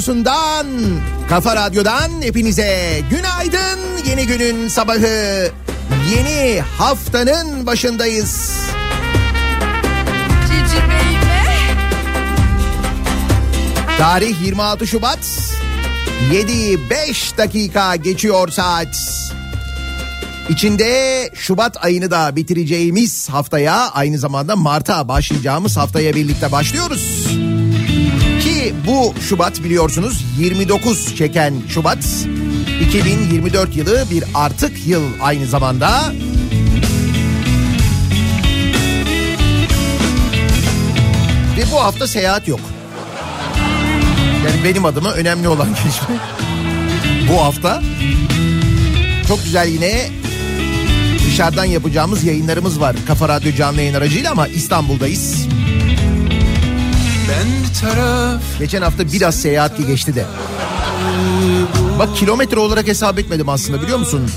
Radyosundan, 0.00 0.66
kafa 1.28 1.56
radyodan 1.56 2.22
hepinize 2.22 3.00
günaydın. 3.10 3.80
Yeni 4.08 4.26
günün 4.26 4.68
sabahı, 4.68 5.50
yeni 6.14 6.60
haftanın 6.60 7.66
başındayız. 7.66 8.60
Tarih 13.98 14.42
26 14.42 14.86
Şubat, 14.86 15.18
7 16.32 16.90
5 16.90 17.38
dakika 17.38 17.96
geçiyor 17.96 18.48
saat. 18.48 19.22
İçinde 20.48 21.30
Şubat 21.34 21.84
ayını 21.84 22.10
da 22.10 22.36
bitireceğimiz 22.36 23.28
haftaya 23.28 23.90
aynı 23.90 24.18
zamanda 24.18 24.56
Mart'a 24.56 25.08
başlayacağımız 25.08 25.76
haftaya 25.76 26.14
birlikte 26.14 26.52
başlıyoruz. 26.52 27.19
Bu 28.86 29.14
Şubat 29.20 29.64
biliyorsunuz 29.64 30.24
29 30.38 31.16
çeken 31.16 31.54
Şubat 31.68 31.98
2024 32.86 33.76
yılı 33.76 34.04
bir 34.10 34.24
artık 34.34 34.86
yıl 34.86 35.02
aynı 35.20 35.46
zamanda. 35.46 36.12
Ve 41.56 41.64
bu 41.72 41.82
hafta 41.82 42.06
seyahat 42.06 42.48
yok. 42.48 42.60
Yani 44.46 44.64
benim 44.64 44.84
adıma 44.84 45.12
önemli 45.12 45.48
olan 45.48 45.68
gelişme 45.84 46.16
bu 47.28 47.42
hafta. 47.42 47.82
Çok 49.28 49.44
güzel 49.44 49.68
yine 49.68 50.08
dışarıdan 51.26 51.64
yapacağımız 51.64 52.24
yayınlarımız 52.24 52.80
var. 52.80 52.96
Kafa 53.06 53.28
Radyo 53.28 53.52
canlı 53.52 53.80
yayın 53.80 53.94
aracıyla 53.94 54.30
ama 54.30 54.48
İstanbul'dayız. 54.48 55.49
Ben 57.30 57.46
bir 57.62 57.80
taraf 57.80 58.42
Geçen 58.58 58.82
hafta 58.82 59.12
biraz 59.12 59.34
seyahatli 59.34 59.86
geçti 59.86 60.14
de. 60.14 60.24
Bak 61.98 62.16
kilometre 62.16 62.58
olarak 62.58 62.86
hesap 62.86 63.18
etmedim 63.18 63.48
aslında 63.48 63.82
biliyor 63.82 63.98
musun? 63.98 64.30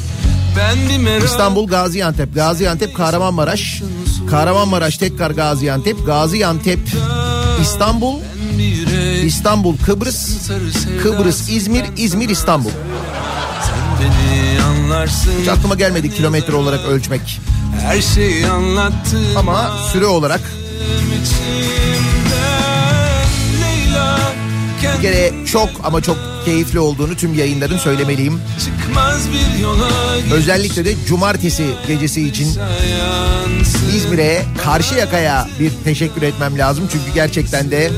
İstanbul 1.26 1.68
Gaziantep, 1.68 2.36
Gaziantep 2.36 2.96
Kahramanmaraş, 2.96 3.82
Kahramanmaraş 4.30 4.98
tekrar 4.98 5.32
Gaziantep, 5.32 6.06
Gaziantep 6.06 6.80
İstanbul, 7.62 8.20
İstanbul 9.24 9.78
Kıbrıs, 9.86 10.50
Kıbrıs 11.04 11.50
İzmir, 11.50 11.86
İzmir 11.98 12.30
İstanbul. 12.30 12.70
Sen 13.62 14.08
beni 14.08 14.62
anlarsın 14.64 15.32
Hiç 15.42 15.48
aklıma 15.48 15.76
gelmedi 15.76 16.16
kilometre 16.16 16.56
olarak 16.56 16.86
ölçmek. 16.86 17.42
Her 17.82 18.02
şeyi 18.02 18.48
anlattım 18.48 19.26
Ama 19.38 19.72
süre 19.94 20.06
olarak 20.06 20.42
içimden 21.24 21.83
kere 25.04 25.32
çok 25.46 25.70
ama 25.84 26.02
çok 26.02 26.18
keyifli 26.46 26.80
olduğunu 26.80 27.16
tüm 27.16 27.34
yayınların 27.34 27.78
söylemeliyim. 27.78 28.42
Özellikle 30.34 30.86
de 30.86 30.96
cumartesi 31.08 31.66
gecesi 31.88 32.28
için 32.28 32.48
İzmir'e, 33.96 34.46
Karşıyaka'ya 34.64 35.48
bir 35.60 35.72
teşekkür 35.84 36.22
etmem 36.22 36.58
lazım. 36.58 36.88
Çünkü 36.92 37.14
gerçekten 37.16 37.72
de 37.72 37.92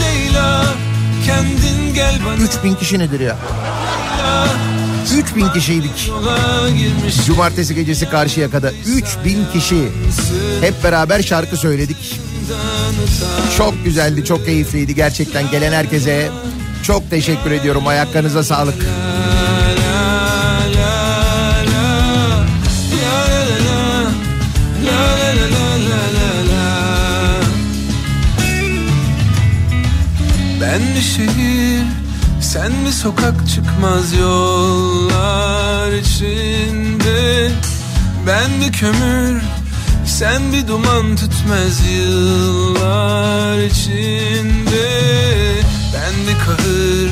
Leyla 0.00 0.64
kendin 1.26 1.94
gel 1.94 2.14
bana 2.26 2.44
3000 2.44 2.74
kişi 2.74 2.98
nedir 2.98 3.20
ya? 3.20 3.36
3000 5.18 5.48
kişiydik. 5.48 6.12
Cumartesi 7.26 7.74
gecesi 7.74 8.10
Karşıyaka'da 8.10 8.72
3000 8.86 9.38
kişi 9.52 9.88
hep 10.60 10.84
beraber 10.84 11.22
şarkı 11.22 11.56
söyledik. 11.56 12.20
Çok 13.56 13.84
güzeldi, 13.84 14.24
çok 14.24 14.44
keyifliydi 14.44 14.94
gerçekten 14.94 15.50
gelen 15.50 15.72
herkese. 15.72 16.30
Çok 16.82 17.10
teşekkür 17.10 17.50
ediyorum. 17.50 17.86
Ayaklarınıza 17.86 18.42
sağlık. 18.42 18.74
Ben 30.60 30.80
bir 30.96 31.00
şehir, 31.00 31.84
sen 32.40 32.72
mi 32.72 32.92
sokak 32.92 33.48
çıkmaz 33.48 34.12
yollar 34.12 35.92
içinde 35.92 37.50
Ben 38.26 38.50
bir 38.60 38.72
kömür, 38.72 39.42
sen 40.06 40.52
bir 40.52 40.68
duman 40.68 41.16
tütmez 41.16 41.80
yıllar 41.90 43.58
içinde. 43.58 44.86
Ben 45.94 46.14
bir 46.28 46.38
kahır, 46.38 47.10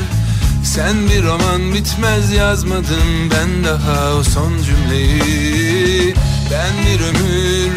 sen 0.63 1.09
bir 1.09 1.23
roman 1.23 1.73
bitmez 1.73 2.31
yazmadım 2.31 3.29
ben 3.31 3.63
daha 3.63 4.13
o 4.13 4.23
son 4.23 4.53
cümleyi. 4.63 6.15
Ben 6.51 6.73
bir 6.85 6.99
ömür 7.01 7.71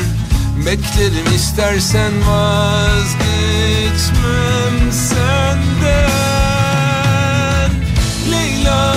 beklerim 0.67 1.35
istersen 1.35 2.13
vazgeçmem 2.29 3.17
senden. 4.93 6.11
Leyla 8.31 8.97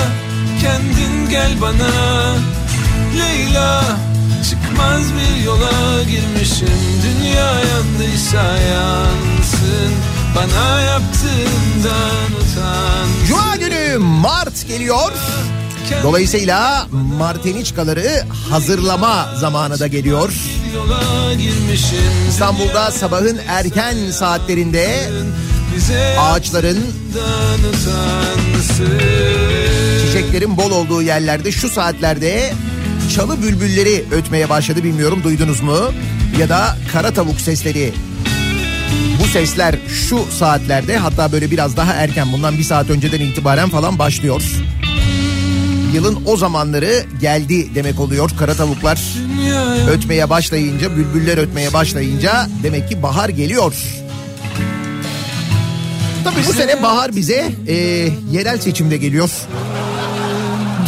kendin 0.62 1.30
gel 1.30 1.62
bana. 1.62 2.36
Leyla 3.18 3.84
çıkmaz 4.50 5.04
bir 5.14 5.44
yola 5.46 6.04
girmişim. 6.04 6.68
Dünya 7.04 7.52
yandıysa 7.60 8.58
yansın. 8.58 9.94
Bana 10.36 10.82
yaptığından 10.82 12.32
utan. 12.42 13.08
Cuma 13.28 13.56
günü 13.56 13.98
Mart 13.98 14.68
geliyor. 14.68 15.12
Dolayısıyla 16.04 16.88
Marteniçkaları 17.18 18.26
hazırlama 18.50 19.30
zamanı 19.40 19.80
da 19.80 19.88
geliyor. 19.88 20.34
İstanbul'da 22.30 22.92
sabahın 22.92 23.40
erken 23.48 24.12
saatlerinde 24.12 25.10
ağaçların, 26.20 26.78
çiçeklerin 30.06 30.58
bol 30.58 30.72
olduğu 30.72 31.02
yerlerde 31.02 31.52
şu 31.52 31.70
saatlerde 31.70 32.54
çalı 33.16 33.42
bülbülleri 33.42 34.06
ötmeye 34.12 34.50
başladı 34.50 34.84
bilmiyorum 34.84 35.22
duydunuz 35.24 35.62
mu? 35.62 35.78
Ya 36.40 36.50
da 36.50 36.78
kara 36.92 37.12
tavuk 37.14 37.42
sesleri. 37.42 37.94
Bu 39.24 39.28
sesler 39.28 39.76
şu 39.88 40.26
saatlerde 40.32 40.98
hatta 40.98 41.32
böyle 41.32 41.52
biraz 41.52 41.78
daha 41.78 41.94
erken 41.94 42.34
bundan 42.34 42.58
bir 42.58 42.64
saat 42.64 42.90
önceden 42.90 43.20
itibaren 43.20 43.70
falan 43.70 44.00
başlıyor. 44.00 44.42
Yılın 45.94 46.24
o 46.26 46.38
zamanları 46.38 47.04
geldi 47.22 47.76
demek 47.76 48.00
oluyor. 48.00 48.32
Kara 48.40 48.54
tavuklar 48.54 49.02
ötmeye 49.90 50.30
başlayınca, 50.30 50.96
bülbüller 50.98 51.38
ötmeye 51.38 51.74
başlayınca 51.74 52.48
demek 52.64 52.90
ki 52.90 53.04
bahar 53.04 53.30
geliyor. 53.30 53.74
Tabii 56.24 56.48
bu 56.48 56.54
sene 56.54 56.84
bahar 56.84 57.16
bize 57.16 57.52
e, 57.68 57.74
yerel 58.32 58.58
seçimde 58.60 58.98
geliyor. 58.98 59.30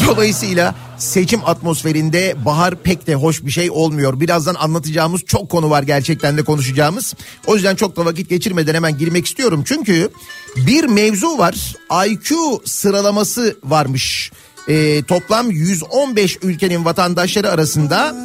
Dolayısıyla 0.07 0.75
seçim 1.03 1.45
atmosferinde 1.45 2.35
bahar 2.45 2.75
pek 2.75 3.07
de 3.07 3.15
hoş 3.15 3.45
bir 3.45 3.51
şey 3.51 3.71
olmuyor. 3.71 4.19
Birazdan 4.19 4.55
anlatacağımız 4.55 5.21
çok 5.21 5.49
konu 5.49 5.69
var 5.69 5.83
gerçekten 5.83 6.37
de 6.37 6.43
konuşacağımız. 6.43 7.13
O 7.47 7.55
yüzden 7.55 7.75
çok 7.75 7.95
da 7.95 8.05
vakit 8.05 8.29
geçirmeden 8.29 8.73
hemen 8.73 8.97
girmek 8.97 9.25
istiyorum. 9.25 9.63
Çünkü 9.65 10.09
bir 10.55 10.83
mevzu 10.83 11.37
var. 11.37 11.75
IQ 12.07 12.61
sıralaması 12.65 13.57
varmış. 13.63 14.31
Ee, 14.67 15.03
toplam 15.03 15.51
115 15.51 16.37
ülkenin 16.41 16.85
vatandaşları 16.85 17.49
arasında 17.51 18.15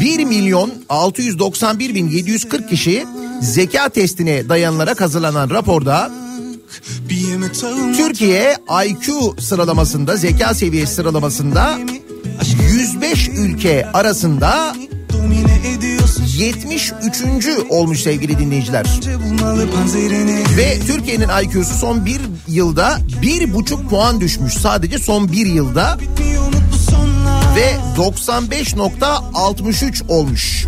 1 0.00 0.24
milyon 0.24 0.74
691 0.88 1.94
bin 1.94 2.08
740 2.08 2.68
kişi 2.68 3.06
zeka 3.42 3.88
testine 3.88 4.48
dayanılarak 4.48 5.00
hazırlanan 5.00 5.50
raporda 5.50 6.12
Türkiye 7.96 8.56
IQ 8.86 9.34
sıralamasında 9.40 10.16
zeka 10.16 10.54
seviyesi 10.54 10.94
sıralamasında 10.94 11.78
105 12.68 13.28
ülke 13.28 13.86
arasında 13.92 14.76
73. 16.38 17.22
olmuş 17.68 18.00
sevgili 18.00 18.38
dinleyiciler. 18.38 18.86
Ve 20.56 20.78
Türkiye'nin 20.86 21.28
IQ'su 21.42 21.74
son 21.74 22.06
bir 22.06 22.20
yılda 22.48 22.98
bir 23.22 23.54
buçuk 23.54 23.90
puan 23.90 24.20
düşmüş 24.20 24.54
sadece 24.54 24.98
son 24.98 25.32
bir 25.32 25.46
yılda 25.46 25.98
ve 27.56 27.76
95.63 27.96 30.06
olmuş. 30.08 30.66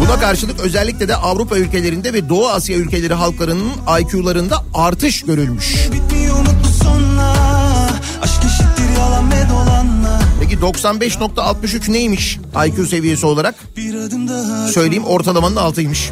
Buna 0.00 0.20
karşılık 0.20 0.60
özellikle 0.60 1.08
de 1.08 1.16
Avrupa 1.16 1.56
ülkelerinde 1.56 2.12
ve 2.12 2.28
Doğu 2.28 2.48
Asya 2.48 2.76
ülkeleri 2.76 3.14
halklarının 3.14 3.70
IQ'larında 4.00 4.64
artış 4.74 5.22
görülmüş. 5.22 5.74
Peki 10.60 10.66
95.63 10.66 11.92
neymiş 11.92 12.38
IQ 12.66 12.86
seviyesi 12.86 13.26
olarak? 13.26 13.54
Söyleyeyim 14.72 15.04
ortalamanın 15.04 15.56
altıymış. 15.56 16.10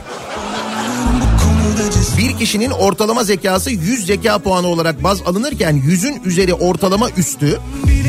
Bir 2.18 2.38
kişinin 2.38 2.70
ortalama 2.70 3.24
zekası 3.24 3.70
100 3.70 4.06
zeka 4.06 4.38
puanı 4.38 4.66
olarak 4.66 5.04
baz 5.04 5.22
alınırken 5.26 5.76
100'ün 5.76 6.22
üzeri 6.24 6.54
ortalama 6.54 7.10
üstü, 7.10 7.60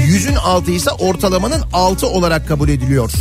100'ün 0.08 0.36
altı 0.36 0.72
ise 0.72 0.92
ortalamanın 0.92 1.62
altı 1.74 2.08
olarak 2.08 2.48
kabul 2.48 2.70
ediliyor. 2.70 3.12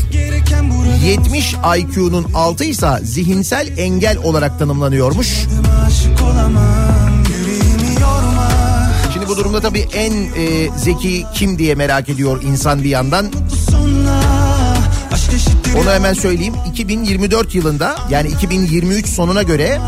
70 1.05 1.55
IQ'nun 1.79 2.33
altı 2.35 2.65
ise 2.65 2.89
zihinsel 3.03 3.79
engel 3.79 4.19
olarak 4.19 4.59
tanımlanıyormuş. 4.59 5.29
Şimdi 6.03 6.94
bu 9.35 9.39
durumda 9.39 9.61
tabii 9.61 9.87
en 9.95 10.13
e, 10.13 10.71
zeki 10.77 11.27
kim 11.35 11.59
diye 11.59 11.75
merak 11.75 12.09
ediyor 12.09 12.43
insan 12.43 12.85
bir 12.85 12.89
yandan. 12.89 13.33
Onu 15.83 15.91
hemen 15.91 16.15
söyleyeyim. 16.15 16.55
2024 16.71 17.55
yılında 17.55 17.97
yani 18.11 18.29
2023 18.29 19.07
sonuna 19.07 19.43
göre 19.43 19.81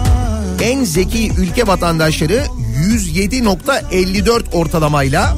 en 0.62 0.84
zeki 0.84 1.32
ülke 1.38 1.66
vatandaşları 1.66 2.44
107.54 2.88 4.50
ortalamayla 4.52 5.36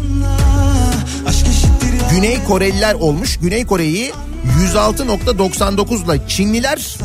Güney 2.11 2.45
Koreliler 2.45 2.95
olmuş. 2.95 3.39
Güney 3.43 3.67
Kore'yi 3.67 4.13
106.99 4.75 6.05
ile 6.05 6.29
Çinliler, 6.29 6.97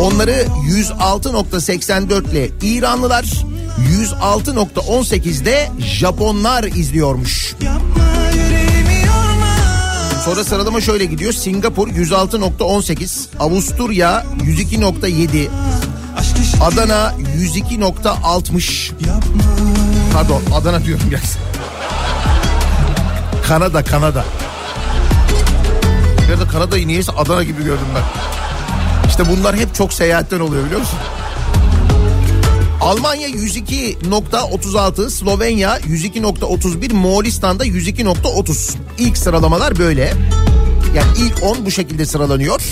onları 0.00 0.46
106.84 0.68 2.30
ile 2.30 2.50
İranlılar, 2.62 3.24
106.18'de 3.78 5.70
Japonlar 5.78 6.64
izliyormuş. 6.64 7.54
Sonra 10.24 10.44
sıralama 10.44 10.80
şöyle 10.80 11.04
gidiyor. 11.04 11.32
Singapur 11.32 11.88
106.18, 11.88 13.26
Avusturya 13.40 14.24
102.7, 14.44 15.48
Adana 16.62 17.14
102.60. 17.38 18.90
Pardon 20.14 20.42
Adana 20.54 20.84
diyorum 20.84 21.04
biraz. 21.10 21.36
Kanada 23.48 23.84
Kanada. 23.84 24.24
Bir 26.22 26.40
de 26.40 26.48
Kanada'yı 26.48 26.88
niyeyse 26.88 27.12
Adana 27.12 27.42
gibi 27.42 27.64
gördüm 27.64 27.86
ben. 27.94 28.02
İşte 29.08 29.24
bunlar 29.28 29.56
hep 29.56 29.74
çok 29.74 29.92
seyahatten 29.92 30.40
oluyor 30.40 30.64
biliyor 30.64 30.80
musun? 30.80 30.98
Almanya 32.82 33.28
102.36, 33.28 35.10
Slovenya 35.10 35.78
102.31, 35.78 36.92
Moğolistan'da 36.92 37.66
102.30. 37.66 38.74
İlk 38.98 39.18
sıralamalar 39.18 39.78
böyle. 39.78 40.12
Yani 40.94 41.08
ilk 41.18 41.42
10 41.42 41.66
bu 41.66 41.70
şekilde 41.70 42.06
sıralanıyor. 42.06 42.62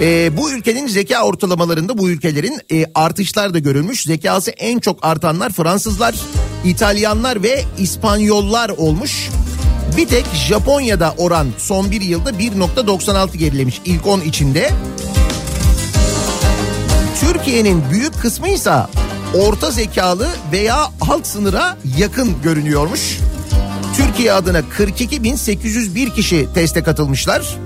Ee, 0.00 0.36
bu 0.36 0.52
ülkenin 0.52 0.86
zeka 0.86 1.22
ortalamalarında 1.22 1.98
bu 1.98 2.10
ülkelerin 2.10 2.60
e, 2.72 2.84
artışlar 2.94 3.54
da 3.54 3.58
görülmüş. 3.58 4.02
Zekası 4.02 4.50
en 4.50 4.78
çok 4.78 5.04
artanlar 5.04 5.52
Fransızlar, 5.52 6.14
İtalyanlar 6.64 7.42
ve 7.42 7.64
İspanyollar 7.78 8.68
olmuş. 8.68 9.28
Bir 9.96 10.08
tek 10.08 10.24
Japonya'da 10.48 11.14
oran 11.18 11.46
son 11.58 11.90
bir 11.90 12.00
yılda 12.00 12.30
1.96 12.30 13.36
gerilemiş 13.36 13.80
ilk 13.84 14.06
10 14.06 14.20
içinde. 14.20 14.70
Türkiye'nin 17.20 17.82
büyük 17.90 18.20
kısmı 18.22 18.48
ise 18.48 18.72
orta 19.34 19.70
zekalı 19.70 20.28
veya 20.52 20.76
alt 21.00 21.26
sınıra 21.26 21.76
yakın 21.98 22.42
görünüyormuş. 22.42 23.18
Türkiye 23.96 24.32
adına 24.32 24.60
42.801 24.60 26.14
kişi 26.14 26.48
teste 26.54 26.82
katılmışlar. 26.82 27.56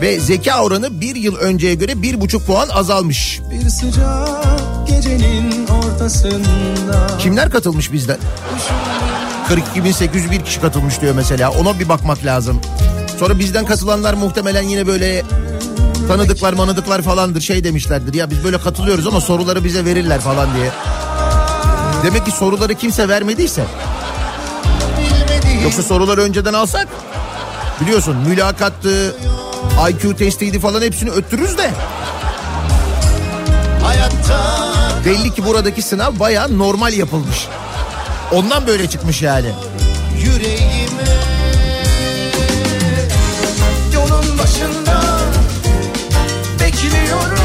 Ve 0.00 0.20
zeka 0.20 0.62
oranı 0.62 1.00
bir 1.00 1.16
yıl 1.16 1.36
önceye 1.36 1.74
göre 1.74 2.02
bir 2.02 2.20
buçuk 2.20 2.46
puan 2.46 2.68
azalmış. 2.68 3.40
Bir 3.50 3.68
sıcak 3.68 4.88
gecenin 4.88 5.66
ortasında 5.66 7.06
Kimler 7.18 7.50
katılmış 7.50 7.92
bizden? 7.92 8.18
42.801 9.48 10.44
kişi 10.44 10.60
katılmış 10.60 11.00
diyor 11.00 11.14
mesela. 11.14 11.50
Ona 11.50 11.78
bir 11.78 11.88
bakmak 11.88 12.24
lazım. 12.24 12.60
Sonra 13.18 13.38
bizden 13.38 13.66
katılanlar 13.66 14.14
muhtemelen 14.14 14.62
yine 14.62 14.86
böyle 14.86 15.22
tanıdıklar 16.08 16.52
manıdıklar 16.52 17.02
falandır 17.02 17.40
şey 17.40 17.64
demişlerdir. 17.64 18.14
Ya 18.14 18.30
biz 18.30 18.44
böyle 18.44 18.58
katılıyoruz 18.58 19.06
ama 19.06 19.20
soruları 19.20 19.64
bize 19.64 19.84
verirler 19.84 20.20
falan 20.20 20.54
diye. 20.54 20.70
Demek 22.04 22.26
ki 22.26 22.30
soruları 22.30 22.74
kimse 22.74 23.08
vermediyse. 23.08 23.64
Yoksa 25.62 25.82
soruları 25.82 26.20
önceden 26.20 26.54
alsak 26.54 26.88
biliyorsun 27.80 28.16
mülakattı, 28.16 29.16
IQ 29.90 30.16
testiydi 30.16 30.60
falan 30.60 30.82
hepsini 30.82 31.10
öttürürüz 31.10 31.58
de. 31.58 31.70
Belli 35.06 35.34
ki 35.34 35.44
buradaki 35.46 35.82
sınav 35.82 36.18
baya 36.18 36.48
normal 36.48 36.92
yapılmış. 36.92 37.48
Ondan 38.32 38.66
böyle 38.66 38.90
çıkmış 38.90 39.22
yani. 39.22 39.48
yüreğime 40.24 41.31
bekliyorum 46.84 47.41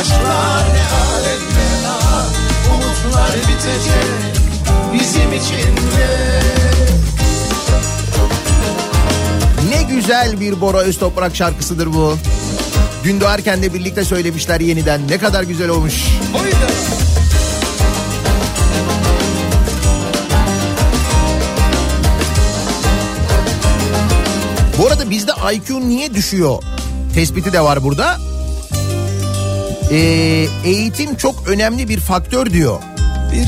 Aşklar 0.00 0.64
ne 0.74 0.84
alemde 1.04 1.88
ah 1.88 2.26
Umutlar 2.74 3.36
bitecek 3.36 4.34
Bizim 4.94 5.32
içinde 5.32 6.10
Ne 9.68 9.82
güzel 9.94 10.40
bir 10.40 10.60
Bora 10.60 10.78
Öztoprak 10.78 11.36
şarkısıdır 11.36 11.86
bu. 11.86 12.16
Dün 13.04 13.20
doğarken 13.20 13.62
de 13.62 13.74
birlikte 13.74 14.04
söylemişler 14.04 14.60
yeniden. 14.60 15.08
Ne 15.08 15.18
kadar 15.18 15.42
güzel 15.42 15.68
olmuş. 15.68 15.94
Oydu 16.42 16.56
Bu 24.78 24.86
arada 24.86 25.10
bizde 25.10 25.32
IQ 25.54 25.80
niye 25.80 26.14
düşüyor? 26.14 26.62
Tespiti 27.14 27.52
de 27.52 27.60
var 27.60 27.82
burada. 27.82 28.29
Ee, 29.90 30.46
eğitim 30.64 31.16
çok 31.16 31.48
önemli 31.48 31.88
bir 31.88 32.00
faktör 32.00 32.50
diyor. 32.50 32.80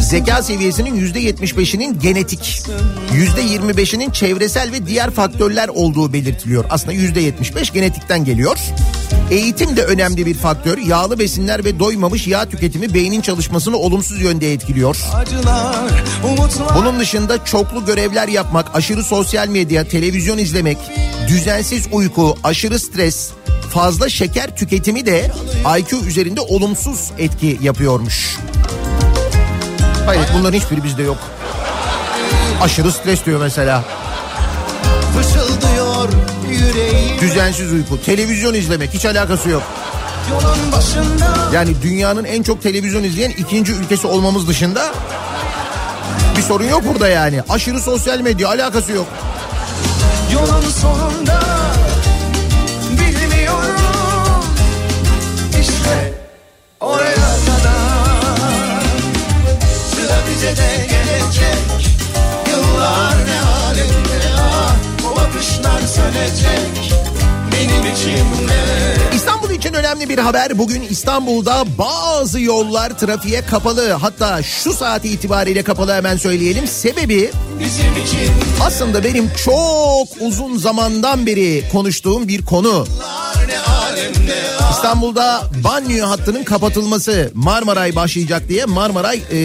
Zeka 0.03 0.43
seviyesinin 0.43 0.95
yüzde 0.95 1.21
75'inin 1.21 2.01
genetik, 2.01 2.63
yüzde 3.13 3.43
25'inin 3.43 4.11
çevresel 4.11 4.73
ve 4.73 4.87
diğer 4.87 5.11
faktörler 5.11 5.69
olduğu 5.69 6.13
belirtiliyor. 6.13 6.65
Aslında 6.71 6.93
yüzde 6.93 7.21
75 7.21 7.73
genetikten 7.73 8.25
geliyor. 8.25 8.59
Eğitim 9.31 9.77
de 9.77 9.85
önemli 9.85 10.27
bir 10.27 10.35
faktör. 10.35 10.79
Yağlı 10.79 11.19
besinler 11.19 11.65
ve 11.65 11.79
doymamış 11.79 12.27
yağ 12.27 12.49
tüketimi 12.49 12.95
beynin 12.95 13.21
çalışmasını 13.21 13.77
olumsuz 13.77 14.21
yönde 14.21 14.53
etkiliyor. 14.53 14.97
Bunun 16.77 17.01
dışında 17.01 17.45
çoklu 17.45 17.85
görevler 17.85 18.29
yapmak, 18.29 18.77
aşırı 18.77 19.05
sosyal 19.05 19.49
medya, 19.49 19.89
televizyon 19.89 20.39
izlemek, 20.39 20.79
düzensiz 21.29 21.89
uyku, 21.93 22.37
aşırı 22.45 22.79
stres, 22.79 23.31
fazla 23.73 24.09
şeker 24.09 24.57
tüketimi 24.57 25.07
de 25.07 25.31
IQ 25.79 26.07
üzerinde 26.07 26.41
olumsuz 26.41 27.11
etki 27.19 27.59
yapıyormuş. 27.63 28.39
Hayır 30.07 30.25
bunların 30.35 30.59
hiçbiri 30.59 30.85
bizde 30.85 31.03
yok. 31.03 31.19
Aşırı 32.63 32.93
stres 32.93 33.27
diyor 33.27 33.41
mesela. 33.41 33.85
fısıldıyor 35.17 36.09
yüreğim 36.51 37.21
Düzensiz 37.21 37.73
uyku, 37.73 38.03
televizyon 38.03 38.55
izlemek 38.55 38.95
hiç 38.95 39.05
alakası 39.05 39.49
yok. 39.49 39.63
Yani 41.53 41.83
dünyanın 41.83 42.25
en 42.25 42.43
çok 42.43 42.63
televizyon 42.63 43.03
izleyen 43.03 43.31
ikinci 43.31 43.73
ülkesi 43.73 44.07
olmamız 44.07 44.49
dışında 44.49 44.93
bir 46.37 46.43
sorun 46.43 46.65
yok 46.65 46.83
burada 46.89 47.09
yani. 47.09 47.43
Aşırı 47.49 47.81
sosyal 47.81 48.21
medya 48.21 48.49
alakası 48.49 48.93
yok. 48.93 49.07
Yolun 50.33 50.71
sonunda 50.81 51.52
benim 67.53 67.95
içimde 67.95 68.63
İstanbul 69.15 69.51
için 69.51 69.75
önemli 69.75 70.09
bir 70.09 70.19
haber. 70.19 70.59
Bugün 70.59 70.83
İstanbul'da 70.83 71.65
bazı 71.79 72.41
yollar 72.41 72.99
trafiğe 72.99 73.47
kapalı. 73.47 73.93
Hatta 73.93 74.43
şu 74.43 74.73
saat 74.73 75.05
itibariyle 75.05 75.63
kapalı 75.63 75.93
hemen 75.95 76.17
söyleyelim. 76.17 76.67
Sebebi 76.67 77.31
aslında 78.61 79.05
benim 79.05 79.31
çok 79.45 80.09
uzun 80.21 80.59
zamandan 80.59 81.27
beri 81.27 81.65
konuştuğum 81.73 82.29
bir 82.29 82.45
konu. 82.45 82.87
ah 83.05 83.33
İstanbul'da 84.71 85.43
banyo 85.65 86.09
hattının 86.09 86.45
kapatılması 86.45 87.31
Marmaray 87.35 87.97
başlayacak 87.97 88.49
diye 88.49 88.65
Marmaray 88.65 89.17
e, 89.17 89.39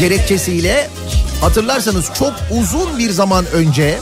gerekçesiyle 0.00 0.88
hatırlarsanız 1.40 2.06
çok 2.18 2.32
uzun 2.60 2.98
bir 2.98 3.10
zaman 3.10 3.46
önce 3.46 3.98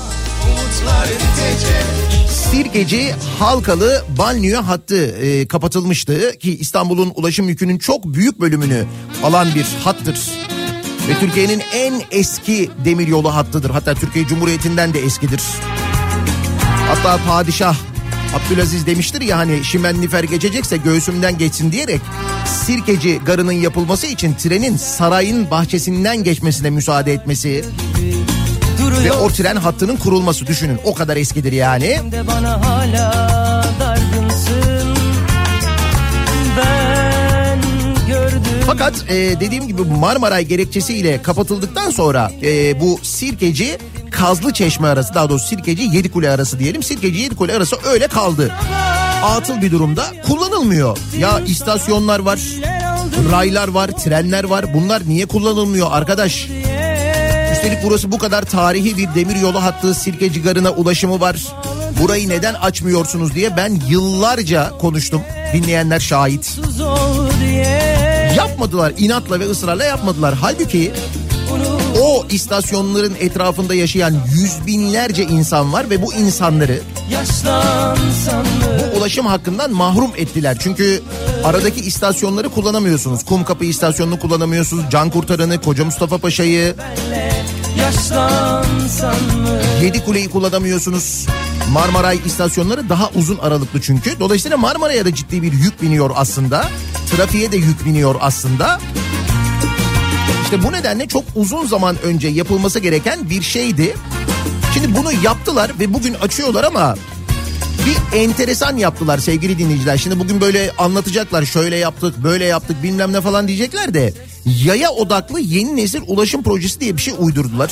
Sirkeci 2.51 3.15
Halkalı 3.39 4.05
banyo 4.19 4.63
hattı 4.63 4.97
e, 4.97 5.49
kapatılmıştı 5.49 6.39
ki 6.39 6.57
İstanbul'un 6.59 7.13
ulaşım 7.15 7.49
yükünün 7.49 7.79
çok 7.79 8.05
büyük 8.05 8.41
bölümünü 8.41 8.85
alan 9.23 9.49
bir 9.55 9.67
hattır. 9.85 10.19
Ve 11.09 11.21
Türkiye'nin 11.21 11.63
en 11.75 12.03
eski 12.11 12.71
demiryolu 12.85 13.35
hattıdır. 13.35 13.71
Hatta 13.71 13.95
Türkiye 13.95 14.27
Cumhuriyeti'nden 14.27 14.95
de 14.95 15.01
eskidir. 15.01 15.43
Hatta 16.89 17.21
padişah 17.29 17.77
Abdülaziz 18.37 18.87
demiştir 18.87 19.21
ya 19.21 19.39
hani 19.39 19.65
şimen 19.65 20.01
nifer 20.01 20.25
geçecekse 20.25 20.77
göğsümden 20.77 21.39
geçsin 21.39 21.73
diyerek 21.73 22.01
Sirkeci 22.47 23.21
garının 23.27 23.53
yapılması 23.53 24.07
için 24.07 24.35
trenin 24.35 24.77
sarayın 24.77 25.51
bahçesinden 25.51 26.25
geçmesine 26.25 26.71
müsaade 26.71 27.13
etmesi. 27.13 27.65
Ve 29.05 29.13
o 29.13 29.29
tren 29.29 29.57
hattının 29.57 29.97
kurulması 29.97 30.47
düşünün 30.47 30.79
o 30.85 30.95
kadar 30.95 31.17
eskidir 31.17 31.53
yani. 31.53 32.01
bana 32.29 32.67
hala 32.67 33.65
dargınsın. 33.81 34.97
Fakat 38.67 39.05
e, 39.09 39.15
dediğim 39.15 39.69
gibi 39.69 39.83
Marmaray 39.83 40.45
gerekçesiyle 40.45 41.23
kapatıldıktan 41.23 41.91
sonra 41.91 42.31
e, 42.43 42.81
bu 42.81 42.99
Sirkeci 43.03 43.79
Kazlı 44.11 44.53
Çeşme 44.53 44.89
arası 44.89 45.15
daha 45.15 45.29
doğrusu 45.29 45.47
Sirkeci 45.47 45.83
Yedikule 45.83 46.31
arası 46.31 46.59
diyelim. 46.59 46.83
Sirkeci 46.83 47.19
Yedikule 47.21 47.55
arası 47.55 47.77
öyle 47.85 48.07
kaldı. 48.09 48.53
Atıl 49.23 49.63
bir 49.63 49.71
durumda 49.71 50.05
kullanılmıyor. 50.27 50.99
Ya 51.19 51.41
istasyonlar 51.41 52.19
var, 52.19 52.41
raylar 53.33 53.69
var, 53.69 53.89
trenler 53.89 54.45
var. 54.45 54.75
Bunlar 54.75 55.03
niye 55.09 55.27
kullanılmıyor 55.27 55.89
arkadaş? 55.91 56.49
Üstelik 57.67 57.85
burası 57.85 58.13
bu 58.13 58.19
kadar 58.19 58.43
tarihi 58.43 58.97
bir 58.97 59.15
demir 59.15 59.37
yolu 59.37 59.63
hattı 59.63 59.95
Sirkeci 59.95 60.43
Garı'na 60.43 60.71
ulaşımı 60.71 61.21
var. 61.21 61.37
Burayı 62.03 62.29
neden 62.29 62.55
açmıyorsunuz 62.55 63.35
diye 63.35 63.57
ben 63.57 63.81
yıllarca 63.89 64.71
konuştum. 64.79 65.23
Dinleyenler 65.53 66.01
şahit. 66.01 66.59
Yapmadılar 68.37 68.93
inatla 68.99 69.41
ve 69.41 69.51
ısrarla 69.51 69.85
yapmadılar. 69.85 70.35
Halbuki 70.41 70.93
o 72.03 72.27
istasyonların 72.31 73.15
etrafında 73.21 73.75
yaşayan 73.75 74.15
yüz 74.35 74.67
binlerce 74.67 75.23
insan 75.23 75.73
var 75.73 75.91
ve 75.91 76.03
bu 76.03 76.15
insanları 76.15 76.81
mı? 78.35 78.99
ulaşım 78.99 79.27
hakkından 79.27 79.73
mahrum 79.73 80.11
ettiler. 80.17 80.57
Çünkü 80.61 81.03
aradaki 81.45 81.81
istasyonları 81.81 82.49
kullanamıyorsunuz. 82.49 83.25
Kumkapı 83.25 83.65
istasyonunu 83.65 84.19
kullanamıyorsunuz. 84.19 84.85
Can 84.91 85.11
Kurtaran'ı, 85.11 85.61
Koca 85.61 85.85
Mustafa 85.85 86.19
Paşa'yı, 86.19 86.75
Mı? 89.37 89.61
Yedikule'yi 89.83 90.31
kullanamıyorsunuz. 90.31 91.27
Marmaray 91.73 92.21
istasyonları 92.25 92.89
daha 92.89 93.11
uzun 93.11 93.39
aralıklı 93.39 93.81
çünkü. 93.81 94.21
Dolayısıyla 94.21 94.57
Marmaray'a 94.57 95.05
da 95.05 95.15
ciddi 95.15 95.43
bir 95.43 95.53
yük 95.53 95.83
biniyor 95.83 96.11
aslında. 96.15 96.69
Trafiğe 97.11 97.53
de 97.53 97.57
yük 97.57 97.85
biniyor 97.85 98.15
aslında. 98.21 98.81
İşte 100.43 100.63
bu 100.63 100.73
nedenle 100.73 101.09
çok 101.09 101.25
uzun 101.35 101.67
zaman 101.67 101.97
önce 102.03 102.29
yapılması 102.29 102.79
gereken 102.79 103.31
bir 103.31 103.43
şeydi. 103.43 103.95
Şimdi 104.75 104.97
bunu 104.97 105.13
yaptılar 105.13 105.71
ve 105.81 105.95
bugün 105.95 106.15
açıyorlar 106.15 106.65
ama 106.65 106.97
bir 107.87 108.19
enteresan 108.19 108.77
yaptılar 108.77 109.19
sevgili 109.19 109.59
dinleyiciler. 109.59 109.97
Şimdi 109.97 110.19
bugün 110.19 110.41
böyle 110.41 110.73
anlatacaklar 110.79 111.45
şöyle 111.45 111.77
yaptık 111.77 112.25
böyle 112.25 112.45
yaptık 112.45 112.83
bilmem 112.83 113.13
ne 113.13 113.21
falan 113.21 113.49
diyecekler 113.49 113.95
de 113.95 114.13
yaya 114.47 114.91
odaklı 114.91 115.41
yeni 115.41 115.77
nesil 115.77 116.01
ulaşım 116.07 116.43
projesi 116.43 116.81
diye 116.81 116.97
bir 116.97 117.03
şey 117.03 117.15
uydurdular. 117.19 117.71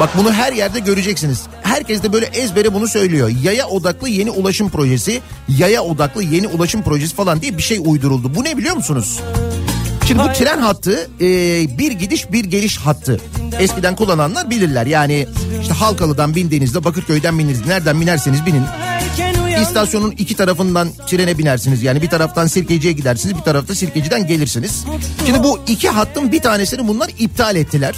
Bak 0.00 0.10
bunu 0.18 0.32
her 0.32 0.52
yerde 0.52 0.80
göreceksiniz. 0.80 1.42
Herkes 1.62 2.02
de 2.02 2.12
böyle 2.12 2.26
ezbere 2.26 2.74
bunu 2.74 2.88
söylüyor. 2.88 3.30
Yaya 3.42 3.68
odaklı 3.68 4.08
yeni 4.08 4.30
ulaşım 4.30 4.70
projesi, 4.70 5.20
yaya 5.48 5.82
odaklı 5.82 6.22
yeni 6.22 6.48
ulaşım 6.48 6.82
projesi 6.82 7.14
falan 7.14 7.42
diye 7.42 7.58
bir 7.58 7.62
şey 7.62 7.80
uyduruldu. 7.84 8.34
Bu 8.34 8.44
ne 8.44 8.56
biliyor 8.56 8.76
musunuz? 8.76 9.20
Şimdi 10.06 10.22
bu 10.22 10.32
tren 10.32 10.58
hattı 10.58 11.10
e, 11.20 11.26
bir 11.78 11.92
gidiş 11.92 12.32
bir 12.32 12.44
geliş 12.44 12.76
hattı. 12.76 13.20
Eskiden 13.60 13.96
kullananlar 13.96 14.50
bilirler. 14.50 14.86
Yani 14.86 15.26
işte 15.62 15.74
Halkalı'dan 15.74 16.34
bindiğinizde 16.34 16.84
Bakırköy'den 16.84 17.38
bininiz. 17.38 17.66
Nereden 17.66 18.00
binerseniz 18.00 18.46
binin. 18.46 18.62
İstasyonun 19.60 20.10
iki 20.10 20.36
tarafından 20.36 20.88
trene 21.06 21.38
binersiniz. 21.38 21.82
Yani 21.82 22.02
bir 22.02 22.10
taraftan 22.10 22.46
Sirkeci'ye 22.46 22.92
gidersiniz 22.92 23.36
bir 23.36 23.42
tarafta 23.42 23.74
Sirkeci'den 23.74 24.26
gelirsiniz. 24.26 24.84
Şimdi 25.26 25.42
bu 25.44 25.60
iki 25.66 25.88
hattın 25.88 26.32
bir 26.32 26.42
tanesini 26.42 26.88
bunlar 26.88 27.10
iptal 27.18 27.56
ettiler. 27.56 27.94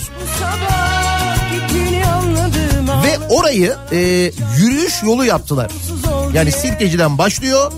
Ve 3.04 3.18
orayı 3.28 3.76
e, 3.92 3.98
yürüyüş 4.58 5.02
yolu 5.02 5.24
yaptılar. 5.24 5.70
Yani 6.34 6.52
Sirkeci'den 6.52 7.18
başlıyor. 7.18 7.72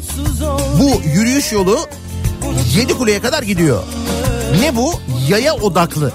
Bu 0.80 1.00
yürüyüş 1.14 1.52
yolu 1.52 1.78
Yedikule'ye 2.76 3.20
kadar 3.20 3.42
gidiyor. 3.42 3.82
Ne 4.60 4.76
bu? 4.76 5.00
Yaya 5.28 5.54
odaklı. 5.54 6.12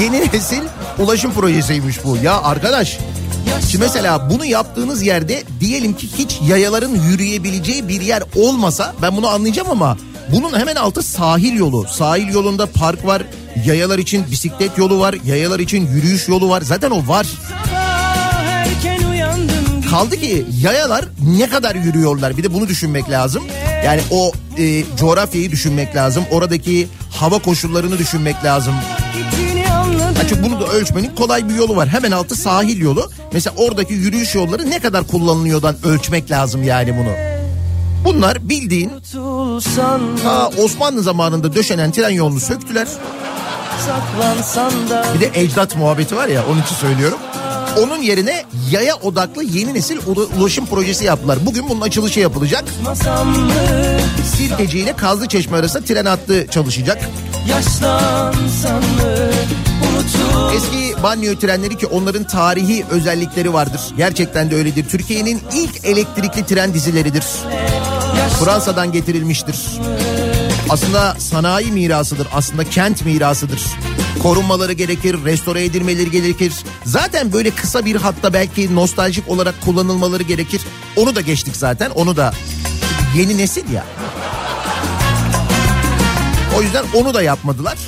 Yeni 0.00 0.20
nesil 0.32 0.62
ulaşım 0.98 1.32
projesiymiş 1.32 2.04
bu. 2.04 2.16
Ya 2.22 2.42
arkadaş 2.42 2.98
Şimdi 3.70 3.84
mesela 3.84 4.30
bunu 4.30 4.44
yaptığınız 4.44 5.02
yerde 5.02 5.42
diyelim 5.60 5.94
ki 5.96 6.08
hiç 6.18 6.38
yayaların 6.48 6.94
yürüyebileceği 7.10 7.88
bir 7.88 8.00
yer 8.00 8.22
olmasa 8.36 8.94
ben 9.02 9.16
bunu 9.16 9.28
anlayacağım 9.28 9.70
ama 9.70 9.96
bunun 10.32 10.58
hemen 10.58 10.76
altı 10.76 11.02
sahil 11.02 11.56
yolu. 11.56 11.86
Sahil 11.90 12.28
yolunda 12.28 12.66
park 12.66 13.06
var, 13.06 13.22
yayalar 13.66 13.98
için 13.98 14.30
bisiklet 14.30 14.78
yolu 14.78 15.00
var, 15.00 15.14
yayalar 15.24 15.60
için 15.60 15.86
yürüyüş 15.86 16.28
yolu 16.28 16.48
var. 16.48 16.62
Zaten 16.62 16.90
o 16.90 17.08
var. 17.08 17.26
Kaldı 19.90 20.16
ki 20.16 20.46
yayalar 20.62 21.04
ne 21.38 21.48
kadar 21.48 21.74
yürüyorlar 21.74 22.36
bir 22.36 22.42
de 22.42 22.54
bunu 22.54 22.68
düşünmek 22.68 23.10
lazım. 23.10 23.42
Yani 23.84 24.00
o 24.10 24.32
e, 24.58 24.84
coğrafyayı 24.96 25.50
düşünmek 25.50 25.96
lazım. 25.96 26.24
Oradaki 26.30 26.88
hava 27.10 27.38
koşullarını 27.38 27.98
düşünmek 27.98 28.44
lazım. 28.44 28.74
Ha 30.20 30.26
çünkü 30.28 30.42
bunu 30.42 30.60
da 30.60 30.66
ölçmenin 30.66 31.14
kolay 31.14 31.48
bir 31.48 31.54
yolu 31.54 31.76
var. 31.76 31.88
Hemen 31.88 32.10
altı 32.10 32.34
sahil 32.36 32.80
yolu. 32.80 33.10
Mesela 33.32 33.54
oradaki 33.56 33.94
yürüyüş 33.94 34.34
yolları 34.34 34.70
ne 34.70 34.78
kadar 34.78 35.06
kullanılıyordan 35.06 35.76
ölçmek 35.84 36.30
lazım 36.30 36.62
yani 36.62 36.96
bunu. 36.98 37.10
Bunlar 38.04 38.48
bildiğin 38.48 38.92
ta 40.22 40.48
Osmanlı 40.48 41.02
zamanında 41.02 41.54
döşenen 41.54 41.92
tren 41.92 42.10
yolunu 42.10 42.40
söktüler. 42.40 42.88
Bir 45.14 45.20
de 45.20 45.30
ecdat 45.34 45.76
muhabbeti 45.76 46.16
var 46.16 46.28
ya 46.28 46.42
onun 46.50 46.62
için 46.62 46.74
söylüyorum. 46.74 47.18
Onun 47.78 48.02
yerine 48.02 48.44
yaya 48.70 48.96
odaklı 48.96 49.44
yeni 49.44 49.74
nesil 49.74 49.96
ula- 49.98 50.38
ulaşım 50.40 50.66
projesi 50.66 51.04
yaptılar. 51.04 51.38
Bugün 51.46 51.68
bunun 51.68 51.80
açılışı 51.80 52.20
yapılacak. 52.20 52.64
Sirkeci 54.36 54.78
ile 54.78 54.96
Kazlıçeşme 54.96 55.56
arasında 55.58 55.84
tren 55.84 56.06
hattı 56.06 56.46
çalışacak. 56.50 56.98
Yaşlansan 57.48 58.74
mı? 58.76 59.30
Eski 60.56 61.02
banyo 61.02 61.38
trenleri 61.38 61.78
ki 61.78 61.86
onların 61.86 62.24
tarihi 62.24 62.84
özellikleri 62.90 63.52
vardır. 63.52 63.80
Gerçekten 63.96 64.50
de 64.50 64.56
öyledir. 64.56 64.88
Türkiye'nin 64.88 65.42
ilk 65.52 65.84
elektrikli 65.84 66.46
tren 66.46 66.74
dizileridir. 66.74 67.24
Fransa'dan 68.40 68.92
getirilmiştir. 68.92 69.56
Aslında 70.70 71.16
sanayi 71.18 71.72
mirasıdır. 71.72 72.28
Aslında 72.32 72.64
kent 72.64 73.04
mirasıdır. 73.04 73.60
Korunmaları 74.22 74.72
gerekir, 74.72 75.24
restore 75.24 75.64
edilmeleri 75.64 76.10
gerekir. 76.10 76.52
Zaten 76.84 77.32
böyle 77.32 77.50
kısa 77.50 77.84
bir 77.84 77.96
hatta 77.96 78.32
belki 78.32 78.74
nostaljik 78.74 79.28
olarak 79.28 79.60
kullanılmaları 79.60 80.22
gerekir. 80.22 80.60
Onu 80.96 81.16
da 81.16 81.20
geçtik 81.20 81.56
zaten. 81.56 81.90
Onu 81.90 82.16
da 82.16 82.32
yeni 83.16 83.38
nesil 83.38 83.72
ya. 83.72 83.84
O 86.58 86.62
yüzden 86.62 86.84
onu 86.94 87.14
da 87.14 87.22
yapmadılar. 87.22 87.78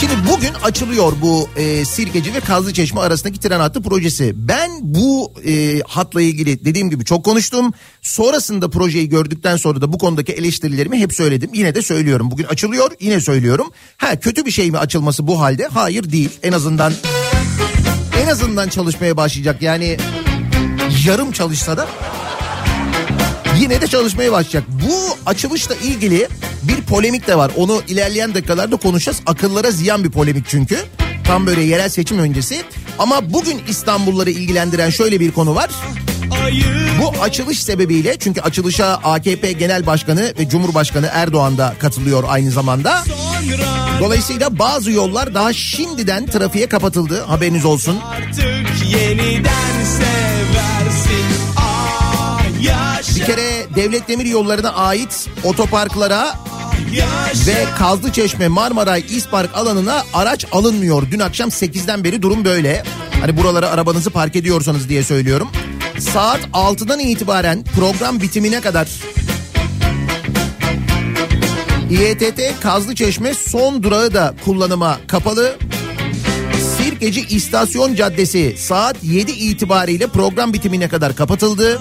Şimdi 0.00 0.14
bugün 0.32 0.54
açılıyor 0.62 1.12
bu 1.22 1.48
e, 1.56 1.84
Sirkeci 1.84 2.34
ve 2.34 2.40
Kazlıçeşme 2.40 3.00
arasındaki 3.00 3.40
tren 3.40 3.60
hattı 3.60 3.82
projesi. 3.82 4.32
Ben 4.36 4.70
bu 4.82 5.32
e, 5.46 5.80
hatla 5.86 6.22
ilgili 6.22 6.64
dediğim 6.64 6.90
gibi 6.90 7.04
çok 7.04 7.24
konuştum. 7.24 7.72
Sonrasında 8.02 8.70
projeyi 8.70 9.08
gördükten 9.08 9.56
sonra 9.56 9.80
da 9.80 9.92
bu 9.92 9.98
konudaki 9.98 10.32
eleştirilerimi 10.32 10.98
hep 10.98 11.14
söyledim. 11.14 11.50
Yine 11.54 11.74
de 11.74 11.82
söylüyorum. 11.82 12.30
Bugün 12.30 12.44
açılıyor 12.44 12.90
yine 13.00 13.20
söylüyorum. 13.20 13.70
Ha 13.96 14.20
kötü 14.20 14.46
bir 14.46 14.50
şey 14.50 14.70
mi 14.70 14.78
açılması 14.78 15.26
bu 15.26 15.40
halde? 15.40 15.66
Hayır 15.66 16.12
değil. 16.12 16.30
En 16.42 16.52
azından 16.52 16.92
en 18.22 18.26
azından 18.26 18.68
çalışmaya 18.68 19.16
başlayacak. 19.16 19.62
Yani 19.62 19.96
yarım 21.06 21.32
çalışsa 21.32 21.76
da 21.76 21.88
yine 23.60 23.80
de 23.80 23.86
çalışmaya 23.86 24.32
başlayacak. 24.32 24.64
Bu 24.68 25.16
açılışla 25.26 25.74
ilgili 25.74 26.28
bir 26.62 26.82
polemik 26.82 27.26
de 27.26 27.38
var. 27.38 27.50
Onu 27.56 27.82
ilerleyen 27.88 28.34
dakikalarda 28.34 28.76
konuşacağız. 28.76 29.20
Akıllara 29.26 29.70
ziyan 29.70 30.04
bir 30.04 30.10
polemik 30.10 30.48
çünkü. 30.48 30.78
Tam 31.24 31.46
böyle 31.46 31.62
yerel 31.62 31.88
seçim 31.88 32.18
öncesi. 32.18 32.62
Ama 32.98 33.32
bugün 33.32 33.62
İstanbulları 33.68 34.30
ilgilendiren 34.30 34.90
şöyle 34.90 35.20
bir 35.20 35.30
konu 35.30 35.54
var. 35.54 35.70
Bu 37.02 37.22
açılış 37.22 37.62
sebebiyle 37.62 38.16
çünkü 38.18 38.40
açılışa 38.40 38.86
AKP 38.86 39.52
Genel 39.52 39.86
Başkanı 39.86 40.32
ve 40.38 40.48
Cumhurbaşkanı 40.48 41.08
Erdoğan 41.12 41.58
da 41.58 41.74
katılıyor 41.78 42.24
aynı 42.28 42.50
zamanda. 42.50 43.04
Dolayısıyla 44.00 44.58
bazı 44.58 44.90
yollar 44.90 45.34
daha 45.34 45.52
şimdiden 45.52 46.26
trafiğe 46.26 46.66
kapatıldı. 46.66 47.22
Haberiniz 47.22 47.64
olsun. 47.64 47.98
Artık 48.06 48.90
yeniden 48.92 49.84
seversin 49.84 51.25
Bir 53.16 53.24
kere 53.24 53.66
devlet 53.76 54.08
demir 54.08 54.26
yollarına 54.26 54.70
ait 54.70 55.28
otoparklara 55.44 56.34
ve 57.46 57.64
Kazlıçeşme 57.78 58.48
Marmaray 58.48 59.04
İspark 59.08 59.56
alanına 59.56 60.04
araç 60.14 60.46
alınmıyor. 60.52 61.10
Dün 61.10 61.18
akşam 61.18 61.48
8'den 61.48 62.04
beri 62.04 62.22
durum 62.22 62.44
böyle. 62.44 62.82
Hani 63.20 63.36
buralara 63.36 63.70
arabanızı 63.70 64.10
park 64.10 64.36
ediyorsanız 64.36 64.88
diye 64.88 65.02
söylüyorum. 65.02 65.48
Saat 65.98 66.40
6'dan 66.52 67.00
itibaren 67.00 67.64
program 67.76 68.20
bitimine 68.20 68.60
kadar 68.60 68.88
İETT 71.90 72.60
Kazlıçeşme 72.60 73.34
son 73.34 73.82
durağı 73.82 74.14
da 74.14 74.34
kullanıma 74.44 74.98
kapalı. 75.08 75.56
Sirkeci 77.00 77.36
İstasyon 77.36 77.94
Caddesi 77.94 78.54
saat 78.58 78.96
7 79.02 79.30
itibariyle 79.32 80.06
program 80.06 80.52
bitimine 80.52 80.88
kadar 80.88 81.16
kapatıldı. 81.16 81.80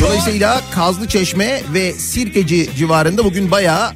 Dolayısıyla 0.00 0.60
Kazlı 0.70 1.08
Çeşme 1.08 1.62
ve 1.74 1.92
Sirkeci 1.92 2.70
civarında 2.78 3.24
bugün 3.24 3.50
bayağı 3.50 3.92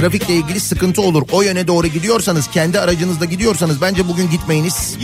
trafikle 0.00 0.34
ilgili 0.34 0.60
sıkıntı 0.60 1.02
olur. 1.02 1.22
O 1.32 1.42
yöne 1.42 1.66
doğru 1.66 1.86
gidiyorsanız 1.86 2.50
kendi 2.50 2.80
aracınızda 2.80 3.24
gidiyorsanız 3.24 3.80
bence 3.80 4.08
bugün 4.08 4.30
gitmeyiniz. 4.30 4.96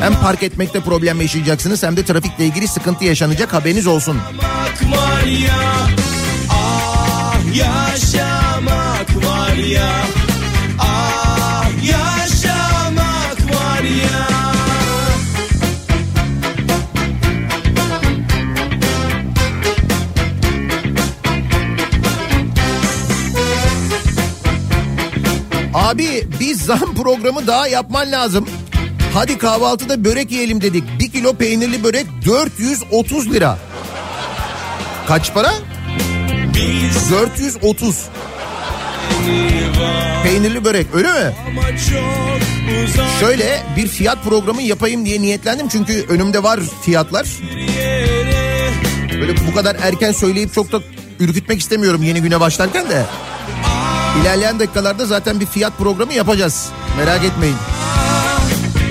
Hem 0.00 0.14
park 0.14 0.42
etmekte 0.42 0.80
problem 0.80 1.20
yaşayacaksınız 1.20 1.82
hem 1.82 1.96
de 1.96 2.04
trafikle 2.04 2.46
ilgili 2.46 2.68
sıkıntı 2.68 3.04
yaşanacak 3.04 3.52
haberiniz 3.52 3.86
olsun. 3.86 4.18
Ah 6.50 7.34
yaşamak 7.54 9.16
var 9.26 9.54
ya. 9.56 10.21
Abi 25.74 26.28
biz 26.40 26.60
zam 26.62 26.94
programı 26.94 27.46
daha 27.46 27.68
yapman 27.68 28.12
lazım. 28.12 28.48
Hadi 29.14 29.38
kahvaltıda 29.38 30.04
börek 30.04 30.32
yiyelim 30.32 30.60
dedik. 30.60 30.84
Bir 31.00 31.12
kilo 31.12 31.34
peynirli 31.34 31.84
börek 31.84 32.06
430 32.26 33.32
lira. 33.32 33.58
Kaç 35.08 35.34
para? 35.34 35.52
Biz 36.54 37.10
430. 37.10 37.98
Peynirli 40.22 40.64
börek 40.64 40.86
öyle 40.94 41.08
mi? 41.12 41.34
Şöyle 43.20 43.62
bir 43.76 43.88
fiyat 43.88 44.24
programı 44.24 44.62
yapayım 44.62 45.04
diye 45.06 45.20
niyetlendim. 45.20 45.68
Çünkü 45.68 46.06
önümde 46.08 46.42
var 46.42 46.60
fiyatlar. 46.82 47.26
Böyle 49.20 49.34
bu 49.50 49.54
kadar 49.54 49.76
erken 49.82 50.12
söyleyip 50.12 50.54
çok 50.54 50.72
da 50.72 50.80
ürkütmek 51.20 51.60
istemiyorum 51.60 52.02
yeni 52.02 52.22
güne 52.22 52.40
başlarken 52.40 52.90
de. 52.90 53.04
İlerleyen 54.20 54.58
dakikalarda 54.58 55.06
zaten 55.06 55.40
bir 55.40 55.46
fiyat 55.46 55.78
programı 55.78 56.12
yapacağız. 56.12 56.68
Merak 56.96 57.24
etmeyin. 57.24 57.56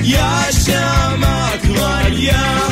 Yaşamak 0.04 1.80
var 1.82 2.12
ya. 2.12 2.71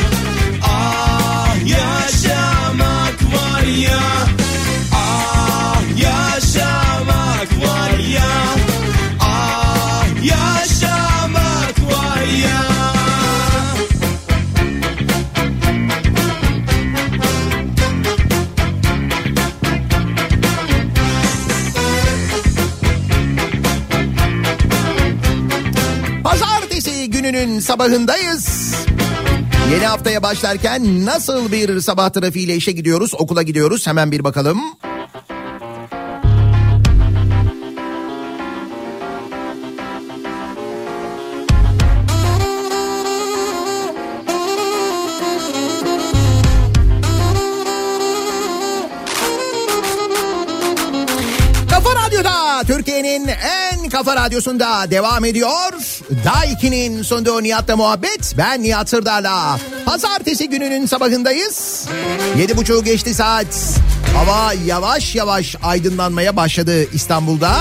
Sabahındayız. 27.60 28.74
Yeni 29.72 29.86
haftaya 29.86 30.22
başlarken 30.22 31.06
nasıl 31.06 31.52
bir 31.52 31.80
sabah 31.80 32.10
trafiğiyle 32.10 32.56
işe 32.56 32.72
gidiyoruz, 32.72 33.14
okula 33.18 33.42
gidiyoruz 33.42 33.86
hemen 33.86 34.12
bir 34.12 34.24
bakalım. 34.24 34.58
Kafa 51.70 52.06
Radyo'da 52.06 52.62
Türkiye'nin 52.66 53.28
en 53.28 53.88
kafa 53.88 54.16
radyosunda 54.16 54.90
devam 54.90 55.24
ediyor. 55.24 55.99
Daiki'nin 56.24 57.02
sunduğu 57.02 57.42
Nihat'la 57.42 57.76
muhabbet. 57.76 58.34
Ben 58.38 58.62
Nihat 58.62 58.88
Sırdar'la. 58.88 59.58
Pazartesi 59.86 60.48
gününün 60.48 60.86
sabahındayız. 60.86 61.86
Yedi 62.38 62.56
buçuğu 62.56 62.84
geçti 62.84 63.14
saat. 63.14 63.80
Hava 64.14 64.52
yavaş 64.66 65.14
yavaş 65.14 65.56
aydınlanmaya 65.62 66.36
başladı 66.36 66.84
İstanbul'da. 66.94 67.56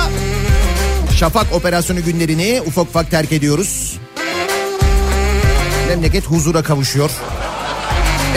Şafak 1.16 1.54
operasyonu 1.54 2.04
günlerini 2.04 2.62
ufak 2.66 2.88
ufak 2.88 3.12
terk 3.12 3.32
ediyoruz. 3.32 3.98
Memleket 5.88 6.26
huzura 6.26 6.64
kavuşuyor. 6.64 7.12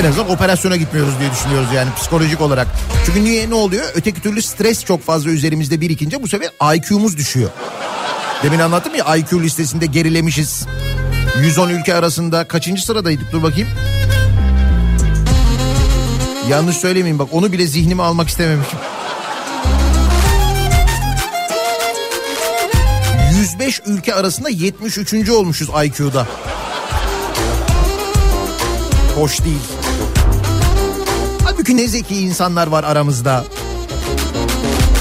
En 0.01 0.05
azından 0.05 0.31
operasyona 0.31 0.77
gitmiyoruz 0.77 1.14
diye 1.20 1.31
düşünüyoruz 1.31 1.68
yani 1.75 1.90
psikolojik 1.96 2.40
olarak. 2.40 2.66
Çünkü 3.07 3.25
niye 3.25 3.51
ne 3.51 3.55
oluyor? 3.55 3.85
Öteki 3.94 4.20
türlü 4.20 4.42
stres 4.42 4.85
çok 4.85 5.03
fazla 5.03 5.31
üzerimizde 5.31 5.81
birikince 5.81 6.22
bu 6.22 6.29
sefer 6.29 6.51
IQ'muz 6.77 7.16
düşüyor. 7.16 7.51
Demin 8.42 8.59
anlattım 8.59 8.94
ya 8.94 9.16
IQ 9.16 9.42
listesinde 9.42 9.87
gerilemişiz. 9.87 10.66
110 11.42 11.68
ülke 11.68 11.94
arasında 11.94 12.48
kaçıncı 12.48 12.85
sıradaydık 12.85 13.33
dur 13.33 13.42
bakayım. 13.42 13.68
Yanlış 16.48 16.76
söylemeyeyim 16.76 17.18
bak 17.18 17.28
onu 17.33 17.52
bile 17.52 17.66
zihnime 17.66 18.02
almak 18.02 18.28
istememişim. 18.28 18.78
105 23.38 23.81
ülke 23.87 24.14
arasında 24.14 24.48
73. 24.48 25.31
olmuşuz 25.31 25.68
IQ'da. 25.85 26.26
Hoş 29.14 29.44
değil. 29.44 29.62
Halbuki 31.44 31.76
ne 31.76 31.88
zeki 31.88 32.16
insanlar 32.16 32.66
var 32.66 32.85
aramızda. 32.85 33.44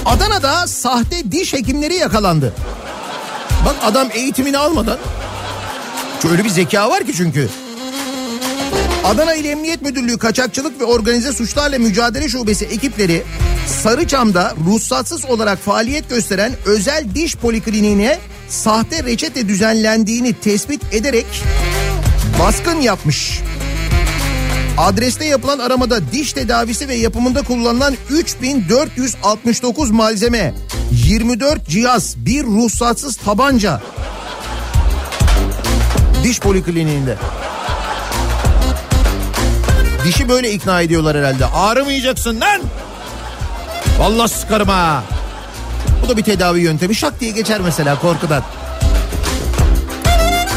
Adana'da 0.06 0.68
sahte 0.68 1.32
diş 1.32 1.54
hekimleri 1.54 1.96
yakalandı. 1.96 2.54
Bak 3.66 3.76
adam 3.84 4.08
eğitimini 4.14 4.58
almadan. 4.58 4.98
Şöyle 6.22 6.44
bir 6.44 6.50
zeka 6.50 6.90
var 6.90 7.04
ki 7.04 7.14
çünkü. 7.18 7.50
Adana 9.04 9.34
İl 9.36 9.46
Emniyet 9.46 9.82
Müdürlüğü 9.82 10.18
Kaçakçılık 10.18 10.80
ve 10.80 10.86
Organize 10.86 11.34
Suçlarla 11.34 11.80
Mücadele 11.80 12.30
Şubesi 12.30 12.66
ekipleri 12.66 13.24
Sarıçam'da 13.68 14.54
ruhsatsız 14.66 15.26
olarak 15.26 15.60
faaliyet 15.60 16.10
gösteren 16.10 16.52
özel 16.66 17.06
diş 17.16 17.36
polikliniğine 17.36 18.20
sahte 18.50 19.04
reçete 19.04 19.48
düzenlendiğini 19.48 20.34
tespit 20.34 20.94
ederek 20.94 21.26
baskın 22.40 22.82
yapmış. 22.82 23.42
Adreste 24.78 25.26
yapılan 25.26 25.60
aramada 25.60 26.12
diş 26.12 26.34
tedavisi 26.34 26.88
ve 26.88 26.96
yapımında 26.96 27.42
kullanılan 27.42 27.96
3469 28.10 29.92
malzeme, 29.92 30.54
24 30.92 31.68
cihaz, 31.68 32.16
bir 32.18 32.44
ruhsatsız 32.44 33.16
tabanca. 33.16 33.82
Diş 36.24 36.40
polikliniğinde. 36.40 37.18
Dişi 40.06 40.30
böyle 40.30 40.52
ikna 40.52 40.82
ediyorlar 40.82 41.18
herhalde. 41.18 41.46
Ağrımayacaksın 41.46 42.42
lan. 42.42 42.62
Vallahi 44.00 44.30
sıkarım 44.30 44.68
ha. 44.68 45.04
Bu 46.04 46.10
da 46.10 46.18
bir 46.18 46.24
tedavi 46.24 46.60
yöntemi. 46.60 46.96
Şak 46.96 47.20
diye 47.20 47.32
geçer 47.32 47.62
mesela 47.62 48.00
korkudan. 48.00 48.44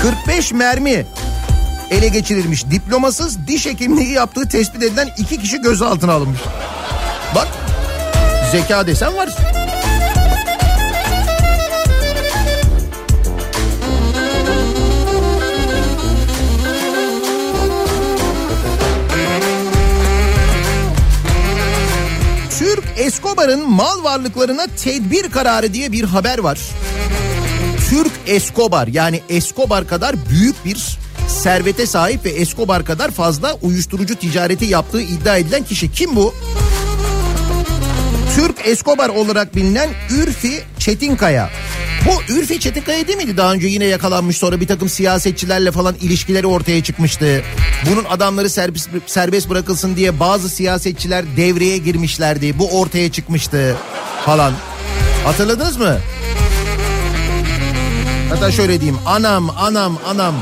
45 0.03 0.53
mermi 0.53 1.07
ele 1.90 2.09
geçirilmiş. 2.09 2.70
Diplomasız 2.70 3.47
diş 3.47 3.66
hekimliği 3.66 4.12
yaptığı 4.12 4.49
tespit 4.49 4.83
edilen 4.83 5.09
iki 5.18 5.38
kişi 5.40 5.62
gözaltına 5.62 6.12
alınmış. 6.12 6.40
Bak 7.35 7.49
zeka 8.53 8.87
desen 8.87 9.16
var. 9.16 9.29
Türk 22.59 22.85
Escobar'ın 22.97 23.70
mal 23.70 24.05
varlıklarına 24.05 24.66
tedbir 24.66 25.31
kararı 25.31 25.75
diye 25.75 25.92
bir 25.92 26.05
haber 26.05 26.38
var. 26.38 26.59
Türk 27.90 28.12
Escobar 28.27 28.87
yani 28.87 29.20
Escobar 29.29 29.88
kadar 29.88 30.16
büyük 30.31 30.64
bir 30.64 31.04
servete 31.29 31.87
sahip 31.87 32.25
ve 32.25 32.31
Escobar 32.31 32.85
kadar 32.85 33.11
fazla 33.11 33.55
uyuşturucu 33.63 34.15
ticareti 34.15 34.65
yaptığı 34.65 35.01
iddia 35.01 35.37
edilen 35.37 35.65
kişi 35.65 35.93
kim 35.93 36.17
bu? 36.17 36.35
Türk 38.37 38.67
Escobar 38.67 39.09
olarak 39.09 39.57
bilinen 39.57 39.91
Ürfi 40.11 40.63
Çetinkaya. 40.79 41.51
Bu 42.07 42.33
Ürfi 42.33 42.61
Çetinkaya 42.61 43.09
değil 43.09 43.19
miydi 43.19 43.37
daha 43.37 43.53
önce 43.53 43.67
yine 43.67 43.85
yakalanmış 43.85 44.37
sonra 44.37 44.61
bir 44.61 44.67
takım 44.67 44.89
siyasetçilerle 44.89 45.73
falan 45.73 45.95
ilişkileri 46.01 46.47
ortaya 46.47 46.83
çıkmıştı. 46.83 47.43
Bunun 47.91 48.05
adamları 48.05 48.51
serbest, 48.51 48.89
serbest 49.07 49.51
bırakılsın 49.51 49.97
diye 49.97 50.21
bazı 50.21 50.49
siyasetçiler 50.49 51.25
devreye 51.37 51.79
girmişlerdi. 51.79 52.59
Bu 52.59 52.81
ortaya 52.81 53.13
çıkmıştı 53.13 53.77
falan. 54.25 54.53
Hatırladınız 55.25 55.77
mı? 55.77 55.99
Hatta 58.31 58.53
şöyle 58.53 58.81
diyeyim. 58.81 59.01
Anam, 59.07 59.51
anam, 59.51 59.99
anam. 60.07 60.35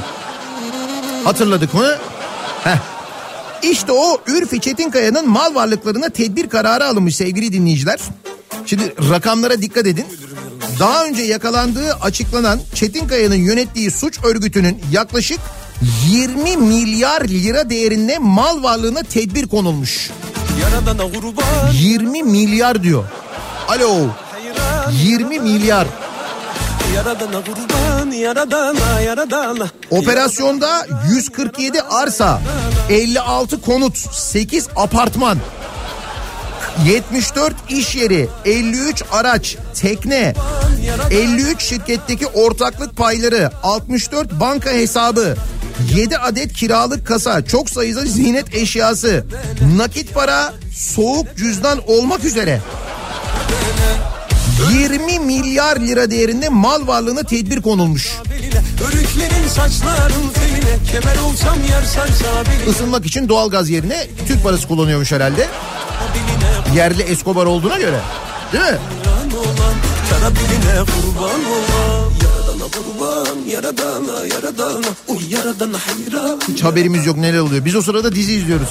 Hatırladık 1.25 1.75
mı? 1.75 1.89
Heh. 2.65 2.77
İşte 3.63 3.93
o 3.93 4.21
Ürfi 4.27 4.61
Çetinkaya'nın 4.61 5.29
mal 5.29 5.55
varlıklarına 5.55 6.09
tedbir 6.09 6.49
kararı 6.49 6.87
alınmış 6.87 7.17
sevgili 7.17 7.53
dinleyiciler. 7.53 8.01
Şimdi 8.67 8.95
rakamlara 9.11 9.63
dikkat 9.63 9.87
edin. 9.87 10.07
Daha 10.79 11.05
önce 11.05 11.23
yakalandığı 11.23 11.95
açıklanan 11.95 12.61
Çetinkaya'nın 12.75 13.35
yönettiği 13.35 13.91
suç 13.91 14.19
örgütünün 14.25 14.83
yaklaşık 14.93 15.41
20 16.09 16.57
milyar 16.57 17.21
lira 17.21 17.71
değerinde 17.71 18.19
mal 18.19 18.63
varlığına 18.63 19.03
tedbir 19.03 19.47
konulmuş. 19.47 20.11
Yaradana 20.63 21.13
kurban 21.13 21.73
20 21.73 22.23
milyar 22.23 22.83
diyor. 22.83 23.05
Alo 23.69 23.89
hayran 24.31 24.93
20 24.93 25.41
milyar. 25.41 25.87
Yaradana 26.95 27.45
kurban 27.45 27.82
yaradana 28.13 29.01
yaradana 29.01 29.69
Operasyonda 29.91 30.87
147 31.09 31.83
arsa, 31.83 32.41
56 32.91 33.61
konut, 33.61 33.99
8 34.15 34.69
apartman, 34.77 35.39
74 36.87 37.55
iş 37.69 37.95
yeri, 37.95 38.29
53 38.45 39.03
araç, 39.13 39.57
tekne, 39.75 40.35
53 41.11 41.63
şirketteki 41.63 42.27
ortaklık 42.27 42.97
payları, 42.97 43.51
64 43.63 44.41
banka 44.41 44.71
hesabı, 44.71 45.37
7 45.95 46.19
adet 46.19 46.53
kiralık 46.53 47.07
kasa, 47.07 47.45
çok 47.45 47.71
sayıda 47.71 48.01
ziynet 48.01 48.55
eşyası, 48.55 49.27
nakit 49.77 50.15
para, 50.15 50.53
soğuk 50.75 51.37
cüzdan 51.37 51.91
olmak 51.91 52.25
üzere 52.25 52.61
20 54.73 55.19
milyar 55.19 55.77
lira 55.81 56.11
değerinde 56.11 56.49
mal 56.49 56.87
varlığına 56.87 57.23
tedbir 57.23 57.63
konulmuş. 57.63 58.19
Isınmak 62.71 63.07
için 63.07 63.29
doğalgaz 63.29 63.71
yerine 63.71 64.07
Türk 64.29 64.43
parası 64.43 64.69
kullanıyormuş 64.69 65.13
herhalde. 65.13 65.49
Yerli 66.77 67.03
Escobar 67.03 67.47
olduğuna 67.47 67.79
göre. 67.79 68.01
Değil 68.53 68.65
mi? 68.65 68.79
Hiç 76.49 76.63
haberimiz 76.65 77.07
yok 77.07 77.17
neler 77.17 77.39
oluyor. 77.39 77.65
Biz 77.65 77.77
o 77.77 77.83
sırada 77.83 78.15
dizi 78.15 78.33
izliyoruz. 78.33 78.69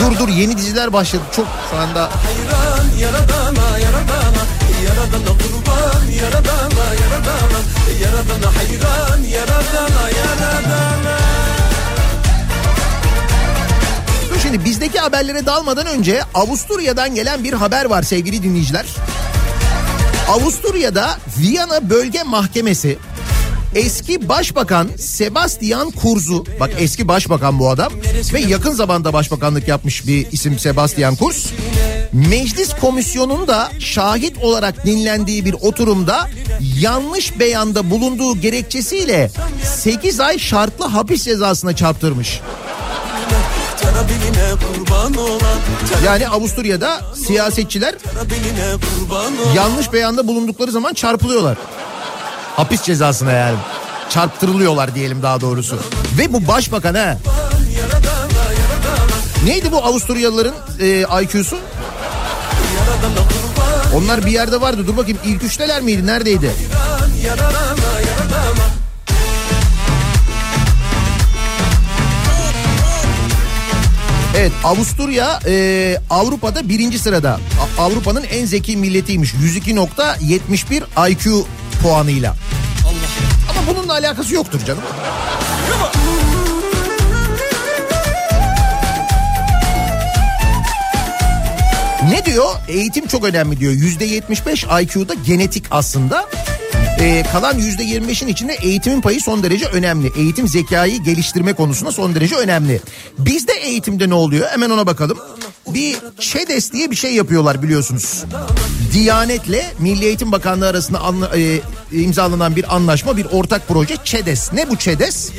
Dur 0.00 0.18
dur 0.18 0.28
yeni 0.28 0.56
diziler 0.56 0.92
başladı. 0.92 1.22
Çok 1.36 1.46
şu 1.70 1.76
anda 1.76 2.02
Hayran 2.02 2.98
yaradana 2.98 3.78
yaradana 3.78 4.42
Yaradana 4.86 5.32
kurban 5.38 6.06
yaradana 6.22 6.84
yaradana 7.02 7.60
Yaradana 8.02 8.56
hayran 8.56 9.22
yaradana 9.22 10.10
yaradana 10.10 11.16
Şimdi 14.42 14.64
bizdeki 14.64 14.98
haberlere 14.98 15.46
dalmadan 15.46 15.86
önce 15.86 16.22
Avusturya'dan 16.34 17.14
gelen 17.14 17.44
bir 17.44 17.52
haber 17.52 17.84
var 17.84 18.02
sevgili 18.02 18.42
dinleyiciler. 18.42 18.86
Avusturya'da 20.28 21.18
Viyana 21.38 21.90
Bölge 21.90 22.22
Mahkemesi 22.22 22.98
eski 23.76 24.28
başbakan 24.28 24.88
Sebastian 24.98 25.90
Kurz'u 25.90 26.44
bak 26.60 26.70
eski 26.78 27.08
başbakan 27.08 27.58
bu 27.58 27.70
adam 27.70 27.92
ve 28.34 28.40
yakın 28.40 28.72
zamanda 28.72 29.12
başbakanlık 29.12 29.68
yapmış 29.68 30.06
bir 30.06 30.32
isim 30.32 30.58
Sebastian 30.58 31.16
Kurz. 31.16 31.52
Meclis 32.12 32.74
komisyonunda 32.80 33.70
şahit 33.78 34.38
olarak 34.38 34.86
dinlendiği 34.86 35.44
bir 35.44 35.52
oturumda 35.52 36.28
yanlış 36.80 37.38
beyanda 37.38 37.90
bulunduğu 37.90 38.40
gerekçesiyle 38.40 39.30
8 39.64 40.20
ay 40.20 40.38
şartlı 40.38 40.84
hapis 40.84 41.24
cezasına 41.24 41.76
çarptırmış. 41.76 42.40
Yani 46.06 46.28
Avusturya'da 46.28 47.00
siyasetçiler 47.26 47.94
yanlış 49.56 49.92
beyanda 49.92 50.28
bulundukları 50.28 50.70
zaman 50.70 50.94
çarpılıyorlar. 50.94 51.56
Hapis 52.56 52.82
cezasına 52.82 53.32
yani. 53.32 53.56
Çarptırılıyorlar 54.10 54.94
diyelim 54.94 55.22
daha 55.22 55.40
doğrusu. 55.40 55.78
Ve 56.18 56.32
bu 56.32 56.46
başbakan 56.48 56.94
ha. 56.94 57.16
Neydi 59.44 59.72
bu 59.72 59.84
Avusturyalıların 59.84 60.54
e, 60.80 61.04
IQ'su? 61.22 61.58
Onlar 63.94 64.26
bir 64.26 64.30
yerde 64.30 64.60
vardı. 64.60 64.86
Dur 64.86 64.96
bakayım 64.96 65.18
ilk 65.24 65.42
üçteler 65.44 65.82
miydi? 65.82 66.06
Neredeydi? 66.06 66.52
Evet 74.36 74.52
Avusturya 74.64 75.40
e, 75.46 75.96
Avrupa'da 76.10 76.68
birinci 76.68 76.98
sırada. 76.98 77.40
Avrupa'nın 77.78 78.24
en 78.24 78.46
zeki 78.46 78.76
milletiymiş. 78.76 79.34
102.71 79.34 81.10
IQ 81.10 81.46
puanıyla. 81.82 82.36
Ama 83.50 83.60
bununla 83.76 83.92
alakası 83.92 84.34
yoktur 84.34 84.60
canım. 84.66 84.82
Ne 92.10 92.24
diyor? 92.24 92.54
Eğitim 92.68 93.06
çok 93.06 93.24
önemli 93.24 93.60
diyor. 93.60 93.72
Yüzde 93.72 94.04
75 94.04 94.64
IQ'da 94.64 95.14
genetik 95.14 95.64
aslında. 95.70 96.28
Ee, 97.00 97.22
kalan 97.32 97.58
yüzde 97.58 97.82
25'in 97.84 98.28
içinde 98.28 98.54
eğitimin 98.54 99.00
payı 99.00 99.20
son 99.20 99.42
derece 99.42 99.66
önemli. 99.66 100.12
Eğitim 100.16 100.48
zekayı 100.48 101.02
geliştirme 101.02 101.52
konusunda 101.52 101.92
son 101.92 102.14
derece 102.14 102.36
önemli. 102.36 102.80
Bizde 103.18 103.52
eğitimde 103.52 104.08
ne 104.08 104.14
oluyor? 104.14 104.48
Hemen 104.50 104.70
ona 104.70 104.86
bakalım. 104.86 105.18
Bir 105.68 105.96
ÇEDES 106.20 106.72
diye 106.72 106.90
bir 106.90 106.96
şey 106.96 107.14
yapıyorlar 107.14 107.62
biliyorsunuz. 107.62 108.24
Diyanet'le 108.92 109.64
Milli 109.78 110.04
Eğitim 110.04 110.32
Bakanlığı 110.32 110.68
arasında 110.68 110.98
anla- 110.98 111.36
e, 111.38 111.60
imzalanan 111.92 112.56
bir 112.56 112.74
anlaşma, 112.76 113.16
bir 113.16 113.24
ortak 113.32 113.68
proje 113.68 113.96
ÇEDES. 114.04 114.52
Ne 114.52 114.70
bu 114.70 114.76
ÇEDES? 114.76 115.30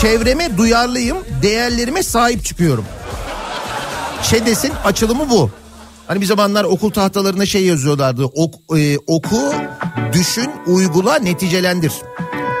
Çevreme 0.00 0.56
duyarlıyım, 0.58 1.18
değerlerime 1.42 2.02
sahip 2.02 2.44
çıkıyorum. 2.44 2.84
ÇEDES'in 4.30 4.72
açılımı 4.84 5.30
bu. 5.30 5.50
Hani 6.12 6.20
bir 6.20 6.26
zamanlar 6.26 6.64
okul 6.64 6.90
tahtalarına 6.90 7.46
şey 7.46 7.64
yazıyorlardı. 7.64 8.24
Ok, 8.24 8.54
e, 8.78 8.98
oku, 9.06 9.54
düşün, 10.12 10.50
uygula, 10.66 11.18
neticelendir. 11.18 11.92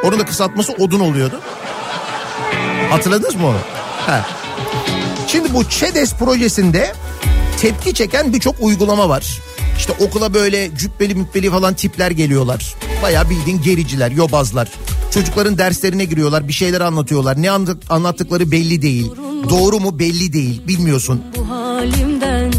Onun 0.04 0.18
da 0.18 0.24
kısaltması 0.24 0.72
odun 0.72 1.00
oluyordu. 1.00 1.40
Hatırladınız 2.90 3.34
mı 3.34 3.46
onu? 3.46 3.56
Ha. 4.06 4.26
Şimdi 5.28 5.54
bu 5.54 5.68
ÇEDES 5.68 6.14
projesinde 6.14 6.92
tepki 7.60 7.94
çeken 7.94 8.32
birçok 8.32 8.54
uygulama 8.60 9.08
var. 9.08 9.40
İşte 9.78 9.92
okula 10.00 10.34
böyle 10.34 10.70
cübbeli 10.76 11.14
mübbeli 11.14 11.50
falan 11.50 11.74
tipler 11.74 12.10
geliyorlar. 12.10 12.74
Bayağı 13.02 13.30
bildiğin 13.30 13.62
gericiler, 13.62 14.10
yobazlar. 14.10 14.68
Çocukların 15.10 15.58
derslerine 15.58 16.04
giriyorlar, 16.04 16.48
bir 16.48 16.52
şeyler 16.52 16.80
anlatıyorlar. 16.80 17.42
Ne 17.42 17.50
anlat- 17.50 17.90
anlattıkları 17.90 18.50
belli 18.50 18.82
değil. 18.82 19.10
Doğru 19.50 19.80
mu 19.80 19.98
belli 19.98 20.32
değil, 20.32 20.62
bilmiyorsun. 20.68 21.22
bu 21.36 21.48
halimden 21.50 22.52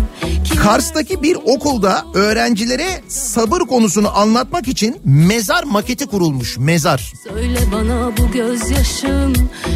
Kars'taki 0.63 1.23
bir 1.23 1.35
okulda 1.35 2.05
öğrencilere 2.13 3.01
sabır 3.07 3.59
konusunu 3.59 4.17
anlatmak 4.17 4.67
için 4.67 5.01
mezar 5.03 5.63
maketi 5.63 6.05
kurulmuş. 6.05 6.57
Mezar. 6.57 7.13
söyle 7.23 7.59
bana 7.71 8.17
bu 8.17 8.31
gözyaşım 8.31 9.33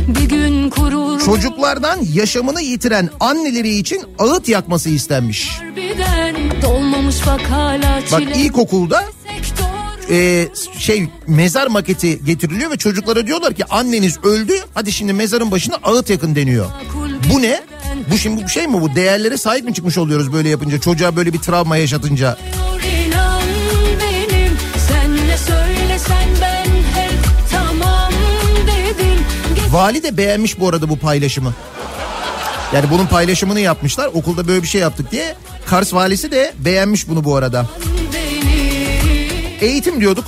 bir 0.07 0.29
gün 0.29 0.69
kurur 0.69 1.25
Çocuklardan 1.25 1.99
yaşamını 2.13 2.61
yitiren 2.61 3.09
anneleri 3.19 3.69
için 3.69 4.01
ağıt 4.19 4.49
yakması 4.49 4.89
istenmiş. 4.89 5.59
bak 7.27 7.41
hala 7.49 8.01
Bak 8.11 8.21
ilkokulda 8.37 9.03
e, 10.09 10.47
şey 10.77 11.07
mezar 11.27 11.67
maketi 11.67 12.25
getiriliyor 12.25 12.71
ve 12.71 12.77
çocuklara 12.77 13.27
diyorlar 13.27 13.53
ki 13.53 13.65
anneniz 13.65 14.23
öldü 14.23 14.53
hadi 14.73 14.91
şimdi 14.91 15.13
mezarın 15.13 15.51
başına 15.51 15.75
ağıt 15.83 16.09
yakın 16.09 16.35
deniyor. 16.35 16.65
Bu 17.33 17.41
ne? 17.41 17.61
Bu 18.11 18.17
şimdi 18.17 18.43
bu 18.43 18.49
şey 18.49 18.67
mi 18.67 18.81
bu? 18.81 18.95
Değerlere 18.95 19.37
sahip 19.37 19.65
mi 19.65 19.73
çıkmış 19.73 19.97
oluyoruz 19.97 20.33
böyle 20.33 20.49
yapınca? 20.49 20.79
Çocuğa 20.79 21.15
böyle 21.15 21.33
bir 21.33 21.39
travma 21.39 21.77
yaşatınca. 21.77 22.37
benim 24.01 24.57
söylesen 25.47 26.27
tamam 27.51 28.13
Vali 29.69 30.03
de 30.03 30.17
beğenmiş 30.17 30.59
bu 30.59 30.69
arada 30.69 30.89
bu 30.89 30.99
paylaşımı. 30.99 31.53
Yani 32.73 32.85
bunun 32.91 33.05
paylaşımını 33.05 33.59
yapmışlar. 33.59 34.09
Okulda 34.13 34.47
böyle 34.47 34.63
bir 34.63 34.67
şey 34.67 34.81
yaptık 34.81 35.11
diye. 35.11 35.35
Kars 35.65 35.93
valisi 35.93 36.31
de 36.31 36.53
beğenmiş 36.59 37.09
bunu 37.09 37.23
bu 37.23 37.35
arada. 37.35 37.65
Eğitim 39.61 40.01
diyorduk. 40.01 40.25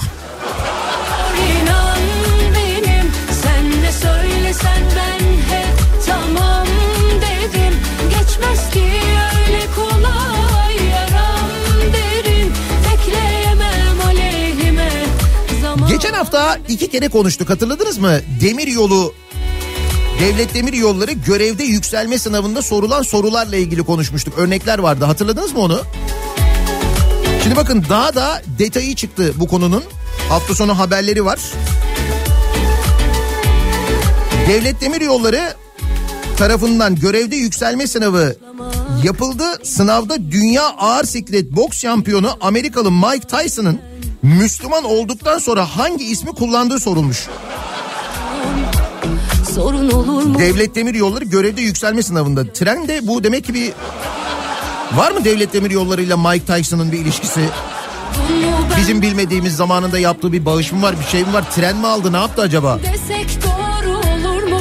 Hafta 16.19 16.57
iki 16.67 16.89
kere 16.89 17.07
konuştuk 17.07 17.49
hatırladınız 17.49 17.97
mı? 17.97 18.19
Demir 18.41 18.67
yolu 18.67 19.13
Devlet 20.19 20.53
Demir 20.53 20.73
Yolları 20.73 21.11
görevde 21.11 21.63
yükselme 21.63 22.19
sınavında 22.19 22.61
sorulan 22.61 23.01
sorularla 23.01 23.55
ilgili 23.55 23.83
konuşmuştuk. 23.83 24.33
Örnekler 24.37 24.79
vardı 24.79 25.05
hatırladınız 25.05 25.53
mı 25.53 25.59
onu? 25.59 25.81
Şimdi 27.43 27.55
bakın 27.55 27.85
daha 27.89 28.15
da 28.15 28.41
detayı 28.59 28.95
çıktı 28.95 29.33
bu 29.35 29.47
konunun. 29.47 29.83
Hafta 30.29 30.55
sonu 30.55 30.79
haberleri 30.79 31.25
var. 31.25 31.39
Devlet 34.47 34.81
Demir 34.81 35.01
Yolları 35.01 35.53
tarafından 36.37 36.95
görevde 36.95 37.35
yükselme 37.35 37.87
sınavı 37.87 38.35
yapıldı. 39.03 39.43
Sınavda 39.63 40.31
dünya 40.31 40.63
ağır 40.63 41.03
siklet 41.03 41.51
boks 41.51 41.79
şampiyonu 41.79 42.37
Amerikalı 42.41 42.91
Mike 42.91 43.27
Tyson'ın 43.27 43.81
Müslüman 44.23 44.83
olduktan 44.83 45.39
sonra 45.39 45.65
hangi 45.77 46.05
ismi 46.05 46.31
kullandığı 46.31 46.79
sorulmuş. 46.79 47.27
Sorun 49.55 49.91
olur 49.91 50.23
mu? 50.23 50.39
Devlet 50.39 50.75
Demir 50.75 50.93
Yolları 50.93 51.23
görevde 51.25 51.61
yükselme 51.61 52.03
sınavında. 52.03 52.53
Tren 52.53 52.87
de 52.87 53.07
bu 53.07 53.23
demek 53.23 53.45
ki 53.45 53.53
bir... 53.53 53.71
Var 54.93 55.11
mı 55.11 55.25
Devlet 55.25 55.53
Demir 55.53 55.71
Yolları 55.71 56.01
ile 56.01 56.15
Mike 56.15 56.45
Tyson'ın 56.45 56.91
bir 56.91 56.99
ilişkisi? 56.99 57.41
Bizim 58.79 59.01
bilmediğimiz 59.01 59.55
zamanında 59.55 59.99
yaptığı 59.99 60.31
bir 60.31 60.45
bağış 60.45 60.71
mı 60.71 60.81
var, 60.81 60.95
bir 60.99 61.05
şey 61.05 61.23
mi 61.23 61.33
var? 61.33 61.51
Tren 61.55 61.77
mi 61.77 61.87
aldı, 61.87 62.13
ne 62.13 62.17
yaptı 62.17 62.41
acaba? 62.41 62.79
desek 62.79 63.39
doğru 63.43 63.97
olur 63.97 64.43
mu? 64.43 64.59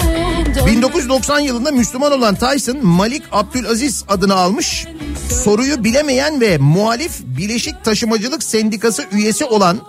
Doğru. 0.60 0.66
1990 0.66 1.40
yılında 1.40 1.70
Müslüman 1.70 2.12
olan 2.12 2.34
Tyson 2.34 2.86
Malik 2.86 3.22
Abdülaziz 3.32 4.04
adını 4.08 4.34
almış. 4.34 4.86
Soruyu 5.32 5.84
bilemeyen 5.84 6.40
ve 6.40 6.58
muhalif 6.58 7.12
Bileşik 7.24 7.84
Taşımacılık 7.84 8.42
Sendikası 8.42 9.04
üyesi 9.12 9.44
olan 9.44 9.80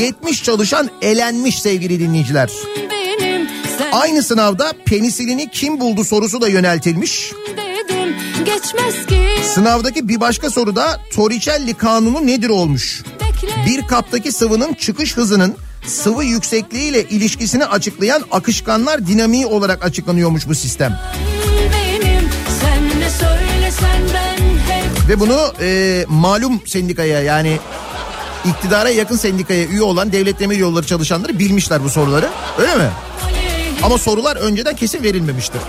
70 0.00 0.42
çalışan 0.42 0.90
elenmiş 1.02 1.62
sevgili 1.62 2.00
dinleyiciler. 2.00 2.50
Benim 2.90 3.48
sen 3.78 3.92
Aynı 3.92 4.22
sınavda 4.22 4.72
penisilini 4.86 5.50
kim 5.50 5.80
buldu 5.80 6.04
sorusu 6.04 6.40
da 6.40 6.48
yöneltilmiş. 6.48 7.32
dedim. 7.56 8.14
Sınavdaki 9.54 10.08
bir 10.08 10.20
başka 10.20 10.50
soruda 10.50 11.00
Torricelli 11.14 11.74
kanunu 11.74 12.26
nedir 12.26 12.48
olmuş? 12.48 13.02
Bekle 13.20 13.66
Bir 13.66 13.86
kaptaki 13.86 14.32
sıvının 14.32 14.74
çıkış 14.74 15.16
hızının 15.16 15.54
sıvı 15.86 16.24
yüksekliğiyle 16.24 17.02
ilişkisini 17.08 17.64
açıklayan 17.66 18.22
akışkanlar 18.30 19.06
dinamiği 19.06 19.46
olarak 19.46 19.84
açıklanıyormuş 19.84 20.48
bu 20.48 20.54
sistem. 20.54 21.00
Ve 25.08 25.20
bunu 25.20 25.52
e, 25.60 26.04
malum 26.08 26.60
sendikaya 26.66 27.22
yani 27.22 27.58
iktidara 28.44 28.88
yakın 28.88 29.16
sendikaya 29.16 29.64
üye 29.66 29.82
olan 29.82 30.12
devlet 30.12 30.40
demir 30.40 30.56
yolları 30.56 30.86
çalışanları 30.86 31.38
bilmişler 31.38 31.84
bu 31.84 31.90
soruları. 31.90 32.28
Öyle 32.58 32.74
mi? 32.74 32.90
Ama 33.82 33.98
sorular 33.98 34.36
önceden 34.36 34.76
kesin 34.76 35.02
verilmemiştir. 35.02 35.60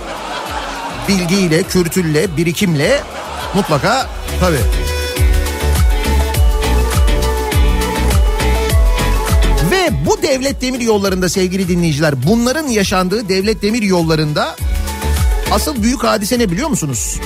Bilgiyle, 1.08 1.62
kültürle, 1.62 2.36
birikimle 2.36 3.02
mutlaka 3.54 4.10
tabii. 4.40 4.60
Ve 9.70 9.90
bu 10.06 10.22
devlet 10.22 10.62
demir 10.62 10.80
yollarında 10.80 11.28
sevgili 11.28 11.68
dinleyiciler 11.68 12.14
bunların 12.26 12.66
yaşandığı 12.66 13.28
devlet 13.28 13.62
demir 13.62 13.82
yollarında 13.82 14.56
asıl 15.50 15.82
büyük 15.82 16.04
hadise 16.04 16.38
ne 16.38 16.50
biliyor 16.50 16.68
musunuz? 16.68 17.20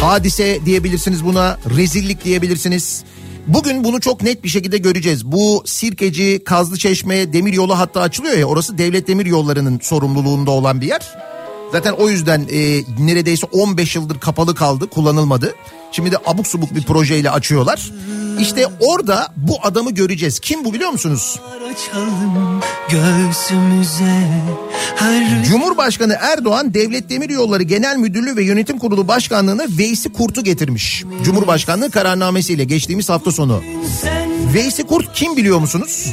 Hadise 0.00 0.60
diyebilirsiniz 0.64 1.24
buna, 1.24 1.58
rezillik 1.76 2.24
diyebilirsiniz. 2.24 3.04
Bugün 3.46 3.84
bunu 3.84 4.00
çok 4.00 4.22
net 4.22 4.44
bir 4.44 4.48
şekilde 4.48 4.78
göreceğiz. 4.78 5.26
Bu 5.26 5.62
Sirkeci, 5.66 6.44
Kazlıçeşme 6.44 7.32
demir 7.32 7.52
yolu 7.52 7.78
hatta 7.78 8.00
açılıyor 8.00 8.38
ya 8.38 8.46
orası 8.46 8.78
devlet 8.78 9.08
demir 9.08 9.26
yollarının 9.26 9.78
sorumluluğunda 9.82 10.50
olan 10.50 10.80
bir 10.80 10.86
yer. 10.86 11.14
Zaten 11.72 11.92
o 11.92 12.08
yüzden 12.08 12.40
e, 12.52 12.82
neredeyse 12.98 13.46
15 13.52 13.96
yıldır 13.96 14.18
kapalı 14.18 14.54
kaldı, 14.54 14.86
kullanılmadı. 14.90 15.54
Şimdi 15.92 16.12
de 16.12 16.16
abuk 16.26 16.46
subuk 16.46 16.74
bir 16.74 16.82
projeyle 16.82 17.30
açıyorlar. 17.30 17.90
İşte 18.40 18.66
orada 18.80 19.28
bu 19.36 19.56
adamı 19.62 19.90
göreceğiz. 19.90 20.40
Kim 20.40 20.64
bu 20.64 20.74
biliyor 20.74 20.90
musunuz? 20.90 21.40
Her 24.96 25.44
Cumhurbaşkanı 25.44 26.16
Erdoğan 26.20 26.74
Devlet 26.74 27.10
Demiryolları 27.10 27.62
Genel 27.62 27.96
Müdürlüğü 27.96 28.36
ve 28.36 28.44
Yönetim 28.44 28.78
Kurulu 28.78 29.08
Başkanlığı'na 29.08 29.66
Veysi 29.78 30.12
Kurt'u 30.12 30.44
getirmiş. 30.44 31.04
Cumhurbaşkanlığı 31.24 31.90
kararnamesiyle 31.90 32.64
geçtiğimiz 32.64 33.08
hafta 33.08 33.32
sonu. 33.32 33.62
Veysi 34.54 34.82
Kurt 34.82 35.12
kim 35.14 35.36
biliyor 35.36 35.58
musunuz? 35.58 36.06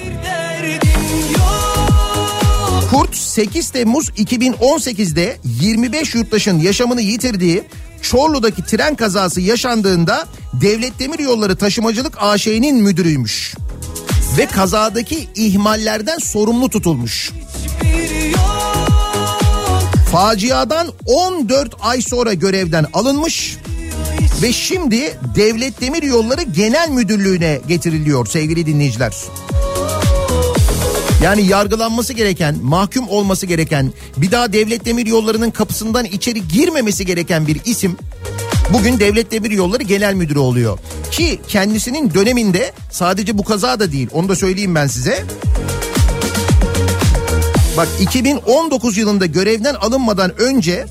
Kurt 2.92 3.16
8 3.16 3.70
Temmuz 3.70 4.10
2018'de 4.10 5.38
25 5.62 6.16
yurttaşın 6.16 6.60
yaşamını 6.60 7.02
yitirdiği 7.02 7.64
Çorlu'daki 8.12 8.64
tren 8.66 8.96
kazası 8.96 9.42
yaşandığında 9.42 10.28
Devlet 10.54 11.00
Demiryolları 11.00 11.56
Taşımacılık 11.56 12.18
AŞ'nin 12.20 12.84
müdürüymüş. 12.84 13.56
Ve 14.38 14.46
kazadaki 14.46 15.28
ihmallerden 15.36 16.18
sorumlu 16.18 16.70
tutulmuş. 16.70 17.32
Faciadan 20.12 20.88
14 21.06 21.76
ay 21.82 22.02
sonra 22.02 22.34
görevden 22.34 22.86
alınmış 22.94 23.58
ve 24.42 24.54
şimdi 24.54 25.18
Devlet 25.36 25.82
Demiryolları 25.82 26.42
Genel 26.42 26.90
Müdürlüğü'ne 26.90 27.62
getiriliyor 27.68 28.26
sevgili 28.26 28.66
dinleyiciler. 28.66 29.14
Yani 31.24 31.46
yargılanması 31.46 32.14
gereken, 32.14 32.56
mahkum 32.64 33.10
olması 33.10 33.46
gereken, 33.46 33.94
bir 34.18 34.32
daha 34.32 34.54
Devlet 34.54 34.86
Demiryolları'nın 34.86 35.52
kapısından 35.52 36.06
içeri 36.06 36.48
girmemesi 36.48 37.06
gereken 37.06 37.48
bir 37.48 37.58
isim 37.66 37.98
bugün 38.74 39.00
Devlet 39.00 39.32
Demiryolları 39.32 39.84
Genel 39.84 40.14
Müdürü 40.14 40.40
oluyor. 40.40 40.80
Ki 41.12 41.40
kendisinin 41.48 42.14
döneminde 42.14 42.72
sadece 42.92 43.38
bu 43.38 43.44
kaza 43.44 43.80
da 43.80 43.92
değil, 43.92 44.10
onu 44.14 44.30
da 44.30 44.36
söyleyeyim 44.36 44.76
ben 44.76 44.88
size. 44.88 45.26
Bak 47.78 47.88
2019 48.00 48.98
yılında 48.98 49.26
görevden 49.26 49.74
alınmadan 49.74 50.42
önce 50.42 50.86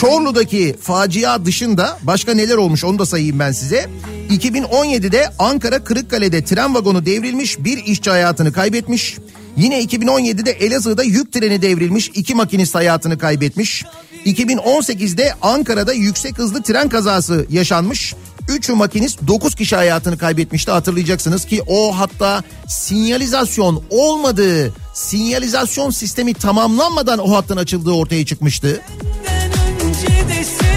Çorlu'daki 0.00 0.76
facia 0.80 1.44
dışında 1.44 1.98
başka 2.02 2.34
neler 2.34 2.56
olmuş 2.56 2.84
onu 2.84 2.98
da 2.98 3.06
sayayım 3.06 3.38
ben 3.38 3.52
size. 3.52 3.86
2017'de 4.30 5.30
Ankara 5.38 5.84
Kırıkkale'de 5.84 6.44
tren 6.44 6.74
vagonu 6.74 7.06
devrilmiş 7.06 7.58
bir 7.58 7.84
işçi 7.84 8.10
hayatını 8.10 8.52
kaybetmiş. 8.52 9.18
Yine 9.56 9.82
2017'de 9.82 10.50
Elazığ'da 10.50 11.02
yük 11.02 11.32
treni 11.32 11.62
devrilmiş 11.62 12.08
iki 12.14 12.34
makinist 12.34 12.74
hayatını 12.74 13.18
kaybetmiş. 13.18 13.84
2018'de 14.26 15.32
Ankara'da 15.42 15.92
yüksek 15.92 16.38
hızlı 16.38 16.62
tren 16.62 16.88
kazası 16.88 17.46
yaşanmış. 17.50 18.14
3 18.48 18.68
makinist 18.68 19.26
9 19.26 19.54
kişi 19.54 19.76
hayatını 19.76 20.18
kaybetmişti 20.18 20.70
hatırlayacaksınız 20.70 21.44
ki 21.44 21.62
o 21.66 21.98
hatta 21.98 22.42
sinyalizasyon 22.68 23.82
olmadığı 23.90 24.74
sinyalizasyon 24.94 25.90
sistemi 25.90 26.34
tamamlanmadan 26.34 27.18
o 27.18 27.36
hattın 27.36 27.56
açıldığı 27.56 27.92
ortaya 27.92 28.26
çıkmıştı. 28.26 28.80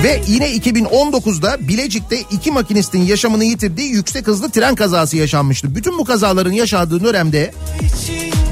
Ve 0.04 0.22
yine 0.28 0.56
2019'da 0.56 1.68
Bilecik'te 1.68 2.20
iki 2.32 2.52
makinistin 2.52 3.02
yaşamını 3.02 3.44
yitirdiği 3.44 3.90
yüksek 3.90 4.28
hızlı 4.28 4.50
tren 4.50 4.76
kazası 4.76 5.18
yaşanmıştı. 5.18 5.76
Bütün 5.76 5.98
bu 5.98 6.06
kazaların 6.06 6.52
yaşadığı 6.52 7.04
dönemde 7.04 7.54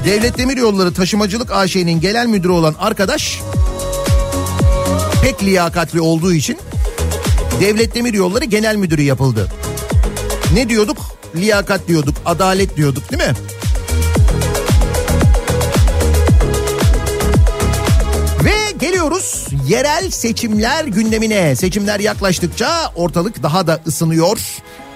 Devlet 0.04 0.38
Demiryolları 0.38 0.94
Taşımacılık 0.94 1.52
AŞ'nin 1.52 2.00
genel 2.00 2.26
müdürü 2.26 2.52
olan 2.52 2.74
arkadaş 2.78 3.40
pek 5.22 5.44
liyakatli 5.44 6.00
olduğu 6.00 6.32
için 6.32 6.58
Devlet 7.60 7.94
Demiryolları 7.94 8.44
Genel 8.44 8.76
Müdürü 8.76 9.02
yapıldı. 9.02 9.48
Ne 10.54 10.68
diyorduk? 10.68 10.98
Liyakat 11.36 11.88
diyorduk, 11.88 12.14
adalet 12.26 12.76
diyorduk 12.76 13.10
değil 13.10 13.22
mi? 13.22 13.34
Ve 18.44 18.54
geliyoruz 18.80 19.46
yerel 19.68 20.10
seçimler 20.10 20.84
gündemine. 20.84 21.56
Seçimler 21.56 22.00
yaklaştıkça 22.00 22.92
ortalık 22.96 23.42
daha 23.42 23.66
da 23.66 23.80
ısınıyor. 23.86 24.38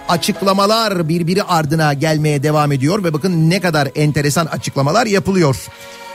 Açıklamalar 0.09 1.09
birbiri 1.09 1.43
ardına 1.43 1.95
gelmeye 1.95 2.43
devam 2.43 2.73
ediyor 2.73 3.05
ve 3.05 3.13
bakın 3.13 3.51
ne 3.51 3.61
kadar 3.61 3.89
enteresan 3.95 4.47
açıklamalar 4.47 5.07
yapılıyor. 5.07 5.57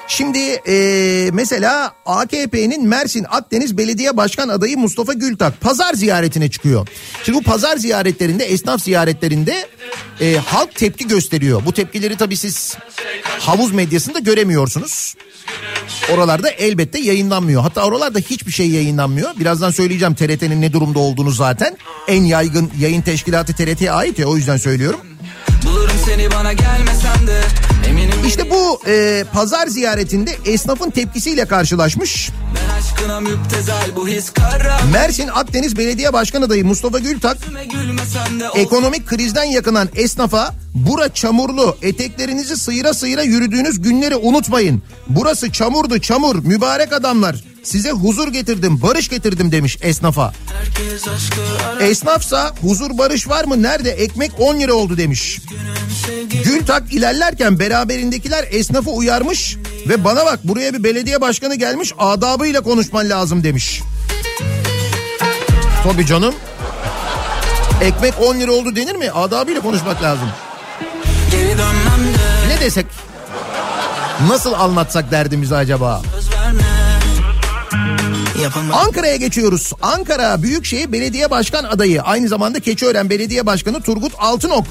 Şimdi 0.10 0.40
eee, 0.40 1.30
mesela 1.34 1.94
AKP'nin 2.06 2.88
Mersin 2.88 3.26
Akdeniz 3.30 3.78
Belediye 3.78 4.18
Başkan 4.18 4.50
adayı 4.50 4.78
Mustafa 4.78 5.14
Gültak 5.14 5.62
pazar 5.62 5.94
ziyaretine 5.94 6.50
çıkıyor. 6.50 6.88
Şimdi 7.24 7.38
bu 7.38 7.44
pazar 7.44 7.78
ziyaretlerinde 7.78 8.46
esnaf 8.46 8.82
ziyaretlerinde 8.82 9.68
eee, 10.20 10.38
halk 10.38 10.76
tepki 10.76 11.08
gösteriyor. 11.08 11.62
Bu 11.66 11.72
tepkileri 11.74 12.18
tabii 12.18 12.38
siz 12.38 12.78
havuz 13.40 13.72
medyasında 13.74 14.20
göremiyorsunuz. 14.20 15.16
Oralarda 16.14 16.50
elbette 16.50 17.00
yayınlanmıyor. 17.00 17.62
Hatta 17.62 17.84
oralarda 17.86 18.20
hiçbir 18.20 18.52
şey 18.52 18.70
yayınlanmıyor. 18.70 19.30
Birazdan 19.40 19.72
söyleyeceğim 19.72 20.16
TRT'nin 20.16 20.62
ne 20.62 20.74
durumda 20.74 21.00
olduğunu 21.00 21.32
zaten. 21.32 21.78
En 22.08 22.24
yaygın 22.24 22.72
yayın 22.80 23.02
teşkilatı 23.02 23.54
TRT'ye 23.54 23.92
ait 23.92 24.20
ya 24.20 24.28
o 24.28 24.36
yüzden 24.36 24.58
söylüyorum. 24.58 25.00
Bulurum 25.66 25.96
seni 26.06 26.32
bana 26.32 26.54
gelmesen 26.54 27.28
de 27.28 27.42
İşte 28.28 28.50
bu 28.50 28.82
e, 28.88 29.24
pazar 29.34 29.68
ziyaretinde 29.68 30.32
esnafın 30.46 30.90
tepkisiyle 30.90 31.46
karşılaşmış. 31.46 32.30
Mersin 34.94 35.28
Akdeniz 35.28 35.78
Belediye 35.78 36.14
Başkan 36.14 36.42
adayı 36.42 36.66
Mustafa 36.66 37.00
Gültak 37.00 37.38
ekonomik 38.56 39.08
krizden 39.08 39.44
yakınan 39.44 39.90
esnafa 39.96 40.56
bura 40.76 41.14
çamurlu 41.14 41.78
eteklerinizi 41.82 42.58
sıyıra 42.58 42.94
sıyıra 42.94 43.22
yürüdüğünüz 43.22 43.82
günleri 43.82 44.16
unutmayın. 44.16 44.84
Burası 45.08 45.52
çamurdu 45.52 46.00
çamur 46.00 46.36
mübarek 46.46 46.94
adamlar 46.94 47.36
size 47.64 47.92
huzur 47.92 48.28
getirdim 48.28 48.82
barış 48.82 49.10
getirdim 49.10 49.52
demiş 49.52 49.78
esnafa. 49.82 50.34
Esnafsa 51.80 52.52
huzur 52.62 52.98
barış 52.98 53.28
var 53.30 53.46
mı 53.46 53.64
nerede 53.64 53.92
ekmek 53.92 54.32
10 54.40 54.60
lira 54.60 54.74
oldu 54.74 54.98
demiş. 54.98 55.40
Gültak 56.44 56.94
ilerlerken 56.94 57.60
beraberindekiler 57.60 58.46
esnafı 58.52 58.90
uyarmış 58.90 59.58
ve 59.88 60.04
bana 60.04 60.26
bak 60.26 60.40
buraya 60.44 60.74
bir 60.74 60.84
belediye 60.84 61.22
başkanı 61.22 61.56
gelmiş 61.56 61.94
adabıyla 62.00 62.62
konuşman 62.62 63.10
lazım 63.10 63.44
demiş. 63.44 63.82
Tabii 65.84 66.06
canım. 66.06 66.36
Ekmek 67.82 68.14
10 68.22 68.36
lira 68.40 68.52
oldu 68.52 68.76
denir 68.76 68.96
mi? 68.96 69.12
Adabıyla 69.12 69.62
konuşmak 69.62 70.04
lazım. 70.04 70.30
Ne 72.48 72.60
desek? 72.60 72.86
Nasıl 74.28 74.54
anlatsak 74.54 75.12
derdimizi 75.12 75.56
acaba? 75.56 76.02
Yapamam 78.42 78.78
Ankara'ya 78.78 79.16
geçiyoruz. 79.16 79.72
Ankara 79.82 80.44
Büyükşehir 80.44 80.92
Belediye 80.92 81.30
Başkan 81.32 81.64
adayı 81.64 82.02
aynı 82.02 82.28
zamanda 82.28 82.60
Keçiören 82.60 83.10
Belediye 83.10 83.46
Başkanı 83.46 83.82
Turgut 83.82 84.14
Altınok. 84.18 84.66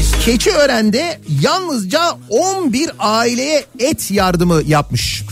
işte 0.00 0.18
Keçiören'de 0.24 1.20
yalnızca 1.40 2.00
11 2.28 2.90
aileye 2.98 3.64
et 3.78 4.10
yardımı 4.10 4.62
yapmış. 4.66 5.22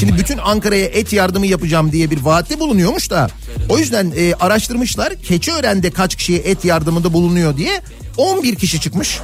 Şimdi 0.00 0.18
bütün 0.18 0.38
Ankara'ya 0.38 0.84
et 0.86 1.12
yardımı 1.12 1.46
yapacağım 1.46 1.92
diye 1.92 2.10
bir 2.10 2.20
vaatte 2.22 2.60
bulunuyormuş 2.60 3.10
da 3.10 3.28
o 3.68 3.78
yüzden 3.78 4.12
e, 4.16 4.34
araştırmışlar 4.34 5.14
Keçiören'de 5.22 5.90
kaç 5.90 6.14
kişiye 6.16 6.38
et 6.38 6.64
yardımında 6.64 7.12
bulunuyor 7.12 7.56
diye 7.56 7.80
11 8.16 8.54
kişi 8.54 8.80
çıkmış. 8.80 9.20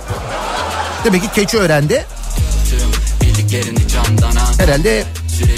Demek 1.05 1.23
ki 1.23 1.29
Keçiören'de 1.35 2.05
bildiklerini 3.23 3.89
candana 3.89 4.59
herhalde 4.59 5.05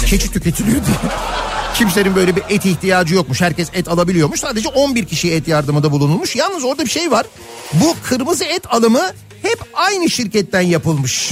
keçi 0.05 0.31
tüketiliyor 0.31 0.85
diye. 0.85 0.95
Kimsenin 1.75 2.15
böyle 2.15 2.35
bir 2.35 2.43
et 2.49 2.65
ihtiyacı 2.65 3.15
yokmuş. 3.15 3.41
Herkes 3.41 3.69
et 3.73 3.87
alabiliyormuş. 3.87 4.39
Sadece 4.39 4.69
11 4.69 5.05
kişiye 5.05 5.35
et 5.35 5.47
yardımında 5.47 5.91
bulunulmuş. 5.91 6.35
Yalnız 6.35 6.63
orada 6.63 6.85
bir 6.85 6.89
şey 6.89 7.11
var. 7.11 7.25
Bu 7.73 7.95
kırmızı 8.03 8.43
et 8.43 8.73
alımı 8.73 9.01
hep 9.41 9.59
aynı 9.73 10.09
şirketten 10.09 10.61
yapılmış. 10.61 11.31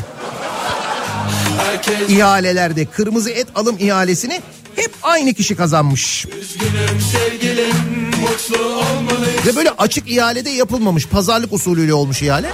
Herkes 1.57 2.09
İhalelerde 2.09 2.85
kırmızı 2.85 3.29
et 3.29 3.47
alım 3.55 3.75
ihalesini 3.79 4.41
hep 4.75 4.91
aynı 5.03 5.33
kişi 5.33 5.55
kazanmış. 5.55 6.25
üzgünüm 6.25 7.01
sevgilim 7.11 7.75
Mutlu 8.21 8.65
olmalı 8.65 9.27
Ve 9.45 9.55
böyle 9.55 9.69
açık 9.69 10.11
ihalede 10.11 10.49
yapılmamış. 10.49 11.07
Pazarlık 11.07 11.53
usulüyle 11.53 11.93
olmuş 11.93 12.21
ihale. 12.21 12.49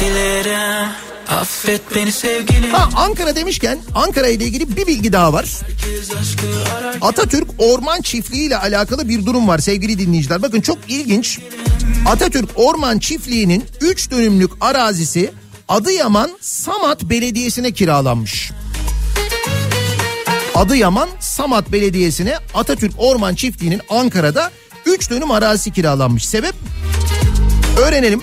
dilerim 0.00 0.88
Affet 1.30 1.80
beni 1.94 2.12
sevgilim 2.12 2.70
Ha 2.70 2.88
Ankara 2.96 3.36
demişken 3.36 3.78
Ankara 3.94 4.28
ile 4.28 4.44
ilgili 4.44 4.76
bir 4.76 4.86
bilgi 4.86 5.12
daha 5.12 5.32
var. 5.32 5.46
Atatürk 7.00 7.48
Orman 7.58 8.00
Çiftliği 8.00 8.46
ile 8.46 8.56
alakalı 8.56 9.08
bir 9.08 9.26
durum 9.26 9.48
var 9.48 9.58
sevgili 9.58 9.98
dinleyiciler. 9.98 10.42
Bakın 10.42 10.60
çok 10.60 10.78
ilginç. 10.88 11.38
Atatürk 12.06 12.50
Orman 12.56 12.98
Çiftliği'nin 12.98 13.64
3 13.80 14.10
dönümlük 14.10 14.50
arazisi 14.60 15.32
Adıyaman 15.68 16.30
Samat 16.40 17.02
Belediyesi'ne 17.02 17.72
kiralanmış. 17.72 18.50
Adıyaman 20.54 21.08
Samat 21.20 21.72
Belediyesi'ne 21.72 22.36
Atatürk 22.54 22.92
Orman 22.98 23.34
Çiftliği'nin 23.34 23.80
Ankara'da 23.90 24.50
3 24.86 25.10
dönüm 25.10 25.30
arazisi 25.30 25.72
kiralanmış. 25.72 26.28
Sebep? 26.28 26.54
Öğrenelim. 27.78 28.22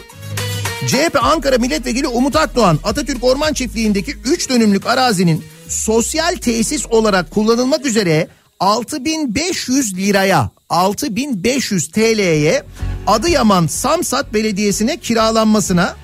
CHP 0.88 1.17
Ankara 1.21 1.57
Milletvekili 1.57 2.07
Umut 2.07 2.36
Akdoğan 2.36 2.79
Atatürk 2.83 3.23
Orman 3.23 3.53
Çiftliği'ndeki 3.53 4.15
3 4.25 4.49
dönümlük 4.49 4.88
arazinin 4.88 5.43
sosyal 5.67 6.36
tesis 6.36 6.86
olarak 6.89 7.31
kullanılmak 7.31 7.86
üzere 7.86 8.27
6500 8.59 9.97
liraya 9.97 10.49
6500 10.69 11.91
TL'ye 11.91 12.63
Adıyaman 13.07 13.67
Samsat 13.67 14.33
Belediyesi'ne 14.33 14.97
kiralanmasına 14.97 15.95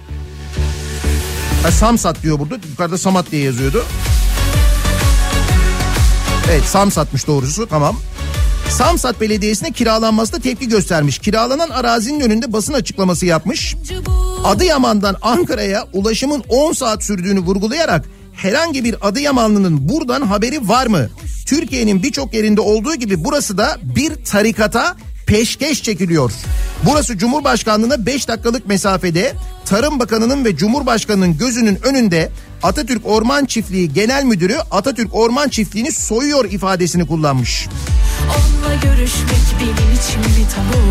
ha, 1.64 1.72
Samsat 1.72 2.24
diyor 2.24 2.40
burada 2.40 2.56
yukarıda 2.70 2.98
Samat 2.98 3.32
diye 3.32 3.44
yazıyordu. 3.44 3.86
Evet 6.52 6.64
Samsat'mış 6.64 7.28
doğrusu 7.28 7.68
tamam. 7.68 7.98
Samsat 8.72 9.22
Belediyesi'ne 9.22 9.72
kiralanmasına 9.72 10.40
tepki 10.40 10.70
göstermiş. 10.70 11.20
Kiralanan 11.20 11.70
arazinin 11.70 12.20
önünde 12.20 12.54
basın 12.54 12.74
açıklaması 12.74 13.26
yapmış. 13.26 13.76
Adıyaman'dan 14.44 15.16
Ankara'ya 15.22 15.88
ulaşımın 15.94 16.44
10 16.50 16.74
saat 16.74 17.04
sürdüğünü 17.04 17.40
vurgulayarak 17.40 18.06
herhangi 18.34 18.84
bir 18.84 19.08
Adıyamanlı'nın 19.08 19.90
buradan 19.90 20.22
haberi 20.22 20.68
var 20.70 20.88
mı? 20.88 21.10
Türkiye'nin 21.46 22.04
birçok 22.04 22.34
yerinde 22.34 22.62
olduğu 22.62 22.96
gibi 22.96 23.24
burası 23.24 23.58
da 23.58 23.78
bir 23.84 24.26
tarikata 24.26 24.96
peşkeş 25.28 25.84
çekiliyor. 25.84 26.32
Burası 26.84 27.18
Cumhurbaşkanlığına 27.18 28.06
5 28.06 28.28
dakikalık 28.28 28.68
mesafede 28.68 29.34
Tarım 29.66 30.00
Bakanı'nın 30.00 30.46
ve 30.46 30.56
Cumhurbaşkanı'nın 30.56 31.38
gözünün 31.38 31.80
önünde 31.84 32.32
Atatürk 32.64 33.06
Orman 33.06 33.46
Çiftliği 33.46 33.94
Genel 33.94 34.24
Müdürü 34.24 34.58
Atatürk 34.72 35.16
Orman 35.16 35.50
Çiftliği'ni 35.50 35.92
soyuyor 35.92 36.46
ifadesini 36.46 37.08
kullanmış. 37.08 37.68
Onunla 38.22 38.61
görüşmek 38.82 39.42
benim 39.60 39.92
için 39.94 40.22
bir 40.38 40.50
tabu 40.56 40.82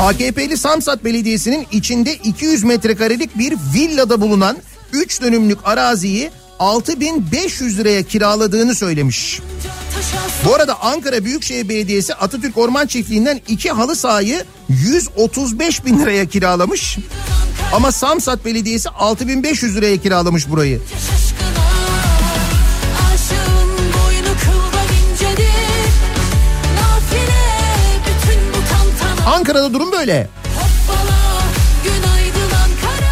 AKP'li 0.00 0.56
Samsat 0.56 1.04
Belediyesi'nin 1.04 1.66
içinde 1.72 2.14
200 2.14 2.64
metrekaralık 2.64 3.38
bir 3.38 3.54
villada 3.74 4.20
bulunan 4.20 4.56
3 4.92 5.22
dönümlük 5.22 5.58
araziyi 5.64 6.30
6500 6.58 7.78
liraya 7.78 8.02
kiraladığını 8.02 8.74
söylemiş. 8.74 9.40
Bu 10.44 10.54
arada 10.54 10.82
Ankara 10.82 11.24
Büyükşehir 11.24 11.68
Belediyesi 11.68 12.14
Atatürk 12.14 12.58
Orman 12.58 12.86
Çiftliği'nden 12.86 13.40
iki 13.48 13.70
halı 13.70 13.96
sahayı 13.96 14.44
135 14.68 15.84
bin 15.84 15.98
liraya 15.98 16.26
kiralamış. 16.26 16.98
Ama 17.72 17.92
Samsat 17.92 18.44
Belediyesi 18.44 18.88
6500 18.88 19.76
liraya 19.76 19.96
kiralamış 19.96 20.50
burayı. 20.50 20.80
Şaşkına 20.92 21.47
Ankara'da 29.48 29.74
durum 29.74 29.92
böyle. 29.92 30.28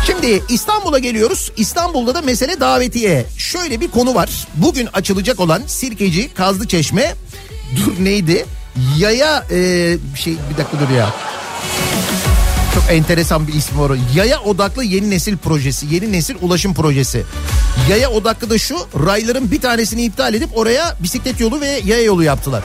Şimdi 0.06 0.42
İstanbul'a 0.48 0.98
geliyoruz. 0.98 1.52
İstanbul'da 1.56 2.14
da 2.14 2.22
mesele 2.22 2.60
davetiye. 2.60 3.26
Şöyle 3.38 3.80
bir 3.80 3.88
konu 3.88 4.14
var. 4.14 4.46
Bugün 4.54 4.88
açılacak 4.92 5.40
olan 5.40 5.62
Sirkeci 5.66 6.34
Kazlı 6.34 6.68
Çeşme 6.68 7.14
dur 7.76 8.04
neydi? 8.04 8.46
Yaya 8.98 9.44
e, 9.50 9.56
şey 10.16 10.36
bir 10.50 10.56
dakika 10.58 10.80
dur 10.80 10.94
ya. 10.94 11.14
Çok 12.74 12.84
enteresan 12.90 13.48
bir 13.48 13.54
ismi 13.54 13.80
var. 13.80 13.98
Yaya 14.14 14.40
odaklı 14.40 14.84
yeni 14.84 15.10
nesil 15.10 15.36
projesi. 15.36 15.86
Yeni 15.94 16.12
nesil 16.12 16.34
ulaşım 16.40 16.74
projesi. 16.74 17.24
Yaya 17.90 18.10
odaklı 18.10 18.50
da 18.50 18.58
şu 18.58 18.76
rayların 19.06 19.50
bir 19.50 19.60
tanesini 19.60 20.04
iptal 20.04 20.34
edip 20.34 20.50
oraya 20.54 20.96
bisiklet 21.02 21.40
yolu 21.40 21.60
ve 21.60 21.80
yaya 21.84 22.02
yolu 22.02 22.22
yaptılar. 22.22 22.62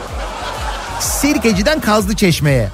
Sirkeci'den 0.99 1.81
Kazlı 1.81 2.15
Çeşme'ye. 2.15 2.69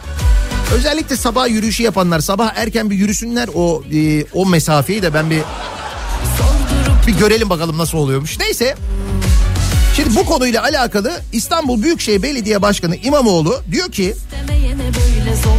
Özellikle 0.74 1.18
sabah 1.18 1.50
yürüyüşü 1.50 1.84
yapanlar 1.84 2.20
sabah 2.20 2.52
erken 2.56 2.90
bir 2.90 2.96
yürüsünler 2.96 3.50
o 3.56 3.84
e, 3.94 4.24
o 4.34 4.46
mesafeyi 4.46 5.02
de 5.02 5.14
ben 5.14 5.30
bir 5.30 5.42
bir 7.08 7.18
görelim 7.18 7.50
bakalım 7.50 7.78
nasıl 7.78 7.98
oluyormuş. 7.98 8.40
Neyse. 8.40 8.76
Şimdi 9.96 10.16
bu 10.16 10.26
konuyla 10.26 10.64
alakalı 10.64 11.22
İstanbul 11.34 11.84
Büyükşehir 11.84 12.24
Belediye 12.24 12.62
Başkanı 12.62 12.96
İmamoğlu 12.96 13.62
diyor 13.72 13.92
ki 13.92 14.16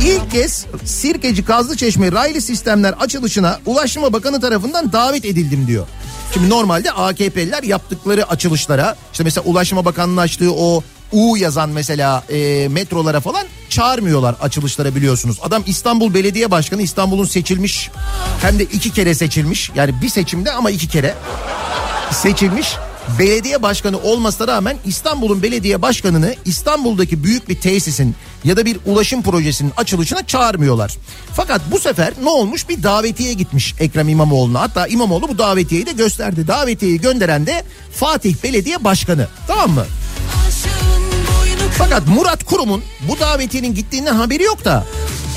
ilk 0.02 0.30
kez 0.30 0.66
Sirkeci 0.84 1.44
Kazlıçeşme 1.44 2.12
raylı 2.12 2.40
sistemler 2.40 2.92
açılışına 2.92 3.60
Ulaştırma 3.66 4.12
Bakanı 4.12 4.40
tarafından 4.40 4.92
davet 4.92 5.24
edildim 5.24 5.66
diyor. 5.66 5.86
Şimdi 6.34 6.50
normalde 6.50 6.90
AKP'liler 6.90 7.62
yaptıkları 7.62 8.28
açılışlara 8.28 8.96
işte 9.12 9.24
mesela 9.24 9.44
Ulaştırma 9.44 9.84
Bakanı'nın 9.84 10.16
açtığı 10.16 10.52
o 10.52 10.82
U 11.12 11.36
yazan 11.36 11.70
mesela 11.70 12.24
e, 12.30 12.68
metrolara 12.68 13.20
falan 13.20 13.46
çağırmıyorlar 13.70 14.34
açılışlara 14.40 14.94
biliyorsunuz. 14.94 15.38
Adam 15.42 15.62
İstanbul 15.66 16.14
Belediye 16.14 16.50
Başkanı 16.50 16.82
İstanbul'un 16.82 17.24
seçilmiş 17.24 17.90
hem 18.42 18.58
de 18.58 18.62
iki 18.64 18.92
kere 18.92 19.14
seçilmiş 19.14 19.70
yani 19.74 20.02
bir 20.02 20.08
seçimde 20.08 20.52
ama 20.52 20.70
iki 20.70 20.88
kere 20.88 21.14
seçilmiş 22.12 22.76
belediye 23.18 23.62
başkanı 23.62 23.98
olmasına 23.98 24.48
rağmen 24.48 24.76
İstanbul'un 24.84 25.42
belediye 25.42 25.82
başkanını 25.82 26.34
İstanbul'daki 26.44 27.24
büyük 27.24 27.48
bir 27.48 27.60
tesisin 27.60 28.14
ya 28.44 28.56
da 28.56 28.64
bir 28.64 28.78
ulaşım 28.86 29.22
projesinin 29.22 29.72
açılışına 29.76 30.26
çağırmıyorlar. 30.26 30.96
Fakat 31.34 31.60
bu 31.70 31.78
sefer 31.78 32.12
ne 32.22 32.28
olmuş 32.28 32.68
bir 32.68 32.82
davetiye 32.82 33.32
gitmiş 33.32 33.74
Ekrem 33.80 34.08
İmamoğlu'na. 34.08 34.60
Hatta 34.60 34.86
İmamoğlu 34.86 35.28
bu 35.28 35.38
davetiyeyi 35.38 35.86
de 35.86 35.92
gösterdi. 35.92 36.48
Davetiyeyi 36.48 37.00
gönderen 37.00 37.46
de 37.46 37.64
Fatih 37.94 38.34
Belediye 38.42 38.84
Başkanı. 38.84 39.28
Tamam 39.46 39.70
mı? 39.70 39.84
Fakat 41.78 42.02
Murat 42.08 42.44
Kurum'un 42.44 42.82
bu 43.08 43.20
davetiyenin 43.20 43.74
gittiğinden 43.74 44.14
haberi 44.14 44.42
yok 44.42 44.64
da. 44.64 44.86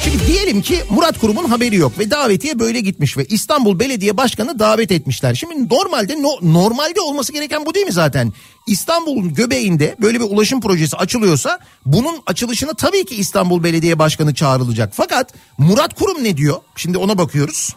Şimdi 0.03 0.27
diyelim 0.27 0.61
ki 0.61 0.79
Murat 0.89 1.19
Kurum'un 1.19 1.45
haberi 1.45 1.75
yok 1.75 1.99
ve 1.99 2.11
davetiye 2.11 2.59
böyle 2.59 2.79
gitmiş 2.79 3.17
ve 3.17 3.25
İstanbul 3.25 3.79
Belediye 3.79 4.17
Başkanı 4.17 4.59
davet 4.59 4.91
etmişler. 4.91 5.35
Şimdi 5.35 5.69
normalde 5.69 6.21
no, 6.21 6.29
normalde 6.41 7.01
olması 7.01 7.33
gereken 7.33 7.65
bu 7.65 7.73
değil 7.73 7.85
mi 7.85 7.91
zaten? 7.91 8.33
İstanbul'un 8.67 9.33
göbeğinde 9.33 9.95
böyle 10.01 10.19
bir 10.19 10.25
ulaşım 10.25 10.61
projesi 10.61 10.97
açılıyorsa 10.97 11.59
bunun 11.85 12.21
açılışına 12.25 12.73
tabii 12.73 13.05
ki 13.05 13.15
İstanbul 13.15 13.63
Belediye 13.63 13.99
Başkanı 13.99 14.33
çağrılacak. 14.33 14.93
Fakat 14.95 15.33
Murat 15.57 15.93
Kurum 15.93 16.23
ne 16.23 16.37
diyor? 16.37 16.57
Şimdi 16.75 16.97
ona 16.97 17.17
bakıyoruz. 17.17 17.75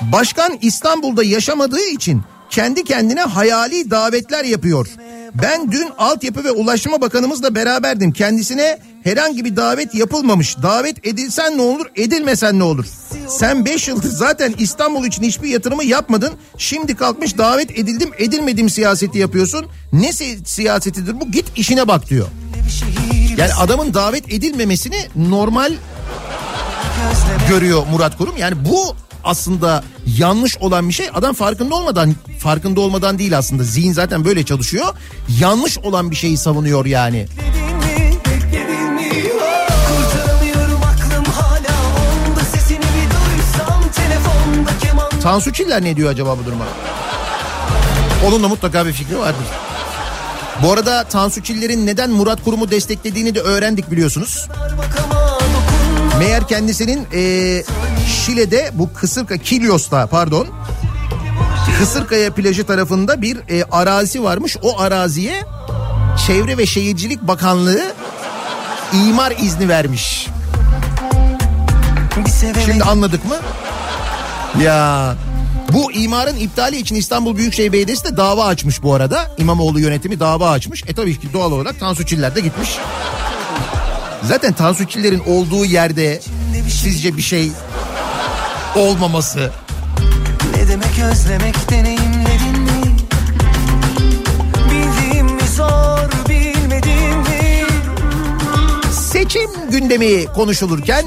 Başkan 0.00 0.58
İstanbul'da 0.62 1.24
yaşamadığı 1.24 1.86
için 1.86 2.22
kendi 2.54 2.84
kendine 2.84 3.20
hayali 3.20 3.90
davetler 3.90 4.44
yapıyor. 4.44 4.88
Ben 5.42 5.72
dün 5.72 5.88
Altyapı 5.98 6.44
ve 6.44 6.50
Ulaştırma 6.50 7.00
Bakanımızla 7.00 7.54
beraberdim. 7.54 8.12
Kendisine 8.12 8.78
herhangi 9.04 9.44
bir 9.44 9.56
davet 9.56 9.94
yapılmamış. 9.94 10.56
Davet 10.62 11.06
edilsen 11.06 11.58
ne 11.58 11.62
olur, 11.62 11.86
edilmesen 11.96 12.58
ne 12.58 12.62
olur? 12.62 12.84
Sen 13.28 13.64
5 13.64 13.88
yıldır 13.88 14.08
zaten 14.08 14.54
İstanbul 14.58 15.04
için 15.04 15.22
hiçbir 15.22 15.48
yatırımı 15.48 15.84
yapmadın. 15.84 16.32
Şimdi 16.58 16.96
kalkmış 16.96 17.38
davet 17.38 17.70
edildim, 17.78 18.10
edilmedim 18.18 18.70
siyaseti 18.70 19.18
yapıyorsun. 19.18 19.66
Ne 19.92 20.12
si- 20.12 20.38
siyasetidir 20.44 21.20
bu? 21.20 21.30
Git 21.30 21.46
işine 21.56 21.88
bak 21.88 22.10
diyor. 22.10 22.26
Yani 23.36 23.54
adamın 23.54 23.94
davet 23.94 24.32
edilmemesini 24.32 24.98
normal 25.16 25.72
görüyor 27.48 27.86
Murat 27.92 28.18
Kurum. 28.18 28.36
Yani 28.36 28.54
bu 28.64 28.96
aslında 29.24 29.84
yanlış 30.18 30.58
olan 30.58 30.88
bir 30.88 30.94
şey. 30.94 31.08
Adam 31.14 31.34
farkında 31.34 31.74
olmadan 31.74 32.14
farkında 32.38 32.80
olmadan 32.80 33.18
değil 33.18 33.38
aslında. 33.38 33.62
Zihin 33.62 33.92
zaten 33.92 34.24
böyle 34.24 34.44
çalışıyor. 34.44 34.86
Yanlış 35.40 35.78
olan 35.78 36.10
bir 36.10 36.16
şeyi 36.16 36.36
savunuyor 36.38 36.86
yani. 36.86 37.26
Tansu 45.22 45.52
Çiller 45.52 45.84
ne 45.84 45.96
diyor 45.96 46.10
acaba 46.10 46.38
bu 46.38 46.46
duruma? 46.46 46.64
Onun 48.26 48.42
da 48.42 48.48
mutlaka 48.48 48.86
bir 48.86 48.92
fikri 48.92 49.18
vardır. 49.18 49.46
Bu 50.62 50.72
arada 50.72 51.04
Tansu 51.04 51.42
Çiller'in 51.42 51.86
neden 51.86 52.10
Murat 52.10 52.44
Kurum'u 52.44 52.70
desteklediğini 52.70 53.34
de 53.34 53.40
öğrendik 53.40 53.90
biliyorsunuz. 53.90 54.48
Meğer 56.18 56.48
kendisinin 56.48 57.06
eee, 57.12 57.64
Şile'de 58.08 58.70
bu 58.74 58.92
Kısırka 58.92 59.36
Kilyos'ta 59.36 60.06
pardon 60.06 60.46
Kısırkaya 61.78 62.34
plajı 62.34 62.66
tarafında 62.66 63.22
bir 63.22 63.36
e, 63.50 63.64
arazi 63.70 64.22
varmış. 64.22 64.56
O 64.62 64.80
araziye 64.80 65.42
Çevre 66.26 66.58
ve 66.58 66.66
Şehircilik 66.66 67.22
Bakanlığı 67.22 67.92
imar 69.08 69.30
izni 69.30 69.68
vermiş. 69.68 70.28
Şimdi 72.64 72.84
anladık 72.84 73.24
mı? 73.24 73.36
Ya 74.62 75.14
bu 75.72 75.92
imarın 75.92 76.36
iptali 76.36 76.76
için 76.76 76.94
İstanbul 76.94 77.36
Büyükşehir 77.36 77.72
Belediyesi 77.72 78.04
de 78.04 78.16
dava 78.16 78.44
açmış 78.46 78.82
bu 78.82 78.94
arada. 78.94 79.30
İmamoğlu 79.38 79.80
yönetimi 79.80 80.20
dava 80.20 80.50
açmış. 80.50 80.82
E 80.86 80.94
tabii 80.94 81.20
ki 81.20 81.32
doğal 81.32 81.52
olarak 81.52 81.80
Tansu 81.80 82.06
Çiller 82.06 82.34
de 82.34 82.40
gitmiş. 82.40 82.70
Zaten 84.28 84.52
Tansu 84.52 84.88
Çiller'in 84.88 85.22
olduğu 85.26 85.64
yerde 85.64 86.20
sizce 86.68 87.16
bir 87.16 87.22
şey 87.22 87.50
olmaması 88.76 89.50
Ne 90.56 90.68
demek 90.68 90.98
özlemek 91.12 91.70
deneyimledin 91.70 92.60
mi? 92.60 92.96
Bildiğim 94.70 95.26
mi 95.26 95.42
zor 95.56 95.98
bilmediğim 96.28 97.18
mi? 97.18 97.64
seçim 99.12 99.50
gündemi 99.70 100.24
konuşulurken 100.26 101.04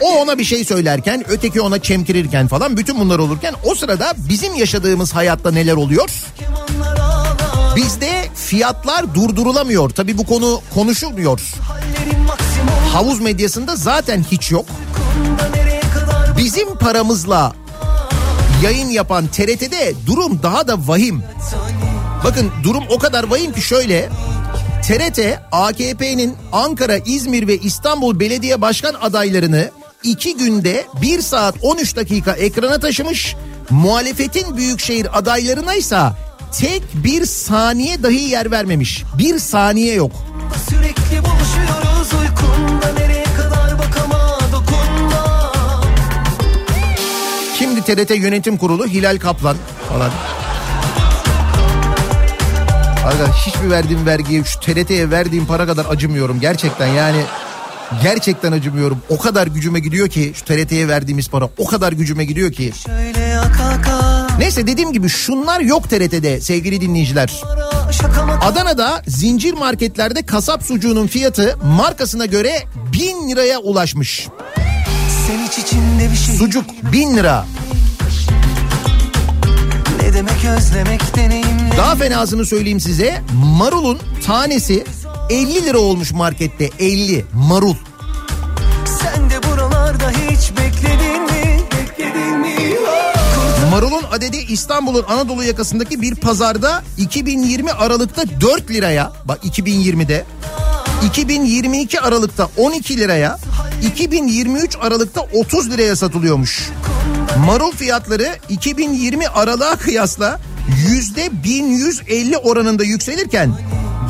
o 0.00 0.22
ona 0.22 0.38
bir 0.38 0.44
şey 0.44 0.64
söylerken 0.64 1.24
öteki 1.28 1.60
ona 1.60 1.78
çemkirirken 1.82 2.48
falan 2.48 2.76
bütün 2.76 3.00
bunlar 3.00 3.18
olurken 3.18 3.54
o 3.64 3.74
sırada 3.74 4.14
bizim 4.28 4.54
yaşadığımız 4.54 5.14
hayatta 5.14 5.50
neler 5.50 5.74
oluyor? 5.74 6.10
Bizde 7.76 8.28
fiyatlar 8.34 9.14
durdurulamıyor. 9.14 9.90
Tabii 9.90 10.18
bu 10.18 10.26
konu 10.26 10.60
konuşulmuyor. 10.74 11.40
Havuz 12.92 13.20
medyasında 13.20 13.76
zaten 13.76 14.24
hiç 14.30 14.50
yok. 14.50 14.66
Bizim 16.38 16.74
paramızla 16.74 17.52
yayın 18.62 18.88
yapan 18.88 19.26
TRT'de 19.26 19.94
durum 20.06 20.42
daha 20.42 20.68
da 20.68 20.88
vahim. 20.88 21.22
Bakın 22.24 22.50
durum 22.64 22.84
o 22.90 22.98
kadar 22.98 23.24
vahim 23.24 23.52
ki 23.52 23.62
şöyle. 23.62 24.08
TRT 24.82 25.18
AKP'nin 25.52 26.36
Ankara, 26.52 26.96
İzmir 26.96 27.48
ve 27.48 27.58
İstanbul 27.58 28.20
belediye 28.20 28.60
başkan 28.60 28.94
adaylarını 28.94 29.70
iki 30.02 30.36
günde 30.36 30.86
1 31.02 31.20
saat 31.20 31.54
13 31.62 31.96
dakika 31.96 32.32
ekrana 32.32 32.80
taşımış. 32.80 33.36
Muhalefetin 33.70 34.56
büyükşehir 34.56 35.18
adaylarına 35.18 35.74
ise 35.74 36.00
tek 36.60 36.82
bir 37.04 37.26
saniye 37.26 38.02
dahi 38.02 38.30
yer 38.30 38.50
vermemiş. 38.50 39.04
Bir 39.18 39.38
saniye 39.38 39.94
yok. 39.94 40.12
Sürekli 40.68 41.24
buluşuyoruz 41.24 41.39
TRT 47.90 48.10
Yönetim 48.10 48.56
Kurulu 48.56 48.86
Hilal 48.86 49.18
Kaplan 49.18 49.56
falan. 49.88 50.10
Arkadaş 53.06 53.46
hiçbir 53.46 53.70
verdiğim 53.70 54.06
vergiye 54.06 54.44
şu 54.44 54.60
TRT'ye 54.60 55.10
verdiğim 55.10 55.46
para 55.46 55.66
kadar 55.66 55.86
acımıyorum 55.90 56.40
gerçekten 56.40 56.86
yani 56.86 57.22
gerçekten 58.02 58.52
acımıyorum. 58.52 58.98
O 59.08 59.18
kadar 59.18 59.46
gücüme 59.46 59.80
gidiyor 59.80 60.08
ki 60.08 60.32
şu 60.34 60.44
TRT'ye 60.44 60.88
verdiğimiz 60.88 61.28
para 61.28 61.48
o 61.58 61.66
kadar 61.66 61.92
gücüme 61.92 62.24
gidiyor 62.24 62.52
ki. 62.52 62.72
Neyse 64.38 64.66
dediğim 64.66 64.92
gibi 64.92 65.08
şunlar 65.08 65.60
yok 65.60 65.90
TRT'de 65.90 66.40
sevgili 66.40 66.80
dinleyiciler. 66.80 67.42
Adana'da 68.42 69.02
zincir 69.06 69.54
marketlerde 69.54 70.26
kasap 70.26 70.62
sucuğunun 70.62 71.06
fiyatı 71.06 71.58
markasına 71.64 72.26
göre 72.26 72.62
1000 72.92 73.30
liraya 73.30 73.58
ulaşmış. 73.58 74.28
Şey 75.26 76.36
Sucuk 76.36 76.64
1000 76.92 77.16
lira. 77.16 77.46
Ne 80.10 80.16
demek 80.16 80.44
özlemek 80.44 81.16
deneyimle 81.16 81.76
Daha 81.76 81.94
fenasını 81.94 82.46
söyleyeyim 82.46 82.80
size. 82.80 83.22
Marulun 83.58 83.98
tanesi 84.26 84.84
50 85.30 85.64
lira 85.64 85.78
olmuş 85.78 86.12
markette 86.12 86.70
50 86.78 87.24
marul. 87.32 87.74
Sen 89.02 89.30
de 89.30 89.34
buralarda 89.42 90.10
hiç 90.10 90.50
bekledin 90.50 91.22
mi? 91.22 91.60
Bekledin 91.72 92.38
mi? 92.38 92.76
Marulun 93.70 94.02
adedi 94.12 94.36
İstanbul'un 94.36 95.04
Anadolu 95.08 95.44
yakasındaki 95.44 96.02
bir 96.02 96.14
pazarda 96.14 96.82
2020 96.98 97.72
Aralık'ta 97.72 98.22
4 98.40 98.70
liraya 98.70 99.12
bak 99.24 99.44
2020'de 99.44 100.24
2022 101.06 102.00
Aralık'ta 102.00 102.48
12 102.56 102.96
liraya 102.96 103.38
2023 103.86 104.76
Aralık'ta 104.80 105.20
30 105.34 105.70
liraya 105.70 105.96
satılıyormuş. 105.96 106.70
Marul 107.46 107.72
fiyatları 107.72 108.28
2020 108.48 109.28
Aralık'a 109.28 109.76
kıyasla 109.76 110.40
yüzde 110.88 111.42
1150 111.44 112.36
oranında 112.38 112.84
yükselirken 112.84 113.52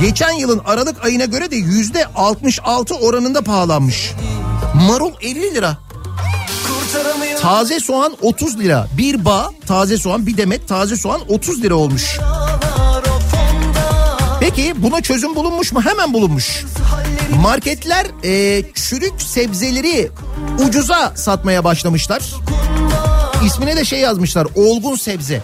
geçen 0.01 0.31
yılın 0.31 0.61
Aralık 0.66 1.05
ayına 1.05 1.24
göre 1.24 1.51
de 1.51 1.57
yüzde 1.57 2.07
66 2.07 2.95
oranında 2.95 3.43
pahalanmış. 3.43 4.12
Marul 4.89 5.12
50 5.22 5.55
lira. 5.55 5.78
Taze 7.41 7.81
soğan 7.81 8.16
30 8.22 8.59
lira. 8.59 8.87
Bir 8.99 9.24
bağ 9.24 9.51
taze 9.66 9.97
soğan 9.97 10.26
bir 10.26 10.37
demet 10.37 10.68
taze 10.68 10.97
soğan 10.97 11.20
30 11.28 11.62
lira 11.62 11.74
olmuş. 11.74 12.18
Peki 14.41 14.74
buna 14.76 15.01
çözüm 15.01 15.35
bulunmuş 15.35 15.72
mu? 15.72 15.81
Hemen 15.83 16.12
bulunmuş. 16.12 16.64
Marketler 17.43 18.07
e, 18.24 18.62
çürük 18.74 19.22
sebzeleri 19.22 20.11
ucuza 20.66 21.12
satmaya 21.16 21.64
başlamışlar. 21.64 22.22
İsmine 23.45 23.76
de 23.76 23.84
şey 23.84 23.99
yazmışlar. 24.01 24.47
Olgun 24.55 24.97
sebze. 24.97 25.43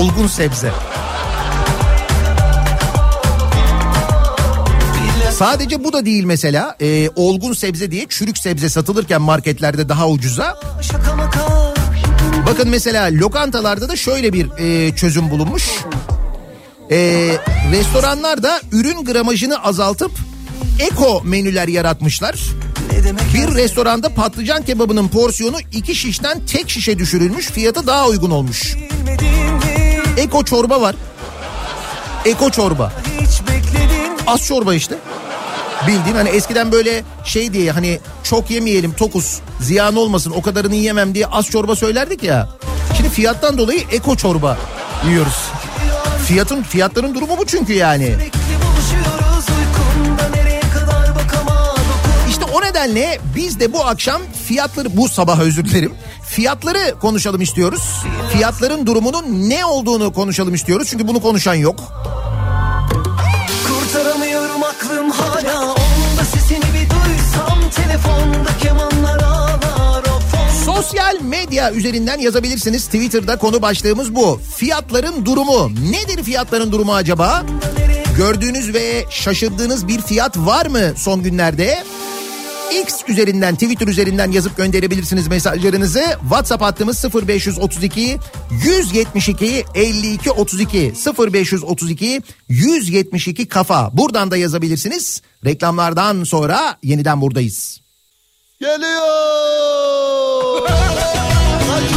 Olgun 0.00 0.26
sebze. 0.26 0.70
Sadece 5.32 5.84
bu 5.84 5.92
da 5.92 6.06
değil 6.06 6.24
mesela. 6.24 6.76
E, 6.80 7.08
olgun 7.16 7.52
sebze 7.52 7.90
diye 7.90 8.06
çürük 8.08 8.38
sebze 8.38 8.68
satılırken 8.68 9.22
marketlerde 9.22 9.88
daha 9.88 10.08
ucuza. 10.08 10.60
Bakın 12.46 12.68
mesela 12.68 13.08
lokantalarda 13.12 13.88
da 13.88 13.96
şöyle 13.96 14.32
bir 14.32 14.48
e, 14.58 14.96
çözüm 14.96 15.30
bulunmuş. 15.30 15.70
E, 16.90 16.96
restoranlar 17.72 18.42
da 18.42 18.60
ürün 18.72 19.04
gramajını 19.04 19.64
azaltıp 19.64 20.12
eko 20.80 21.22
menüler 21.24 21.68
yaratmışlar. 21.68 22.40
Bir 23.34 23.54
restoranda 23.54 24.14
patlıcan 24.14 24.62
kebabının 24.64 25.08
porsiyonu 25.08 25.56
iki 25.72 25.94
şişten 25.94 26.46
tek 26.46 26.70
şişe 26.70 26.98
düşürülmüş 26.98 27.46
fiyatı 27.46 27.86
daha 27.86 28.06
uygun 28.08 28.30
olmuş. 28.30 28.76
Eko 30.16 30.44
çorba 30.44 30.80
var. 30.80 30.96
Eko 32.24 32.50
çorba. 32.50 32.92
Az 34.26 34.46
çorba 34.46 34.74
işte. 34.74 34.94
Bildiğin 35.86 36.16
hani 36.16 36.28
eskiden 36.28 36.72
böyle 36.72 37.02
şey 37.24 37.52
diye 37.52 37.72
hani 37.72 38.00
çok 38.24 38.50
yemeyelim 38.50 38.92
tokuz 38.92 39.40
ziyan 39.60 39.96
olmasın 39.96 40.30
o 40.36 40.42
kadarını 40.42 40.74
yiyemem 40.74 41.14
diye 41.14 41.26
az 41.26 41.46
çorba 41.46 41.76
söylerdik 41.76 42.22
ya. 42.22 42.48
Şimdi 42.96 43.08
fiyattan 43.08 43.58
dolayı 43.58 43.80
eko 43.92 44.16
çorba 44.16 44.58
yiyoruz. 45.08 45.44
Fiyatın 46.26 46.62
fiyatların 46.62 47.14
durumu 47.14 47.38
bu 47.38 47.46
çünkü 47.46 47.72
yani. 47.72 48.04
İşte 48.04 48.39
nedenle 52.80 53.18
biz 53.36 53.60
de 53.60 53.72
bu 53.72 53.84
akşam 53.84 54.22
fiyatları 54.48 54.96
bu 54.96 55.08
sabah 55.08 55.40
özür 55.40 55.64
dilerim. 55.64 55.94
Fiyatları 56.26 56.98
konuşalım 57.00 57.40
istiyoruz. 57.40 57.82
Fiyatların 58.32 58.86
durumunun 58.86 59.50
ne 59.50 59.64
olduğunu 59.64 60.12
konuşalım 60.12 60.54
istiyoruz. 60.54 60.88
Çünkü 60.90 61.08
bunu 61.08 61.22
konuşan 61.22 61.54
yok. 61.54 61.80
Kurtaramıyorum 63.68 64.62
aklım 64.62 65.10
hala 65.10 65.62
Onda 65.62 66.24
sesini 66.32 66.58
bir 66.58 66.90
duysam 66.90 67.70
Telefonda 67.76 68.58
kemanlar 68.62 69.22
ağlar 69.22 70.04
Sosyal 70.64 71.20
medya 71.22 71.72
üzerinden 71.72 72.18
yazabilirsiniz. 72.18 72.86
Twitter'da 72.86 73.38
konu 73.38 73.62
başlığımız 73.62 74.14
bu. 74.14 74.40
Fiyatların 74.56 75.24
durumu. 75.24 75.70
Nedir 75.90 76.24
fiyatların 76.24 76.72
durumu 76.72 76.94
acaba? 76.94 77.42
Gördüğünüz 78.16 78.74
ve 78.74 79.04
şaşırdığınız 79.10 79.88
bir 79.88 80.00
fiyat 80.00 80.36
var 80.36 80.66
mı 80.66 80.80
son 80.96 81.22
günlerde? 81.22 81.84
X 82.70 83.04
üzerinden 83.08 83.54
Twitter 83.54 83.86
üzerinden 83.86 84.30
yazıp 84.30 84.56
gönderebilirsiniz 84.56 85.28
mesajlarınızı. 85.28 86.04
WhatsApp 86.20 86.62
hattımız 86.62 87.04
0532 87.14 88.18
172 88.64 89.64
52 89.74 90.30
32 90.30 90.92
0532 91.18 92.22
172 92.48 93.48
kafa. 93.48 93.90
Buradan 93.92 94.30
da 94.30 94.36
yazabilirsiniz. 94.36 95.22
Reklamlardan 95.44 96.24
sonra 96.24 96.78
yeniden 96.82 97.20
buradayız. 97.20 97.80
Geliyor. 98.60 99.10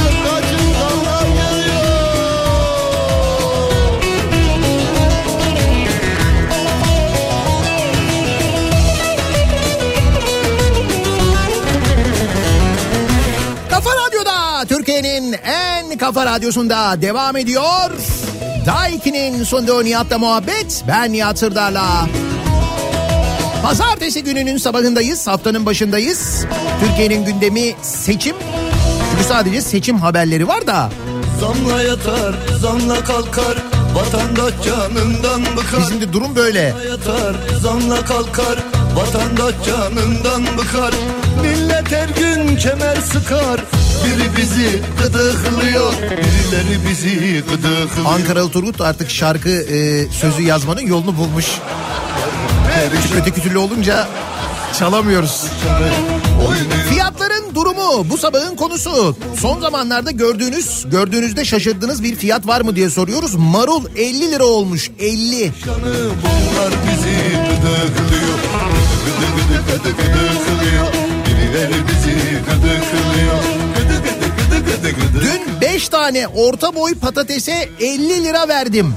Türkiye'nin 15.14 15.38
en 15.44 15.98
kafa 15.98 16.26
radyosunda 16.26 17.02
devam 17.02 17.38
ediyor. 17.38 17.92
Daiki'nin 18.66 19.44
sunduğu 19.44 19.84
Nihat'la 19.84 20.18
muhabbet. 20.18 20.84
Ben 20.88 21.14
Nihat 21.14 21.40
Sırdar'la. 21.40 22.08
Pazartesi 23.64 24.24
gününün 24.24 24.58
sabahındayız. 24.58 25.28
Haftanın 25.28 25.66
başındayız. 25.66 26.46
Türkiye'nin 26.80 27.26
gündemi 27.26 27.76
seçim. 27.82 28.36
Çünkü 29.12 29.24
sadece 29.24 29.62
seçim 29.62 29.98
haberleri 29.98 30.48
var 30.48 30.68
da. 30.68 30.90
Zamla 31.40 31.84
yatar, 31.84 32.36
zamla 32.62 33.04
kalkar. 33.04 33.58
Vatandaş 33.96 34.54
canından 34.66 35.42
bıkar. 35.58 35.82
Bizim 35.82 36.02
de 36.02 36.14
durum 36.14 36.36
böyle. 36.36 36.74
yatar, 36.90 37.36
zamla 37.62 38.06
kalkar. 38.06 38.60
Vatandaş 38.96 39.56
canından 39.66 40.58
bıkar. 40.58 40.94
Millet 41.42 41.92
her 41.92 42.10
gün 42.10 42.56
kemer 42.56 42.96
sıkar. 42.96 43.62
Biri 44.06 44.38
bizi 44.38 44.82
gıdıklıyor, 45.02 45.94
birileri 45.94 46.90
bizi 46.90 47.44
gıdıklıyor. 47.50 48.06
Ankaralı 48.06 48.52
Turgut 48.52 48.82
artık 48.82 49.10
şarkı 49.10 49.50
e, 49.50 50.08
sözü 50.12 50.42
yazmanın 50.42 50.88
yolunu 50.88 51.18
bulmuş. 51.18 51.46
Çünkü 53.04 53.22
öteki 53.22 53.42
türlü 53.42 53.58
olunca 53.58 54.08
çalamıyoruz. 54.80 55.44
Fiyatların 56.90 57.56
durumu 57.56 58.10
bu 58.10 58.18
sabahın 58.18 58.56
konusu. 58.56 59.18
Son 59.40 59.62
zamanlarda 59.62 60.12
gördüğünüz, 60.12 60.86
gördüğünüzde 60.92 61.46
şaşırdığınız 61.46 62.04
bir 62.04 62.16
fiyat 62.16 62.48
var 62.48 62.62
mı 62.62 62.76
diye 62.76 62.90
soruyoruz. 62.90 63.36
Marul 63.36 63.86
50 63.98 64.32
lira 64.32 64.46
olmuş 64.46 64.92
50. 65.00 65.52
Bunlar 65.66 66.74
Birileri 71.54 71.74
bizi. 71.88 72.14
Gıdı. 74.96 75.22
Dün 75.22 75.62
5 75.62 75.90
tane 75.90 76.28
orta 76.28 76.76
boy 76.76 76.96
patatese 76.96 77.70
50 77.80 78.24
lira 78.24 78.48
verdim. 78.48 78.96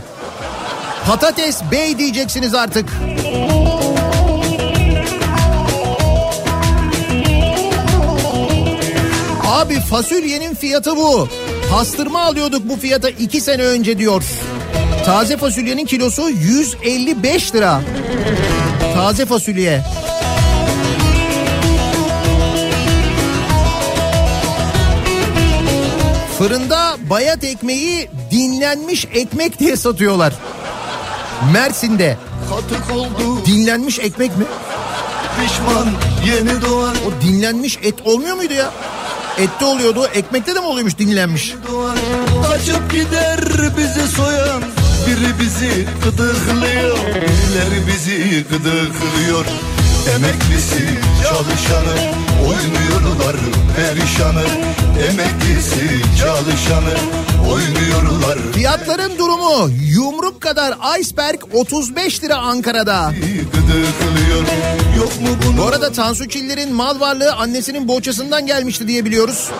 Patates 1.06 1.60
bey 1.70 1.98
diyeceksiniz 1.98 2.54
artık. 2.54 2.88
Abi 9.46 9.80
fasulyenin 9.80 10.54
fiyatı 10.54 10.96
bu. 10.96 11.28
Pastırma 11.70 12.22
alıyorduk 12.22 12.68
bu 12.68 12.76
fiyata 12.76 13.08
2 13.08 13.40
sene 13.40 13.62
önce 13.62 13.98
diyor. 13.98 14.22
Taze 15.04 15.36
fasulyenin 15.36 15.86
kilosu 15.86 16.30
155 16.30 17.54
lira. 17.54 17.80
Taze 18.94 19.26
fasulye. 19.26 19.82
Fırında 26.38 26.96
bayat 27.10 27.44
ekmeği 27.44 28.10
dinlenmiş 28.30 29.04
ekmek 29.12 29.58
diye 29.58 29.76
satıyorlar. 29.76 30.32
Mersin'de. 31.52 32.16
Katık 32.50 32.96
oldu 32.96 33.46
Dinlenmiş 33.46 33.98
ekmek 33.98 34.36
mi? 34.38 34.44
pişman 35.40 35.86
yeni 36.26 36.62
doğan 36.62 36.94
O 36.96 37.22
dinlenmiş 37.26 37.78
et 37.82 37.94
olmuyor 38.04 38.36
muydu 38.36 38.52
ya? 38.52 38.70
Ette 39.38 39.64
oluyordu. 39.64 40.06
Ekmekte 40.14 40.54
de 40.54 40.60
mi 40.60 40.66
oluyormuş 40.66 40.98
dinlenmiş? 40.98 41.54
Kaçıp 42.50 42.90
gider 42.92 43.40
bizi 43.78 44.08
soyan. 44.08 44.62
Biri 45.06 45.40
bizi 45.40 45.86
gıdıklıyor. 46.04 46.98
Birileri 47.14 47.86
bizi 47.86 48.44
gıdıklıyor. 48.50 49.44
Emeklisi 50.14 50.98
çalışanı 51.22 51.94
oynuyorlar 52.46 53.36
perişanı. 53.76 54.42
Emeklisi 55.10 56.00
çalışanı 56.18 56.94
oynuyorlar 57.52 58.38
Fiyatların 58.54 59.18
durumu 59.18 59.70
yumruk 59.82 60.40
kadar 60.40 60.74
iceberg 61.00 61.40
35 61.54 62.24
lira 62.24 62.36
Ankara'da. 62.36 63.12
Yok 64.98 65.20
mu 65.20 65.28
bunu? 65.46 65.58
Bu 65.58 65.66
arada 65.66 65.92
Tansu 65.92 66.28
Çiller'in 66.28 66.74
mal 66.74 67.00
varlığı 67.00 67.32
annesinin 67.34 67.88
bohçasından 67.88 68.46
gelmişti 68.46 68.88
diye 68.88 69.04
biliyoruz. 69.04 69.50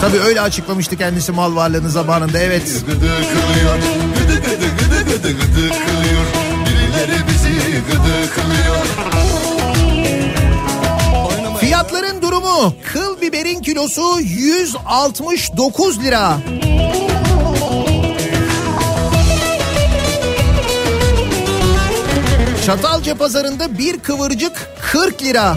Tabii 0.00 0.18
öyle 0.20 0.40
açıklamıştı 0.40 0.96
kendisi 0.96 1.32
mal 1.32 1.56
varlığını 1.56 1.90
zamanında 1.90 2.38
evet. 2.38 2.62
Gıdı 2.86 2.96
gıdı 2.96 4.34
gıdı 4.78 5.04
gıdı 5.04 5.32
gıdıklıyor. 5.32 6.24
Birileri. 6.66 7.31
Biberin 13.32 13.62
kilosu 13.62 14.20
169 14.20 16.02
lira. 16.02 16.38
Çatalca 22.66 23.14
pazarında 23.14 23.78
bir 23.78 23.98
kıvırcık 23.98 24.52
40 24.80 25.22
lira. 25.22 25.56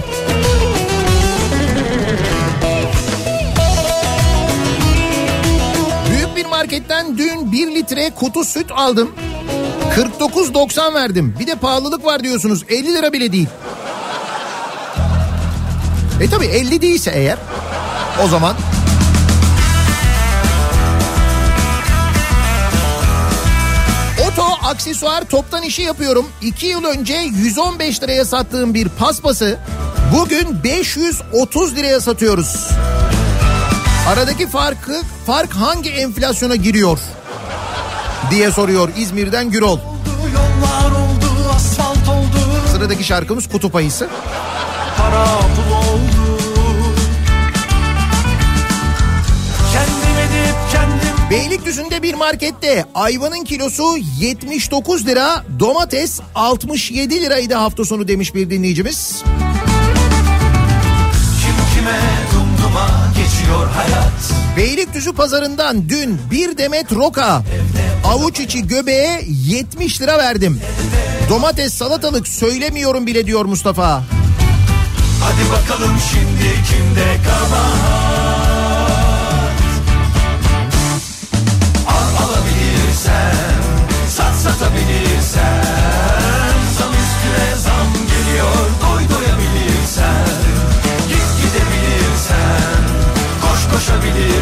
Büyük 6.09 6.35
bir 6.35 6.45
marketten 6.45 7.17
dün 7.17 7.51
1 7.51 7.75
litre 7.75 8.09
kutu 8.09 8.43
süt 8.43 8.71
aldım. 8.71 9.11
49.90 9.95 10.93
verdim. 10.93 11.35
Bir 11.39 11.47
de 11.47 11.55
pahalılık 11.55 12.05
var 12.05 12.23
diyorsunuz. 12.23 12.63
50 12.69 12.93
lira 12.93 13.13
bile 13.13 13.31
değil. 13.31 13.47
E 16.21 16.29
tabi 16.29 16.45
50 16.45 16.81
değilse 16.81 17.11
eğer 17.15 17.37
o 18.23 18.27
zaman 18.27 18.55
Oto 24.27 24.43
aksesuar 24.63 25.23
toptan 25.23 25.63
işi 25.63 25.81
yapıyorum. 25.81 26.25
2 26.41 26.65
yıl 26.65 26.83
önce 26.83 27.13
115 27.13 28.03
liraya 28.03 28.25
sattığım 28.25 28.73
bir 28.73 28.89
paspası 28.89 29.59
bugün 30.15 30.63
530 30.63 31.75
liraya 31.75 31.99
satıyoruz. 31.99 32.67
Aradaki 34.09 34.47
farkı 34.47 35.01
fark 35.25 35.53
hangi 35.53 35.89
enflasyona 35.89 36.55
giriyor 36.55 36.99
diye 38.31 38.51
soruyor 38.51 38.89
İzmir'den 38.97 39.51
Gürol. 39.51 39.79
Sıradaki 42.71 43.03
şarkımız 43.03 43.49
Kutup 43.49 43.75
Ayısı. 43.75 44.07
para 44.97 45.25
Beylikdüzü'nde 51.29 52.03
bir 52.03 52.13
markette 52.13 52.85
ayvanın 52.95 53.43
kilosu 53.43 53.97
79 54.19 55.07
lira, 55.07 55.43
domates 55.59 56.19
67 56.35 57.21
liraydı 57.21 57.53
hafta 57.53 57.85
sonu 57.85 58.07
demiş 58.07 58.35
bir 58.35 58.49
dinleyicimiz. 58.49 59.23
kim 61.41 61.55
kime 61.75 61.99
dumduma 62.33 62.87
geçiyor 63.15 63.67
hayat. 63.69 64.33
Beylikdüzü 64.57 65.13
pazarından 65.13 65.89
dün 65.89 66.19
bir 66.31 66.57
demet 66.57 66.91
roka, 66.91 67.43
avuç 68.05 68.39
içi 68.39 68.67
göbeğe 68.67 69.21
70 69.27 70.01
lira 70.01 70.17
verdim. 70.17 70.61
Domates 71.29 71.73
salatalık 71.73 72.27
söylemiyorum 72.27 73.07
bile 73.07 73.25
diyor 73.25 73.45
Mustafa. 73.45 74.03
Hadi 75.21 75.51
bakalım 75.51 75.95
şimdi 76.11 76.53
kimde 76.69 77.17
kabahat. 77.23 78.14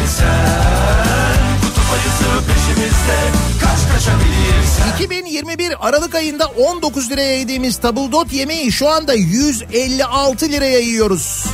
Koşabilirsen. 0.04 1.60
Kutup 1.60 1.84
ayısı 1.92 2.46
peşimizde, 2.46 3.16
kaç 3.60 3.92
kaçabilirsen. 3.92 5.04
2021 5.04 5.88
Aralık 5.88 6.14
ayında 6.14 6.46
19 6.46 7.10
liraya 7.10 7.38
yediğimiz 7.38 7.76
tabldot 7.76 8.32
yemeği 8.32 8.72
şu 8.72 8.88
anda 8.88 9.14
156 9.14 10.48
liraya 10.48 10.78
yiyoruz. 10.78 11.44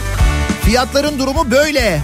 Fiyatların 0.64 1.18
durumu 1.18 1.50
böyle. 1.50 2.00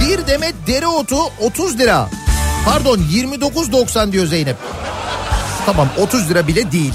Bir 0.00 0.26
demet 0.26 0.54
dereotu 0.66 1.16
30 1.40 1.78
lira. 1.78 2.08
Pardon 2.64 2.98
29.90 2.98 4.12
diyor 4.12 4.26
Zeynep. 4.26 4.56
Tamam 5.66 5.88
30 5.98 6.30
lira 6.30 6.48
bile 6.48 6.72
değil. 6.72 6.94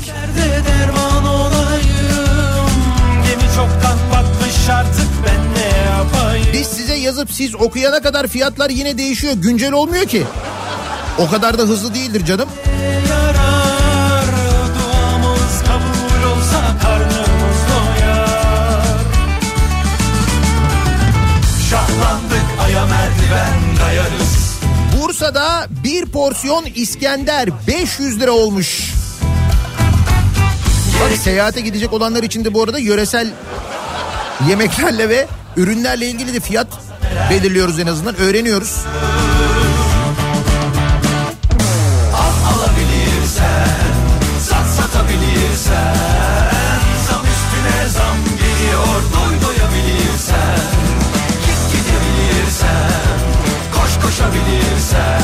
Yazıp 7.18 7.34
siz 7.34 7.56
okuyana 7.56 8.02
kadar 8.02 8.28
fiyatlar 8.28 8.70
yine 8.70 8.98
değişiyor. 8.98 9.34
Güncel 9.34 9.72
olmuyor 9.72 10.06
ki. 10.06 10.24
O 11.18 11.30
kadar 11.30 11.58
da 11.58 11.64
hızlı 11.64 11.94
değildir 11.94 12.26
canım. 12.26 12.50
Bursa'da 25.02 25.68
bir 25.84 26.06
porsiyon 26.06 26.66
İskender 26.76 27.50
500 27.68 28.20
lira 28.20 28.32
olmuş. 28.32 28.94
Bak 31.02 31.18
seyahate 31.18 31.62
gidecek 31.62 31.94
olanlar 31.94 32.24
için 32.24 32.46
de 32.46 32.54
bu 32.54 32.64
arada 32.64 32.80
yöresel 32.80 33.32
yemeklerle 34.50 35.10
ve 35.10 35.28
ürünlerle 35.58 36.08
ilgili 36.08 36.34
de 36.34 36.40
fiyat 36.40 36.87
belirliyoruz 37.30 37.80
en 37.80 37.88
azından 37.88 38.16
öğreniyoruz. 38.16 38.78
Al 42.14 42.54
alabilirsen 42.54 43.78
Sat 44.50 44.68
satabilirsen 44.68 45.96
Zam 47.08 47.22
üstüne 47.22 47.90
zam 47.90 48.18
geliyor 48.40 49.02
Doy 49.14 49.42
doyabilirsen 49.48 50.60
Git 51.46 51.62
gidebilirsen 51.72 52.92
Koş 53.76 54.04
koşabilirsen 54.06 55.22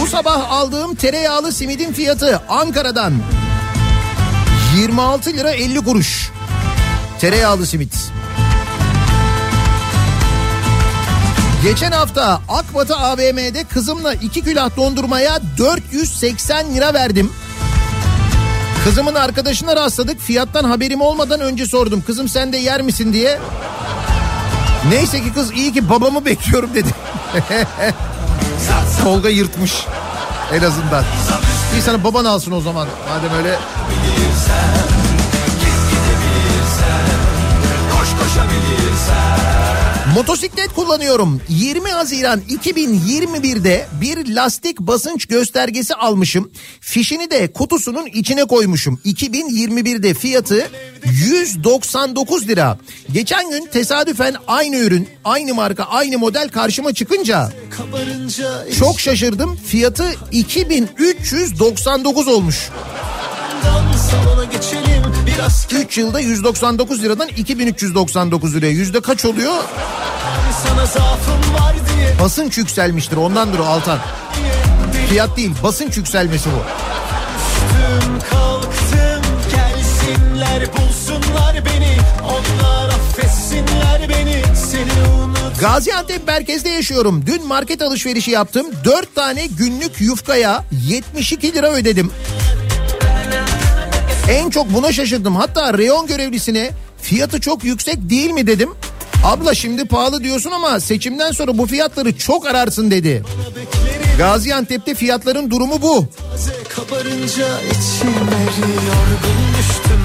Bu 0.00 0.06
sabah 0.06 0.50
aldığım 0.50 0.94
tereyağlı 0.94 1.52
simidin 1.52 1.92
fiyatı 1.92 2.40
Ankara'dan 2.48 3.12
26 4.76 5.32
lira 5.32 5.50
50 5.50 5.80
kuruş. 5.84 6.30
Tereyağlı 7.20 7.66
simit. 7.66 7.94
Geçen 11.62 11.92
hafta 11.92 12.40
Akbatı 12.48 12.96
AVM'de 12.96 13.64
kızımla 13.64 14.14
2 14.14 14.42
külah 14.42 14.76
dondurmaya 14.76 15.40
480 15.58 16.74
lira 16.74 16.94
verdim. 16.94 17.32
Kızımın 18.84 19.14
arkadaşına 19.14 19.76
rastladık. 19.76 20.20
Fiyattan 20.20 20.64
haberim 20.64 21.00
olmadan 21.00 21.40
önce 21.40 21.66
sordum. 21.66 22.02
Kızım 22.06 22.28
sen 22.28 22.52
de 22.52 22.56
yer 22.56 22.82
misin 22.82 23.12
diye. 23.12 23.38
Neyse 24.88 25.22
ki 25.22 25.32
kız 25.32 25.52
iyi 25.52 25.72
ki 25.72 25.90
babamı 25.90 26.24
bekliyorum 26.24 26.70
dedi. 26.74 26.88
Tolga 29.02 29.28
yırtmış 29.28 29.86
en 30.52 30.62
azından. 30.62 31.04
İyi 31.74 31.82
sana 31.82 32.04
baban 32.04 32.24
alsın 32.24 32.52
o 32.52 32.60
zaman 32.60 32.88
madem 33.08 33.38
öyle. 33.38 33.58
Koş 37.92 38.08
koşabilirsen 38.10 39.49
Motosiklet 40.14 40.72
kullanıyorum. 40.72 41.40
20 41.48 41.88
Haziran 41.90 42.40
2021'de 42.40 43.86
bir 44.00 44.34
lastik 44.34 44.80
basınç 44.80 45.26
göstergesi 45.26 45.94
almışım. 45.94 46.50
Fişini 46.80 47.30
de 47.30 47.52
kutusunun 47.52 48.06
içine 48.06 48.44
koymuşum. 48.44 49.00
2021'de 49.04 50.14
fiyatı 50.14 50.70
199 51.04 52.48
lira. 52.48 52.78
Geçen 53.12 53.50
gün 53.50 53.66
tesadüfen 53.66 54.34
aynı 54.46 54.76
ürün, 54.76 55.08
aynı 55.24 55.54
marka, 55.54 55.84
aynı 55.84 56.18
model 56.18 56.48
karşıma 56.48 56.92
çıkınca 56.92 57.52
çok 58.78 59.00
şaşırdım. 59.00 59.56
Fiyatı 59.56 60.04
2399 60.32 62.28
olmuş. 62.28 62.70
geçelim 64.52 65.09
3 65.90 65.98
yılda 65.98 66.20
199 66.20 67.02
liradan 67.02 67.28
2399 67.28 68.54
liraya. 68.54 68.70
Yüzde 68.70 69.00
kaç 69.00 69.24
oluyor? 69.24 69.54
Basınç 72.20 72.58
yükselmiştir 72.58 73.16
ondandır 73.16 73.58
o 73.58 73.64
Altan. 73.64 73.98
Fiyat 75.08 75.36
değil 75.36 75.50
basınç 75.62 75.96
yükselmesi 75.96 76.50
bu. 76.50 76.62
Düştüm 78.00 78.18
kalktım 78.30 79.22
gelsinler 79.50 80.68
bulsunlar 80.72 81.64
beni 81.64 81.96
Onlar 82.22 82.88
affetsinler 82.88 84.08
beni 84.08 84.42
seni 84.56 85.08
unut 85.08 85.60
Gaziantep 85.60 86.26
merkezde 86.26 86.68
yaşıyorum. 86.68 87.24
Dün 87.26 87.46
market 87.46 87.82
alışverişi 87.82 88.30
yaptım. 88.30 88.66
4 88.84 89.14
tane 89.14 89.46
günlük 89.46 90.00
yufkaya 90.00 90.64
72 90.88 91.52
lira 91.52 91.72
ödedim. 91.72 92.10
En 94.28 94.50
çok 94.50 94.74
buna 94.74 94.92
şaşırdım. 94.92 95.36
Hatta 95.36 95.78
reyon 95.78 96.06
görevlisine 96.06 96.70
fiyatı 97.02 97.40
çok 97.40 97.64
yüksek 97.64 97.96
değil 98.10 98.30
mi 98.30 98.46
dedim. 98.46 98.70
Abla 99.24 99.54
şimdi 99.54 99.84
pahalı 99.84 100.24
diyorsun 100.24 100.50
ama 100.50 100.80
seçimden 100.80 101.32
sonra 101.32 101.58
bu 101.58 101.66
fiyatları 101.66 102.18
çok 102.18 102.46
ararsın 102.46 102.90
dedi. 102.90 103.22
Gaziantep'te 104.18 104.94
fiyatların 104.94 105.50
durumu 105.50 105.82
bu. 105.82 106.06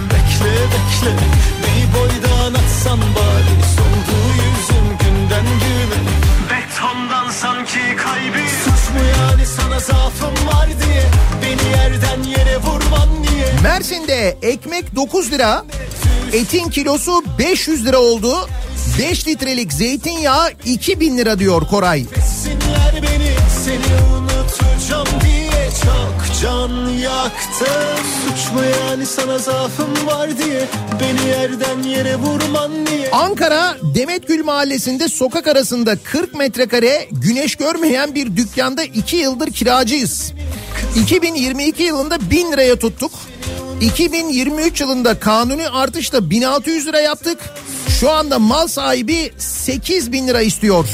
Bekle 0.10 0.52
bekle 0.52 1.16
Neyi 1.62 1.86
boydan 1.96 2.54
atsam 2.54 3.00
bari 3.00 3.56
Soldu 3.76 4.18
yüzüm 4.36 4.98
günden 5.00 5.46
mu 8.96 9.02
yani 9.20 9.46
sana 9.46 9.80
zaafım 9.80 10.48
var 10.48 10.68
diye 10.68 11.04
Beni 11.42 11.70
yerden 11.72 12.24
yere 12.24 12.58
vurman 12.58 13.10
niye 13.22 13.46
Mersin'de 13.64 14.38
ekmek 14.42 14.96
9 14.96 15.32
lira, 15.32 15.66
etin 16.34 16.70
kilosu 16.70 17.24
500 17.40 17.86
lira 17.86 17.98
oldu. 17.98 18.50
5 19.00 19.28
litrelik 19.28 19.74
zeytinyağı 19.74 20.52
2000 20.66 21.18
lira 21.18 21.40
diyor 21.40 21.62
Koray. 21.68 22.06
Sinler 22.44 22.94
beni 23.04 23.32
seni 23.64 24.16
unutacağım 24.16 25.22
diye 25.22 25.70
Çok 25.84 26.25
can 26.46 26.90
yaktım 26.90 28.06
Suç 28.24 28.52
mu 28.54 28.62
yani 28.80 29.06
sana 29.06 29.38
zaafım 29.38 30.08
var 30.08 30.38
diye 30.38 30.68
Beni 31.00 31.30
yerden 31.30 31.84
yere 31.84 32.16
vurman 32.16 32.86
niye 32.86 33.12
Ankara 33.12 33.78
Demetgül 33.96 34.44
Mahallesi'nde 34.44 35.08
sokak 35.08 35.48
arasında 35.48 35.96
40 36.04 36.36
metrekare 36.36 37.08
güneş 37.12 37.56
görmeyen 37.56 38.16
bir 38.16 38.36
dükkanda 38.36 38.84
2 38.84 39.16
yıldır 39.16 39.52
kiracıyız. 39.52 40.34
2022 41.02 41.84
yılında 41.84 42.32
1000 42.32 42.52
liraya 42.52 42.76
tuttuk. 42.76 43.12
2023 43.82 44.82
yılında 44.82 45.20
kanuni 45.20 45.70
artışla 45.70 46.30
1600 46.30 46.88
lira 46.88 47.00
yaptık. 47.00 47.40
Şu 48.00 48.12
anda 48.12 48.40
mal 48.40 48.68
sahibi 48.68 49.32
8 49.38 50.12
bin 50.12 50.28
lira 50.28 50.42
istiyor. 50.42 50.86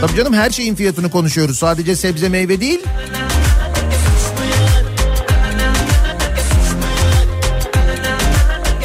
Tabii 0.00 0.16
canım 0.16 0.32
her 0.32 0.50
şeyin 0.50 0.74
fiyatını 0.74 1.10
konuşuyoruz. 1.10 1.58
Sadece 1.58 1.96
sebze 1.96 2.28
meyve 2.28 2.60
değil. 2.60 2.80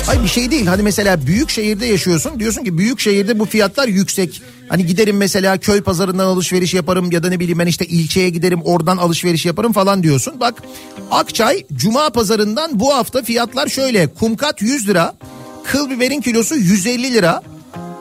Ay 0.07 0.23
bir 0.23 0.27
şey 0.27 0.51
değil. 0.51 0.65
Hani 0.65 0.83
mesela 0.83 1.27
büyük 1.27 1.49
şehirde 1.49 1.85
yaşıyorsun. 1.85 2.39
Diyorsun 2.39 2.63
ki 2.63 2.77
büyük 2.77 2.99
şehirde 2.99 3.39
bu 3.39 3.45
fiyatlar 3.45 3.87
yüksek. 3.87 4.41
Hani 4.69 4.85
giderim 4.85 5.17
mesela 5.17 5.57
köy 5.57 5.81
pazarından 5.81 6.25
alışveriş 6.25 6.73
yaparım 6.73 7.11
ya 7.11 7.23
da 7.23 7.29
ne 7.29 7.39
bileyim 7.39 7.59
ben 7.59 7.67
işte 7.67 7.85
ilçeye 7.85 8.29
giderim 8.29 8.61
oradan 8.61 8.97
alışveriş 8.97 9.45
yaparım 9.45 9.73
falan 9.73 10.03
diyorsun. 10.03 10.39
Bak 10.39 10.63
Akçay 11.11 11.63
Cuma 11.73 12.09
pazarından 12.09 12.79
bu 12.79 12.95
hafta 12.95 13.23
fiyatlar 13.23 13.67
şöyle. 13.67 14.07
Kumkat 14.07 14.61
100 14.61 14.87
lira, 14.87 15.15
kıl 15.63 15.89
biberin 15.89 16.21
kilosu 16.21 16.55
150 16.55 17.13
lira, 17.13 17.41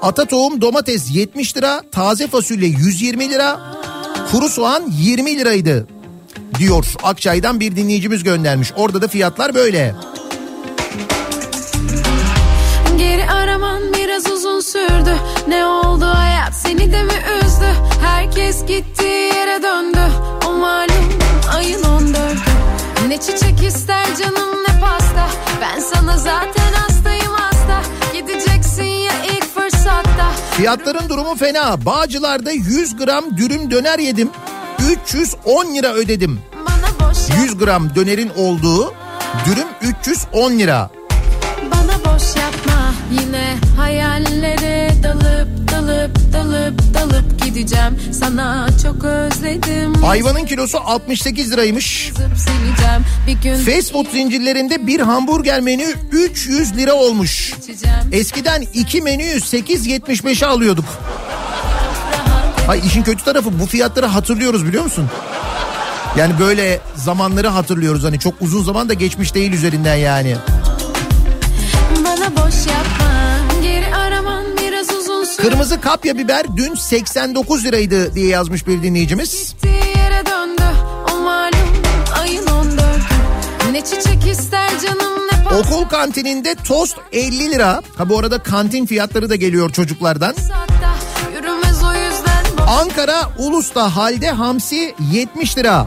ata 0.05 0.25
tohum 0.25 0.61
domates 0.61 1.11
70 1.15 1.57
lira, 1.57 1.83
taze 1.93 2.27
fasulye 2.27 2.69
120 2.69 3.31
lira, 3.31 3.61
kuru 4.31 4.49
soğan 4.49 4.85
20 5.01 5.39
liraydı 5.39 5.87
diyor. 6.59 6.95
Akçay'dan 7.03 7.61
bir 7.61 7.77
dinleyicimiz 7.77 8.23
göndermiş. 8.23 8.73
Orada 8.77 9.03
da 9.03 9.09
fiyatlar 9.09 9.55
böyle. 9.55 9.95
Geri 12.99 13.31
araman 13.31 13.83
biraz 13.95 14.31
uzun 14.33 14.61
sürdü 14.61 15.17
Ne 15.49 15.67
oldu 15.67 16.05
hayat 16.05 16.55
seni 16.55 16.93
de 16.93 17.03
mi 17.03 17.13
üzdü 17.45 17.67
Herkes 18.03 18.67
gitti 18.67 19.05
yere 19.05 19.63
döndü 19.63 20.01
O 20.49 20.53
malum 20.53 21.09
ayın 21.57 21.83
14'ü 21.83 23.09
Ne 23.09 23.21
çiçek 23.21 23.63
ister 23.63 24.17
canım 24.17 24.65
ne 24.69 24.81
pasta 24.81 25.29
Ben 25.61 25.81
sana 25.81 26.19
zaten 26.19 26.64
Fiyatların 30.57 31.09
durumu 31.09 31.37
fena. 31.37 31.87
Bağcılar'da 31.87 32.51
100 32.53 32.97
gram 32.97 33.37
dürüm 33.37 33.71
döner 33.71 33.99
yedim. 33.99 34.31
310 34.91 35.75
lira 35.75 35.93
ödedim. 35.95 36.41
Bana 36.67 37.11
boş 37.11 37.29
yap, 37.29 37.39
100 37.43 37.59
gram 37.59 37.95
dönerin 37.95 38.31
olduğu 38.37 38.95
dürüm 39.47 39.69
310 39.81 40.59
lira. 40.59 40.91
bana 41.71 42.15
boş 42.15 42.37
yapma 42.37 42.95
Yine 43.11 43.57
hayallere 43.77 44.91
dalıp 45.03 45.73
dalıp 45.73 46.33
dalıp 46.33 46.95
dalıp 46.95 47.14
gideceğim 47.55 48.01
Sana 48.13 48.69
çok 48.83 49.05
özledim 49.05 50.05
Ayvanın 50.05 50.45
kilosu 50.45 50.79
68 50.79 51.53
liraymış. 51.53 52.13
Fast 53.67 53.93
food 53.93 54.07
zincirlerinde 54.13 54.87
bir 54.87 55.01
hamburger 55.01 55.61
menü 55.61 55.87
300 56.13 56.77
lira 56.77 56.95
olmuş. 56.95 57.55
Eskiden 58.13 58.65
iki 58.75 59.03
menüyü 59.03 59.37
8.75'e 59.37 60.47
alıyorduk. 60.47 60.85
Hay 62.67 62.81
işin 62.87 63.03
kötü 63.03 63.25
tarafı 63.25 63.61
bu 63.61 63.67
fiyatları 63.67 64.07
hatırlıyoruz 64.07 64.67
biliyor 64.67 64.85
musun? 64.85 65.11
Yani 66.19 66.39
böyle 66.39 66.81
zamanları 66.97 67.49
hatırlıyoruz 67.49 68.05
hani 68.05 68.19
çok 68.19 68.35
uzun 68.41 68.65
zaman 68.65 68.89
da 68.89 68.95
geçmiş 68.95 69.35
değil 69.35 69.53
üzerinden 69.53 69.95
yani. 69.95 70.37
Bana 72.05 72.37
boş 72.37 72.67
yapma 72.67 73.14
Kırmızı 75.45 75.81
kapya 75.81 76.19
biber 76.19 76.47
dün 76.57 76.75
89 76.75 77.65
liraydı 77.65 78.15
diye 78.15 78.29
yazmış 78.29 78.67
bir 78.67 78.83
dinleyicimiz. 78.83 79.55
Döndü 80.27 80.63
O 81.13 81.21
malum 81.21 81.83
ayın 82.21 82.47
14'ü 82.47 83.73
Ne 83.73 83.85
çiçek 83.85 84.27
ister 84.31 84.71
canım 84.81 85.13
ne 85.33 85.57
Okul 85.57 85.89
kantininde 85.89 86.55
tost 86.55 86.97
50 87.13 87.51
lira. 87.51 87.83
Ha 87.97 88.09
bu 88.09 88.19
arada 88.19 88.39
kantin 88.39 88.87
fiyatları 88.87 89.31
da 89.31 89.37
geliyor 89.37 89.71
çocuklardan. 89.71 90.35
Ankara 92.69 93.21
Ulus'ta 93.39 93.97
halde 93.97 94.31
hamsi 94.31 94.95
70 95.13 95.59
lira. 95.59 95.87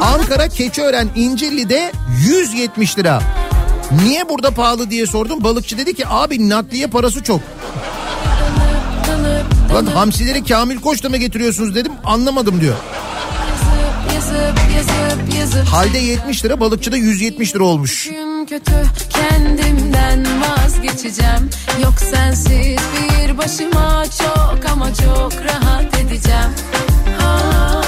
Ankara 0.00 0.48
Keçiören 0.48 1.08
İncirli'de 1.16 1.92
170 2.26 2.98
lira. 2.98 3.22
Niye 4.04 4.28
burada 4.28 4.50
pahalı 4.50 4.90
diye 4.90 5.06
sordum. 5.06 5.44
Balıkçı 5.44 5.78
dedi 5.78 5.94
ki 5.94 6.04
abi 6.08 6.48
nakliye 6.48 6.86
parası 6.86 7.22
çok. 7.22 7.40
Lan 9.76 9.86
hamsileri 9.86 10.44
Kamil 10.44 10.80
Koç'ta 10.80 11.08
mı 11.08 11.16
getiriyorsunuz 11.16 11.74
dedim 11.74 11.92
anlamadım 12.04 12.60
diyor. 12.60 12.74
Halde 15.70 15.98
70 15.98 16.44
lira 16.44 16.60
balıkçıda 16.60 16.96
170 16.96 17.54
lira 17.54 17.64
olmuş. 17.64 18.10
Kötü 18.48 18.72
kendimden 19.10 20.26
vazgeçeceğim 20.40 21.50
Yok 21.82 21.94
sensiz 22.10 22.78
bir 22.94 23.38
başıma 23.38 24.04
çok 24.18 24.58
ama 24.72 24.94
çok 24.94 25.32
rahat 25.44 26.00
edeceğim 26.00 26.50
Aa, 27.22 27.82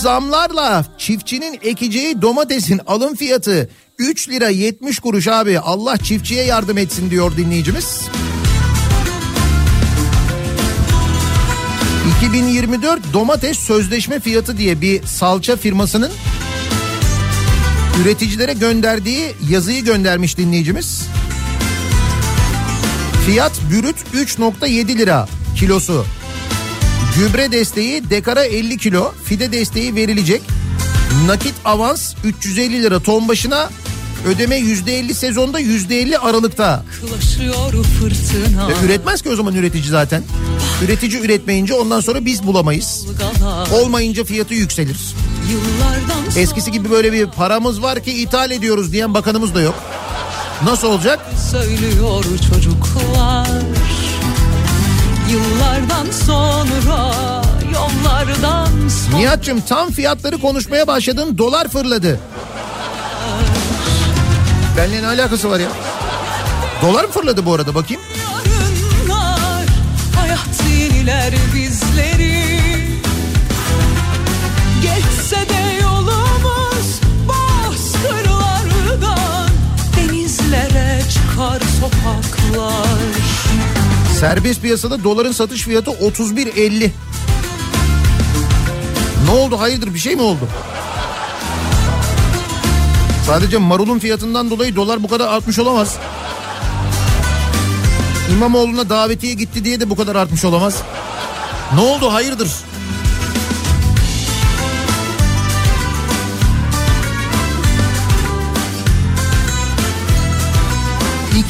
zamlarla 0.00 0.84
çiftçinin 0.98 1.58
ekeceği 1.62 2.22
domatesin 2.22 2.80
alım 2.86 3.16
fiyatı 3.16 3.70
3 3.98 4.28
lira 4.28 4.48
70 4.48 4.98
kuruş 4.98 5.28
abi. 5.28 5.58
Allah 5.58 5.96
çiftçiye 5.96 6.44
yardım 6.44 6.78
etsin 6.78 7.10
diyor 7.10 7.36
dinleyicimiz. 7.36 8.00
2024 12.16 13.12
domates 13.12 13.58
sözleşme 13.58 14.20
fiyatı 14.20 14.58
diye 14.58 14.80
bir 14.80 15.02
salça 15.02 15.56
firmasının 15.56 16.10
üreticilere 18.02 18.52
gönderdiği 18.52 19.34
yazıyı 19.50 19.84
göndermiş 19.84 20.38
dinleyicimiz. 20.38 21.06
Fiyat 23.26 23.52
bürüt 23.70 23.96
3.7 24.14 24.98
lira 24.98 25.28
kilosu. 25.56 26.04
Gübre 27.20 27.52
desteği 27.52 28.10
dekara 28.10 28.44
50 28.44 28.78
kilo, 28.78 29.12
fide 29.24 29.52
desteği 29.52 29.94
verilecek. 29.94 30.42
Nakit 31.26 31.54
avans 31.64 32.14
350 32.24 32.82
lira 32.82 33.00
ton 33.00 33.28
başına, 33.28 33.70
ödeme 34.26 34.58
%50 34.58 35.14
sezonda 35.14 35.60
%50 35.60 36.18
aralıkta. 36.18 36.84
E, 38.82 38.86
üretmez 38.86 39.22
ki 39.22 39.30
o 39.30 39.36
zaman 39.36 39.54
üretici 39.54 39.88
zaten. 39.88 40.22
Üretici 40.84 41.22
üretmeyince 41.22 41.74
ondan 41.74 42.00
sonra 42.00 42.24
biz 42.24 42.46
bulamayız. 42.46 43.06
Olmayınca 43.74 44.24
fiyatı 44.24 44.54
yükselir. 44.54 44.98
Eskisi 46.36 46.72
gibi 46.72 46.90
böyle 46.90 47.12
bir 47.12 47.26
paramız 47.26 47.82
var 47.82 48.02
ki 48.02 48.12
ithal 48.12 48.50
ediyoruz 48.50 48.92
diyen 48.92 49.14
bakanımız 49.14 49.54
da 49.54 49.60
yok. 49.60 49.74
Nasıl 50.64 50.88
olacak? 50.88 51.20
söylüyor 51.50 52.24
çocuklar 52.50 53.48
Yıllardan 55.30 56.10
sonra 56.26 57.12
yollardan 57.74 58.88
sonra 58.88 59.16
Nihat'cığım 59.16 59.60
tam 59.60 59.90
fiyatları 59.90 60.38
konuşmaya 60.38 60.86
başladın 60.86 61.38
dolar 61.38 61.68
fırladı. 61.68 62.20
Benimle 64.76 65.02
ne 65.02 65.06
alakası 65.06 65.50
var 65.50 65.60
ya? 65.60 65.68
Dolar 66.82 67.04
mı 67.04 67.10
fırladı 67.10 67.46
bu 67.46 67.54
arada 67.54 67.74
bakayım? 67.74 68.02
yarınlar 68.46 69.66
Hayat 70.16 70.62
yeniler 70.70 71.34
bizleri 71.54 72.40
Geçse 74.82 75.48
de 75.48 75.82
yolumuz 75.82 77.00
bozkırlardan 77.28 79.50
Denizlere 79.96 81.00
çıkar 81.10 81.60
sokaklar 81.80 83.19
Serbest 84.20 84.62
piyasada 84.62 85.04
doların 85.04 85.32
satış 85.32 85.62
fiyatı 85.62 85.90
31.50. 85.90 86.90
Ne 89.24 89.30
oldu 89.30 89.60
hayırdır 89.60 89.94
bir 89.94 89.98
şey 89.98 90.16
mi 90.16 90.22
oldu? 90.22 90.48
Sadece 93.26 93.58
marulun 93.58 93.98
fiyatından 93.98 94.50
dolayı 94.50 94.76
dolar 94.76 95.02
bu 95.02 95.08
kadar 95.08 95.28
artmış 95.28 95.58
olamaz. 95.58 95.98
İmamoğlu'na 98.32 98.88
davetiye 98.88 99.34
gitti 99.34 99.64
diye 99.64 99.80
de 99.80 99.90
bu 99.90 99.96
kadar 99.96 100.16
artmış 100.16 100.44
olamaz. 100.44 100.82
Ne 101.74 101.80
oldu 101.80 102.12
hayırdır? 102.12 102.50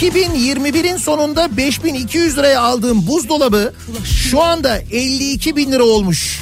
...2021'in 0.00 0.96
sonunda 0.96 1.56
5200 1.56 2.36
liraya 2.38 2.60
aldığım 2.60 3.06
buzdolabı... 3.06 3.72
...şu 4.04 4.42
anda 4.42 4.78
52 4.78 5.56
bin 5.56 5.72
lira 5.72 5.84
olmuş. 5.84 6.40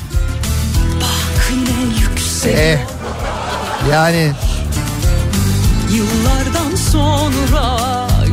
Bak 1.00 1.50
yine 1.52 2.00
yüksek 2.00 2.54
Eh, 2.54 2.78
yani 3.92 4.32
Yıllardan 5.94 6.76
sonra 6.92 7.76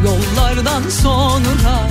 yollardan 0.06 0.90
sonra 0.90 1.88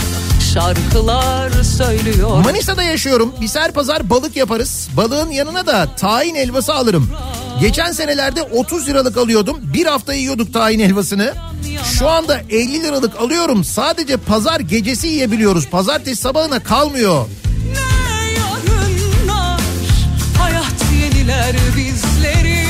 şarkılar 0.55 1.51
söylüyor. 1.62 2.45
Manisa'da 2.45 2.82
yaşıyorum. 2.82 3.35
Biz 3.41 3.57
her 3.57 3.72
pazar 3.72 4.11
balık 4.11 4.37
yaparız. 4.37 4.89
Balığın 4.97 5.30
yanına 5.30 5.66
da 5.66 5.89
tahin 5.97 6.35
helvası 6.35 6.74
alırım. 6.74 7.11
Geçen 7.61 7.92
senelerde 7.92 8.42
30 8.42 8.88
liralık 8.88 9.16
alıyordum. 9.16 9.57
Bir 9.74 9.86
hafta 9.86 10.14
yiyorduk 10.14 10.52
tahin 10.52 10.80
helvasını. 10.80 11.34
Şu 11.98 12.09
anda 12.09 12.40
50 12.50 12.82
liralık 12.82 13.20
alıyorum. 13.20 13.64
Sadece 13.64 14.16
pazar 14.16 14.61
gecesi 14.61 15.07
yiyebiliyoruz. 15.07 15.68
Pazartesi 15.68 16.22
sabahına 16.22 16.59
kalmıyor. 16.62 17.26
Yarınlar 18.36 19.61
hayat 20.38 20.74
yeniler 21.02 21.57
bizleri 21.76 22.64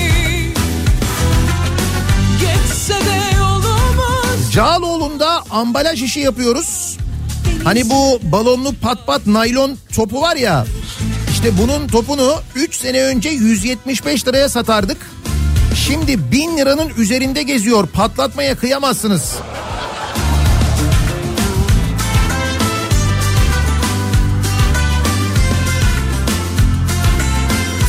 Geçse 2.41 2.95
de 2.95 3.37
yolumuz 3.39 4.53
Cağaloğlu'nda 4.53 5.43
ambalaj 5.51 6.03
işi 6.03 6.20
yapıyoruz. 6.20 6.97
Hani 7.64 7.91
bu 7.91 8.20
balonlu 8.22 8.74
pat 8.74 9.07
pat 9.07 9.26
naylon 9.26 9.78
topu 9.97 10.20
var 10.20 10.37
ya. 10.37 10.66
İşte 11.45 11.59
bunun 11.62 11.88
topunu 11.88 12.34
3 12.55 12.74
sene 12.74 13.03
önce 13.03 13.28
175 13.28 14.26
liraya 14.26 14.49
satardık. 14.49 14.97
Şimdi 15.74 16.32
1000 16.32 16.57
liranın 16.57 16.88
üzerinde 16.99 17.42
geziyor. 17.42 17.86
Patlatmaya 17.86 18.57
kıyamazsınız. 18.57 19.32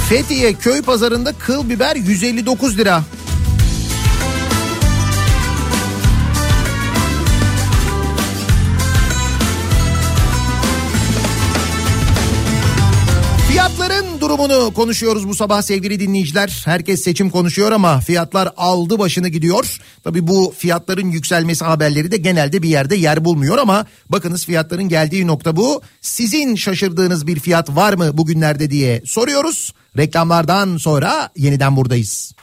Fethiye 0.10 0.53
köy 0.53 0.82
pazarında 0.82 1.34
kıl 1.34 1.70
biber 1.70 1.95
159 1.95 2.78
lira. 2.78 3.03
Durumunu 14.26 14.74
konuşuyoruz 14.74 15.28
bu 15.28 15.36
sabah 15.36 15.62
sevgili 15.62 16.00
dinleyiciler. 16.00 16.62
Herkes 16.66 17.04
seçim 17.04 17.30
konuşuyor 17.30 17.72
ama 17.72 18.00
fiyatlar 18.00 18.50
aldı 18.58 19.00
başını 19.00 19.28
gidiyor. 19.28 19.80
Tabi 20.04 20.28
bu 20.28 20.54
fiyatların 20.58 21.12
yükselmesi 21.12 21.66
haberleri 21.66 22.12
de 22.12 22.18
genelde 22.18 22.62
bir 22.62 22.70
yerde 22.70 22.96
yer 22.96 23.26
bulmuyor 23.26 23.58
ama 23.58 23.86
bakınız 24.10 24.46
fiyatların 24.46 24.90
geldiği 24.90 25.28
nokta 25.28 25.56
bu. 25.56 25.82
Sizin 26.02 26.56
şaşırdığınız 26.56 27.28
bir 27.28 27.40
fiyat 27.40 27.76
var 27.76 27.94
mı 27.94 28.18
bugünlerde 28.18 28.70
diye 28.70 29.02
soruyoruz. 29.06 29.74
Reklamlardan 29.98 30.78
sonra 30.78 31.30
yeniden 31.36 31.76
buradayız. 31.76 32.34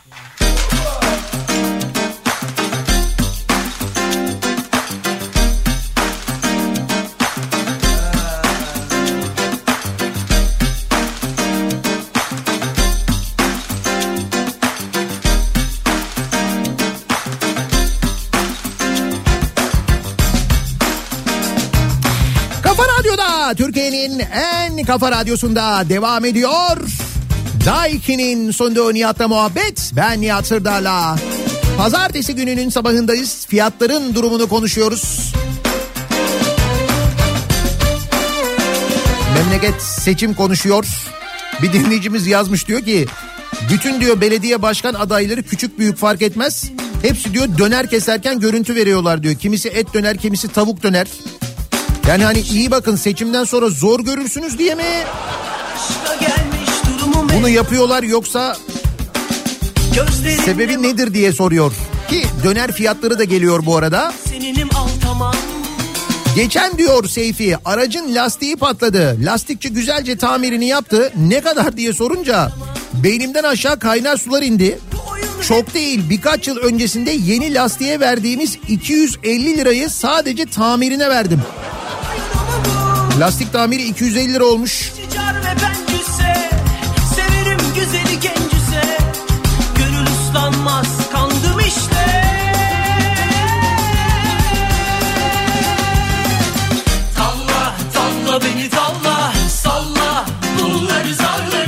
Türkiye'nin 23.54 24.18
en 24.18 24.84
kafa 24.84 25.10
radyosunda 25.10 25.88
devam 25.88 26.24
ediyor. 26.24 26.76
Daiki'nin 27.66 28.50
sunduğu 28.50 28.94
Nihat'la 28.94 29.28
muhabbet. 29.28 29.90
Ben 29.96 30.20
Nihat 30.20 30.46
Sırdar'la. 30.46 31.16
Pazartesi 31.78 32.34
gününün 32.34 32.68
sabahındayız. 32.68 33.46
Fiyatların 33.46 34.14
durumunu 34.14 34.48
konuşuyoruz. 34.48 35.32
Memleket 39.34 39.82
seçim 39.82 40.34
konuşuyor. 40.34 40.86
Bir 41.62 41.72
dinleyicimiz 41.72 42.26
yazmış 42.26 42.68
diyor 42.68 42.80
ki 42.80 43.06
bütün 43.70 44.00
diyor 44.00 44.20
belediye 44.20 44.62
başkan 44.62 44.94
adayları 44.94 45.42
küçük 45.42 45.78
büyük 45.78 45.96
fark 45.96 46.22
etmez. 46.22 46.70
Hepsi 47.02 47.34
diyor 47.34 47.58
döner 47.58 47.90
keserken 47.90 48.40
görüntü 48.40 48.74
veriyorlar 48.74 49.22
diyor. 49.22 49.34
Kimisi 49.34 49.68
et 49.68 49.94
döner 49.94 50.16
kimisi 50.16 50.48
tavuk 50.48 50.82
döner. 50.82 51.06
Yani 52.08 52.24
hani 52.24 52.40
iyi 52.40 52.70
bakın 52.70 52.96
seçimden 52.96 53.44
sonra 53.44 53.68
zor 53.68 54.00
görürsünüz 54.00 54.58
diye 54.58 54.74
mi? 54.74 54.84
Bunu 57.36 57.48
yapıyorlar 57.48 58.02
yoksa 58.02 58.56
sebebi 60.44 60.82
nedir 60.82 61.14
diye 61.14 61.32
soruyor. 61.32 61.72
Ki 62.08 62.24
döner 62.44 62.72
fiyatları 62.72 63.18
da 63.18 63.24
geliyor 63.24 63.66
bu 63.66 63.76
arada. 63.76 64.12
Geçen 66.36 66.78
diyor 66.78 67.08
Seyfi 67.08 67.56
aracın 67.64 68.14
lastiği 68.14 68.56
patladı. 68.56 69.16
Lastikçi 69.24 69.72
güzelce 69.72 70.16
tamirini 70.16 70.66
yaptı. 70.66 71.12
Ne 71.16 71.40
kadar 71.40 71.76
diye 71.76 71.92
sorunca 71.92 72.52
beynimden 72.94 73.44
aşağı 73.44 73.78
kaynar 73.78 74.16
sular 74.16 74.42
indi. 74.42 74.78
Çok 75.48 75.74
değil 75.74 76.10
birkaç 76.10 76.48
yıl 76.48 76.56
öncesinde 76.56 77.10
yeni 77.10 77.54
lastiğe 77.54 78.00
verdiğimiz 78.00 78.58
250 78.68 79.56
lirayı 79.58 79.90
sadece 79.90 80.46
tamirine 80.46 81.08
verdim. 81.10 81.42
Lastik 83.22 83.52
tamiri 83.52 83.82
250 83.82 84.32
lira 84.32 84.44
olmuş. 84.44 84.92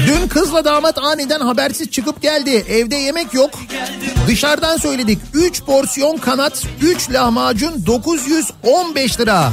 Dün 0.07 0.29
kızla 0.29 0.65
damat 0.65 0.99
aniden 0.99 1.41
habersiz 1.41 1.91
çıkıp 1.91 2.23
geldi. 2.23 2.65
Evde 2.69 2.97
yemek 2.97 3.35
yok. 3.35 3.51
Dışarıdan 4.27 4.77
söyledik. 4.77 5.19
3 5.35 5.63
porsiyon 5.63 6.17
kanat, 6.17 6.63
3 6.83 7.11
lahmacun 7.11 7.87
915 7.87 9.21
lira. 9.21 9.53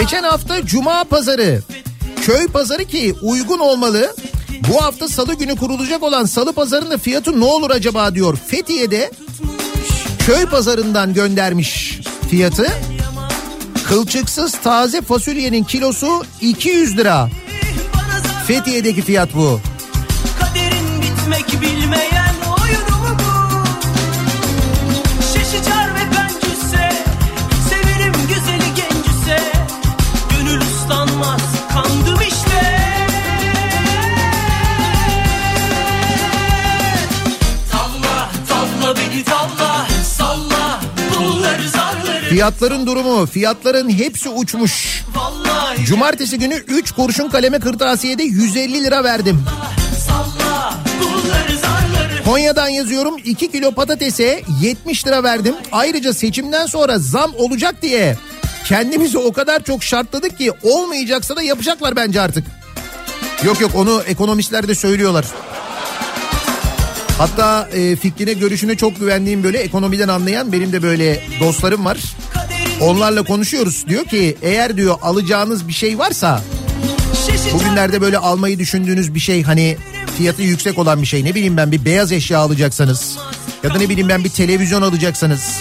Geçen 0.00 0.22
hafta 0.22 0.66
cuma 0.66 1.04
pazarı. 1.04 1.62
Köy 2.22 2.46
pazarı 2.46 2.84
ki 2.84 3.14
uygun 3.22 3.58
olmalı. 3.58 4.14
Bu 4.68 4.82
hafta 4.82 5.08
salı 5.08 5.34
günü 5.34 5.56
kurulacak 5.56 6.02
olan 6.02 6.24
salı 6.24 6.52
pazarının 6.52 6.98
fiyatı 6.98 7.40
ne 7.40 7.44
olur 7.44 7.70
acaba 7.70 8.14
diyor. 8.14 8.38
Fethiye'de 8.46 9.10
köy 10.26 10.46
pazarından 10.46 11.14
göndermiş 11.14 12.00
fiyatı. 12.30 12.66
Kılçıksız 13.88 14.52
taze 14.52 15.00
fasulyenin 15.02 15.64
kilosu 15.64 16.24
200 16.40 16.96
lira. 16.96 17.28
Fethiye'deki 18.46 19.02
fiyat 19.02 19.34
bu. 19.34 19.60
Fiyatların 42.28 42.86
durumu, 42.86 43.26
fiyatların 43.26 43.90
hepsi 43.90 44.28
uçmuş. 44.28 45.04
Cumartesi 45.86 46.38
günü 46.38 46.54
3 46.54 46.92
kurşun 46.92 47.28
kaleme 47.28 47.58
kırtasiyede 47.58 48.22
150 48.22 48.84
lira 48.84 49.04
verdim. 49.04 49.44
Konya'dan 52.24 52.68
yazıyorum 52.68 53.16
2 53.24 53.50
kilo 53.52 53.70
patatese 53.72 54.42
70 54.60 55.06
lira 55.06 55.22
verdim. 55.22 55.54
Ayrıca 55.72 56.12
seçimden 56.12 56.66
sonra 56.66 56.98
zam 56.98 57.32
olacak 57.34 57.82
diye 57.82 58.16
kendimizi 58.66 59.18
o 59.18 59.32
kadar 59.32 59.62
çok 59.64 59.82
şartladık 59.84 60.38
ki 60.38 60.52
olmayacaksa 60.62 61.36
da 61.36 61.42
yapacaklar 61.42 61.96
bence 61.96 62.20
artık. 62.20 62.44
Yok 63.44 63.60
yok 63.60 63.70
onu 63.74 64.02
ekonomistler 64.06 64.68
de 64.68 64.74
söylüyorlar. 64.74 65.24
Hatta 67.18 67.68
e, 67.72 67.96
fikrine 67.96 68.32
görüşüne 68.32 68.76
çok 68.76 69.00
güvendiğim 69.00 69.44
böyle 69.44 69.58
ekonomiden 69.58 70.08
anlayan 70.08 70.52
benim 70.52 70.72
de 70.72 70.82
böyle 70.82 71.22
dostlarım 71.40 71.84
var. 71.84 71.98
Onlarla 72.80 73.22
konuşuyoruz. 73.22 73.84
Diyor 73.88 74.04
ki 74.04 74.36
eğer 74.42 74.76
diyor 74.76 74.96
alacağınız 75.02 75.68
bir 75.68 75.72
şey 75.72 75.98
varsa 75.98 76.42
bugünlerde 77.54 78.00
böyle 78.00 78.18
almayı 78.18 78.58
düşündüğünüz 78.58 79.14
bir 79.14 79.20
şey 79.20 79.42
hani 79.42 79.76
fiyatı 80.18 80.42
yüksek 80.42 80.78
olan 80.78 81.02
bir 81.02 81.06
şey 81.06 81.24
ne 81.24 81.34
bileyim 81.34 81.56
ben 81.56 81.72
bir 81.72 81.84
beyaz 81.84 82.12
eşya 82.12 82.38
alacaksanız 82.38 83.18
ya 83.62 83.74
da 83.74 83.78
ne 83.78 83.88
bileyim 83.88 84.08
ben 84.08 84.24
bir 84.24 84.30
televizyon 84.30 84.82
alacaksanız 84.82 85.60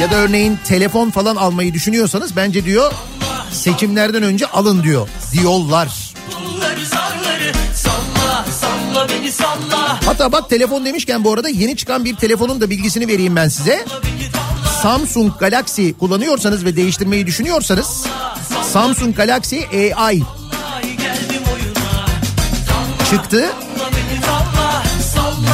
Ya 0.00 0.10
da 0.10 0.14
örneğin 0.14 0.58
telefon 0.64 1.10
falan 1.10 1.36
almayı 1.36 1.74
düşünüyorsanız 1.74 2.36
bence 2.36 2.64
diyor 2.64 2.92
seçimlerden 3.52 4.22
önce 4.22 4.46
alın 4.46 4.82
diyor. 4.82 5.08
Diyorlar. 5.32 6.12
Zarları 6.32 6.86
salla 8.92 9.08
beni 9.08 9.32
salla. 9.32 10.00
Hatta 10.06 10.32
bak 10.32 10.50
telefon 10.50 10.84
demişken 10.84 11.24
bu 11.24 11.32
arada 11.32 11.48
yeni 11.48 11.76
çıkan 11.76 12.04
bir 12.04 12.16
telefonun 12.16 12.60
da 12.60 12.70
bilgisini 12.70 13.08
vereyim 13.08 13.36
ben 13.36 13.48
size. 13.48 13.84
Samsung 14.82 15.32
Galaxy 15.38 15.90
kullanıyorsanız 15.92 16.64
ve 16.64 16.76
değiştirmeyi 16.76 17.26
düşünüyorsanız 17.26 18.06
Samsung 18.72 19.16
Galaxy 19.16 19.60
AI 19.96 20.22
çıktı. 23.10 23.50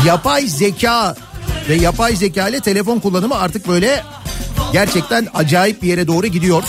Yapay 0.07 0.47
zeka 0.47 1.17
ve 1.69 1.75
yapay 1.75 2.17
zeka 2.17 2.49
ile 2.49 2.61
telefon 2.61 2.99
kullanımı 2.99 3.39
artık 3.39 3.69
böyle 3.69 4.05
gerçekten 4.73 5.29
acayip 5.35 5.83
bir 5.83 5.89
yere 5.89 6.07
doğru 6.07 6.27
gidiyor. 6.27 6.63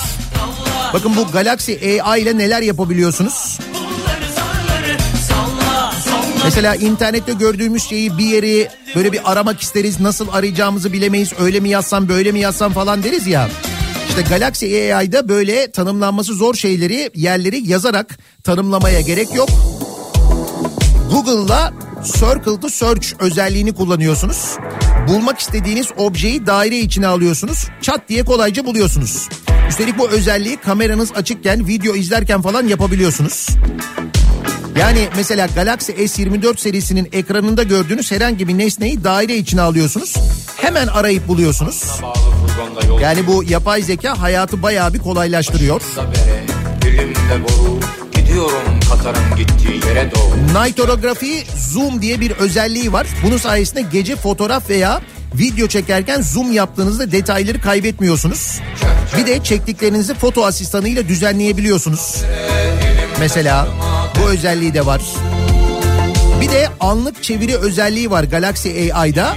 Bakın 0.94 1.16
bu 1.16 1.32
Galaxy 1.32 2.02
AI 2.02 2.22
ile 2.22 2.38
neler 2.38 2.62
yapabiliyorsunuz? 2.62 3.60
Mesela 6.44 6.76
internette 6.76 7.34
gördüğümüz 7.34 7.84
şeyi 7.84 8.18
bir 8.18 8.26
yeri 8.26 8.68
böyle 8.96 9.12
bir 9.12 9.32
aramak 9.32 9.62
isteriz. 9.62 10.00
Nasıl 10.00 10.28
arayacağımızı 10.32 10.94
bilemeyiz. 10.94 11.34
Öyle 11.40 11.60
mi 11.60 11.70
yazsam 11.70 12.10
böyle 12.10 12.32
mi 12.32 12.40
yazsam 12.40 12.74
falan 12.74 13.04
deriz 13.04 13.28
ya. 13.28 13.50
İşte 14.10 14.22
Galaxy 14.22 14.94
AI'da 14.94 15.30
böyle 15.30 15.72
tanımlanması 15.72 16.34
zor 16.34 16.56
şeyleri 16.56 17.12
yerleri 17.16 17.68
yazarak 17.68 18.20
tanımlamaya 18.44 19.02
gerek 19.02 19.36
yok. 19.36 19.50
Google'la 21.12 21.74
Circle 22.04 22.60
to 22.60 22.70
Search 22.70 23.08
özelliğini 23.20 23.74
kullanıyorsunuz. 23.74 24.58
Bulmak 25.08 25.40
istediğiniz 25.40 25.88
objeyi 25.98 26.46
daire 26.46 26.80
içine 26.80 27.08
alıyorsunuz. 27.08 27.68
Çat 27.82 28.10
diye 28.10 28.26
kolayca 28.26 28.66
buluyorsunuz. 28.66 29.30
Üstelik 29.70 30.00
bu 30.00 30.10
özelliği 30.10 30.58
kameranız 30.58 31.12
açıkken 31.16 31.68
video 31.68 31.96
izlerken 31.96 32.42
falan 32.42 32.68
yapabiliyorsunuz. 32.68 33.48
Yani 34.80 35.08
mesela 35.16 35.48
Galaxy 35.56 35.92
S24 35.92 36.60
serisinin 36.60 37.10
ekranında 37.12 37.64
gördüğünüz 37.64 38.12
herhangi 38.12 38.48
bir 38.48 38.58
nesneyi 38.58 39.04
daire 39.04 39.38
içine 39.38 39.62
alıyorsunuz. 39.62 40.16
Hemen 40.58 40.88
arayıp 40.88 41.28
buluyorsunuz. 41.28 41.84
Yani 43.02 43.28
bu 43.28 43.44
yapay 43.44 43.82
zeka 43.82 44.22
hayatı 44.22 44.64
bayağı 44.64 44.94
bir 44.94 45.00
kolaylaştırıyor. 45.00 45.82
Doğru. 50.16 50.64
Nightography 50.64 51.44
Zoom 51.58 52.02
diye 52.02 52.20
bir 52.20 52.32
özelliği 52.32 52.94
var. 52.94 53.08
Bunun 53.24 53.38
sayesinde 53.38 53.82
gece 53.82 54.16
fotoğraf 54.16 54.70
veya 54.70 55.02
video 55.40 55.68
çekerken 55.68 56.22
zoom 56.22 56.52
yaptığınızda 56.52 57.12
detayları 57.12 57.62
kaybetmiyorsunuz. 57.62 58.60
Bir 59.18 59.28
de 59.28 59.44
çektiklerinizi 59.44 60.14
foto 60.14 60.46
asistanıyla 60.46 61.08
düzenleyebiliyorsunuz. 61.08 62.24
Mesela 63.20 63.68
bu 64.20 64.30
özelliği 64.30 64.74
de 64.74 64.86
var. 64.86 65.02
Bir 66.42 66.50
de 66.50 66.68
anlık 66.80 67.24
çeviri 67.24 67.58
özelliği 67.58 68.12
var 68.12 68.24
Galaxy 68.24 68.94
AI'da. 68.94 69.36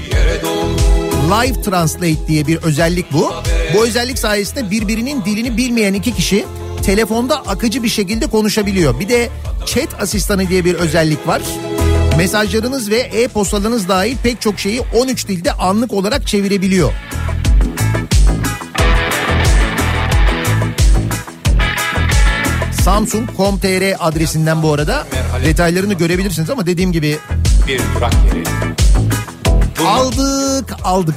Live 1.26 1.62
Translate 1.62 2.26
diye 2.28 2.46
bir 2.46 2.56
özellik 2.56 3.12
bu. 3.12 3.32
Bu 3.74 3.86
özellik 3.86 4.18
sayesinde 4.18 4.70
birbirinin 4.70 5.24
dilini 5.24 5.56
bilmeyen 5.56 5.94
iki 5.94 6.14
kişi 6.14 6.44
telefonda 6.82 7.36
akıcı 7.36 7.82
bir 7.82 7.88
şekilde 7.88 8.26
konuşabiliyor. 8.26 9.00
Bir 9.00 9.08
de 9.08 9.28
chat 9.66 10.02
asistanı 10.02 10.48
diye 10.48 10.64
bir 10.64 10.74
özellik 10.74 11.26
var. 11.26 11.42
Mesajlarınız 12.16 12.90
ve 12.90 12.96
e-postalarınız 12.98 13.88
dahil 13.88 14.16
pek 14.22 14.40
çok 14.40 14.58
şeyi 14.58 14.80
13 14.80 15.28
dilde 15.28 15.52
anlık 15.52 15.92
olarak 15.92 16.26
çevirebiliyor. 16.26 16.92
Samsung.com.tr 22.92 23.94
adresinden 24.08 24.62
bu 24.62 24.72
arada 24.72 25.06
detaylarını 25.44 25.94
görebilirsiniz 25.94 26.50
ama 26.50 26.66
dediğim 26.66 26.92
gibi 26.92 27.18
Bir 27.66 27.80
durak 27.94 28.12
yeri. 28.26 28.44
aldık 29.88 30.74
aldık. 30.84 31.14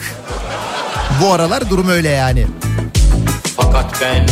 Bu 1.22 1.34
aralar 1.34 1.70
durum 1.70 1.90
öyle 1.90 2.10
yani. 2.10 2.48
Fakat 3.58 4.02
ben 4.02 4.28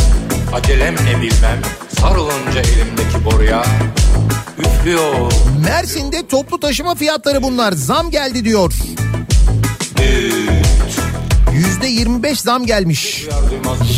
acelem 0.52 0.94
ne 0.94 1.20
bilmem 1.22 1.60
sarılınca 2.00 2.60
elimdeki 2.60 3.24
boruya 3.24 3.64
üflüyor. 4.58 5.32
Mersin'de 5.64 6.26
toplu 6.26 6.60
taşıma 6.60 6.94
fiyatları 6.94 7.42
bunlar. 7.42 7.72
Zam 7.72 8.10
geldi 8.10 8.44
diyor. 8.44 8.72
Yüzde 11.74 11.86
25 11.86 12.40
zam 12.40 12.66
gelmiş. 12.66 13.26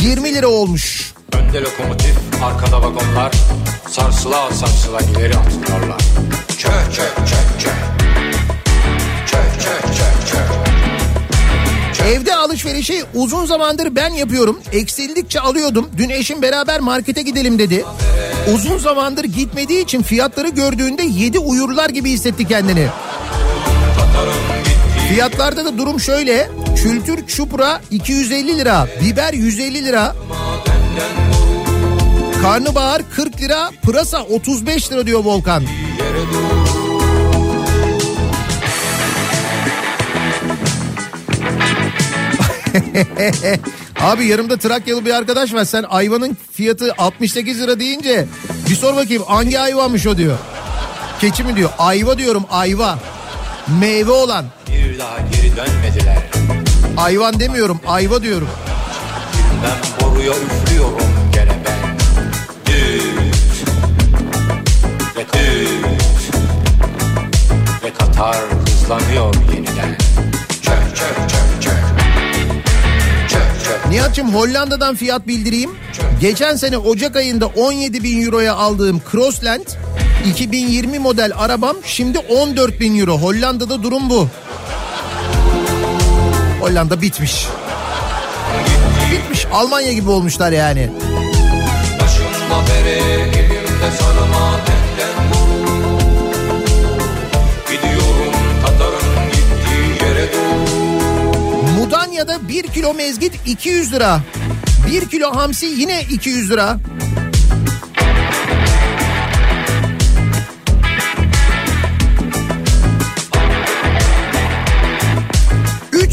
20 0.02 0.34
lira 0.34 0.48
olmuş. 0.48 1.12
Önde 1.32 1.60
lokomotif, 1.60 2.14
arkada 2.44 2.82
vagonlar 2.82 3.32
sarsıla 3.90 4.50
sarsıla 4.50 5.00
ileri 5.00 5.36
atılıyorlar. 5.36 6.00
Çö 6.58 6.68
çö 6.68 7.02
çö 7.26 7.36
çö. 7.60 7.70
Çö 9.26 9.38
çö 9.60 9.92
çö 9.96 10.04
çö. 11.98 12.04
Evde 12.04 12.34
alışverişi 12.34 13.04
uzun 13.14 13.46
zamandır 13.46 13.96
ben 13.96 14.10
yapıyorum. 14.10 14.60
Eksildikçe 14.72 15.40
alıyordum. 15.40 15.88
Dün 15.96 16.10
eşim 16.10 16.42
beraber 16.42 16.80
markete 16.80 17.22
gidelim 17.22 17.58
dedi. 17.58 17.84
Uzun 18.54 18.78
zamandır 18.78 19.24
gitmediği 19.24 19.84
için 19.84 20.02
fiyatları 20.02 20.48
gördüğünde 20.48 21.02
yedi 21.02 21.38
uyurlar 21.38 21.90
gibi 21.90 22.10
hissetti 22.10 22.48
kendini. 22.48 22.86
Fiyatlarda 25.08 25.64
da 25.64 25.78
durum 25.78 26.00
şöyle. 26.00 26.50
Kültür 26.76 27.26
çupra 27.26 27.80
250 27.90 28.58
lira, 28.58 28.88
biber 29.02 29.32
150 29.32 29.84
lira. 29.84 30.16
Karnabahar 32.42 33.02
40 33.16 33.40
lira, 33.40 33.70
pırasa 33.82 34.22
35 34.22 34.92
lira 34.92 35.06
diyor 35.06 35.24
Volkan. 35.24 35.62
Abi 44.00 44.26
yanımda 44.26 44.56
Trakyalı 44.56 45.04
bir 45.04 45.14
arkadaş 45.14 45.54
var. 45.54 45.64
Sen 45.64 45.84
ayvanın 45.88 46.36
fiyatı 46.52 46.92
68 46.98 47.60
lira 47.60 47.80
deyince 47.80 48.26
bir 48.70 48.74
sor 48.74 48.96
bakayım 48.96 49.22
hangi 49.26 49.60
ayvanmış 49.60 50.06
o 50.06 50.16
diyor. 50.16 50.38
Keçi 51.20 51.44
mi 51.44 51.56
diyor? 51.56 51.70
Ayva 51.78 52.18
diyorum 52.18 52.44
ayva. 52.50 52.98
Meyve 53.80 54.10
olan. 54.10 54.44
Bir 54.68 54.98
daha 54.98 55.18
geri 55.18 55.56
dönmediler. 55.56 56.18
Ayvan 56.96 57.40
demiyorum 57.40 57.80
ayva 57.86 58.22
diyorum. 58.22 58.48
Ben 59.62 60.06
boruya 60.06 60.32
üflüyorum 60.32 61.00
gene 61.32 61.52
ben. 61.64 61.98
Düt. 62.66 63.68
Ve 65.16 65.20
düt. 65.32 65.86
Ve 67.84 67.92
Katar 67.98 68.36
hızlanıyor 68.66 69.34
yeniden. 69.54 69.98
Çö 70.62 70.72
çö 70.94 71.04
çö 71.28 71.60
çö. 71.60 71.70
Çö 73.28 73.38
çö. 73.64 73.90
Nihat'cığım 73.90 74.34
Hollanda'dan 74.34 74.94
fiyat 74.94 75.26
bildireyim. 75.26 75.70
Geçen 76.20 76.56
sene 76.56 76.78
Ocak 76.78 77.16
ayında 77.16 77.46
17 77.46 78.02
bin 78.02 78.26
euroya 78.26 78.54
aldığım 78.54 79.02
Crossland 79.12 79.66
2020 80.26 80.98
model 80.98 81.32
arabam 81.36 81.76
şimdi 81.84 82.18
14 82.18 82.80
bin 82.80 82.98
euro. 83.00 83.18
Hollanda'da 83.18 83.82
durum 83.82 84.10
bu. 84.10 84.28
Hollanda 86.66 87.02
bitmiş. 87.02 87.46
Bitmiş. 89.12 89.46
Almanya 89.52 89.92
gibi 89.92 90.10
olmuşlar 90.10 90.52
yani. 90.52 90.90
Başımda 92.00 92.70
bere, 92.70 92.90
elimde 92.90 93.90
sarıma 93.98 94.52
benden 94.66 95.30
vur. 95.30 95.68
Gidiyorum 97.70 98.32
Katar'ın 98.62 99.30
gittiği 99.30 100.06
yere 100.06 100.28
doğru. 100.32 101.80
Mudanya'da 101.80 102.48
1 102.48 102.62
kilo 102.62 102.94
mezgit 102.94 103.32
200 103.46 103.92
lira. 103.92 104.20
1 104.90 105.08
kilo 105.08 105.36
hamsi 105.36 105.66
yine 105.66 106.02
200 106.02 106.50
lira. 106.50 106.76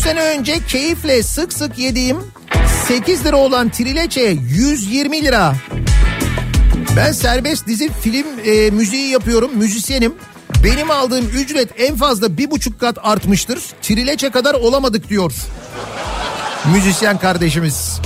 Sene 0.04 0.22
önce 0.22 0.60
keyifle 0.68 1.24
sık 1.24 1.54
sık 1.54 1.80
yediğim 1.80 2.18
8 2.88 3.26
lira 3.26 3.36
olan 3.36 3.70
trileçe 3.70 4.22
120 4.22 5.24
lira. 5.24 5.56
Ben 6.98 7.12
serbest 7.12 7.68
dizi 7.68 7.92
film 8.02 8.26
e, 8.46 8.70
müziği 8.70 9.10
yapıyorum, 9.10 9.52
müzisyenim. 9.56 10.16
Benim 10.64 10.92
aldığım 10.92 11.26
ücret 11.26 11.70
en 11.78 11.96
fazla 11.96 12.38
bir 12.38 12.52
buçuk 12.52 12.80
kat 12.80 12.98
artmıştır. 13.04 13.60
Trileçe 13.82 14.30
kadar 14.30 14.54
olamadık 14.54 15.10
diyor. 15.10 15.34
Müzisyen 16.74 17.18
kardeşimiz. 17.18 18.02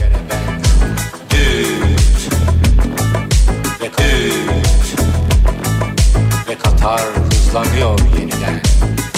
Ve 6.49 6.57
Katar 6.57 7.01
hızlanıyor 7.01 7.99
yeniden. 8.19 8.61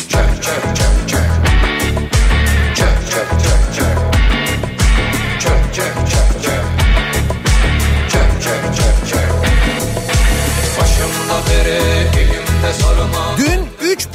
Çö 0.09 0.19
çö 0.41 0.75
çö 0.75 0.88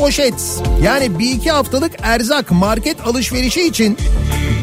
manşet. 0.05 0.63
Yani 0.83 1.19
bir 1.19 1.31
iki 1.31 1.51
haftalık 1.51 1.93
erzak 2.03 2.51
market 2.51 3.07
alışverişi 3.07 3.67
için 3.67 3.99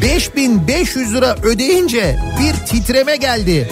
5500 0.02 1.14
lira 1.14 1.36
ödeyince 1.42 2.18
bir 2.40 2.66
titreme 2.66 3.16
geldi. 3.16 3.68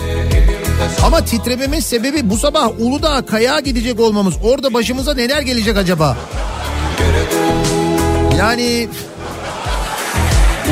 Ama 1.04 1.24
titrememin 1.24 1.80
sebebi 1.80 2.30
bu 2.30 2.36
sabah 2.36 2.80
Uludağ 2.80 3.26
kayağa 3.26 3.60
gidecek 3.60 4.00
olmamız. 4.00 4.34
Orada 4.44 4.74
başımıza 4.74 5.14
neler 5.14 5.42
gelecek 5.42 5.76
acaba? 5.76 6.16
Yani 8.38 8.88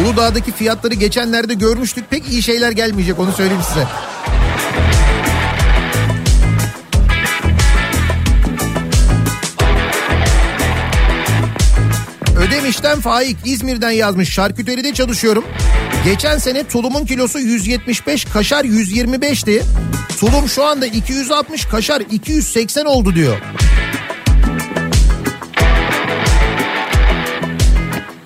Uludağ'daki 0.03 0.53
fiyatları 0.53 0.95
geçenlerde 0.95 1.55
görmüştük. 1.55 2.11
Pek 2.11 2.29
iyi 2.29 2.43
şeyler 2.43 2.73
gelmeyecek 2.73 3.19
onu 3.19 3.33
söyleyeyim 3.33 3.63
size. 3.69 3.87
Ödemiş'ten 12.79 13.01
Faik 13.01 13.37
İzmir'den 13.45 13.91
yazmış. 13.91 14.31
Şarküteride 14.31 14.95
çalışıyorum. 14.95 15.45
Geçen 16.05 16.39
sene 16.39 16.65
tulumun 16.65 17.05
kilosu 17.07 17.39
175, 17.39 18.25
kaşar 18.25 18.65
125'ti. 18.65 19.63
Tulum 20.21 20.49
şu 20.49 20.65
anda 20.65 20.87
260, 20.87 21.65
kaşar 21.65 22.01
280 22.01 22.85
oldu 22.85 23.15
diyor. 23.15 23.37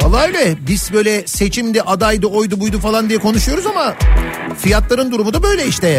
Vallahi 0.02 0.26
öyle. 0.26 0.54
Biz 0.66 0.92
böyle 0.92 1.26
seçimdi, 1.26 1.82
adaydı, 1.82 2.26
oydu, 2.26 2.60
buydu 2.60 2.78
falan 2.78 3.08
diye 3.08 3.18
konuşuyoruz 3.18 3.66
ama 3.66 3.94
fiyatların 4.58 5.12
durumu 5.12 5.34
da 5.34 5.42
böyle 5.42 5.66
işte. 5.66 5.98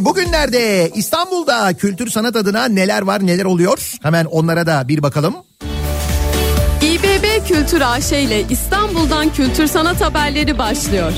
Peki 0.00 0.10
bugünlerde 0.10 0.90
İstanbul'da 0.94 1.74
kültür 1.74 2.10
sanat 2.10 2.36
adına 2.36 2.64
neler 2.64 3.02
var 3.02 3.26
neler 3.26 3.44
oluyor? 3.44 3.92
Hemen 4.02 4.24
onlara 4.24 4.66
da 4.66 4.88
bir 4.88 5.02
bakalım. 5.02 5.34
İBB 6.82 7.48
Kültür 7.48 7.80
AŞ 7.80 8.12
ile 8.12 8.44
İstanbul'dan 8.50 9.32
kültür 9.32 9.66
sanat 9.66 10.00
haberleri 10.00 10.58
başlıyor. 10.58 11.12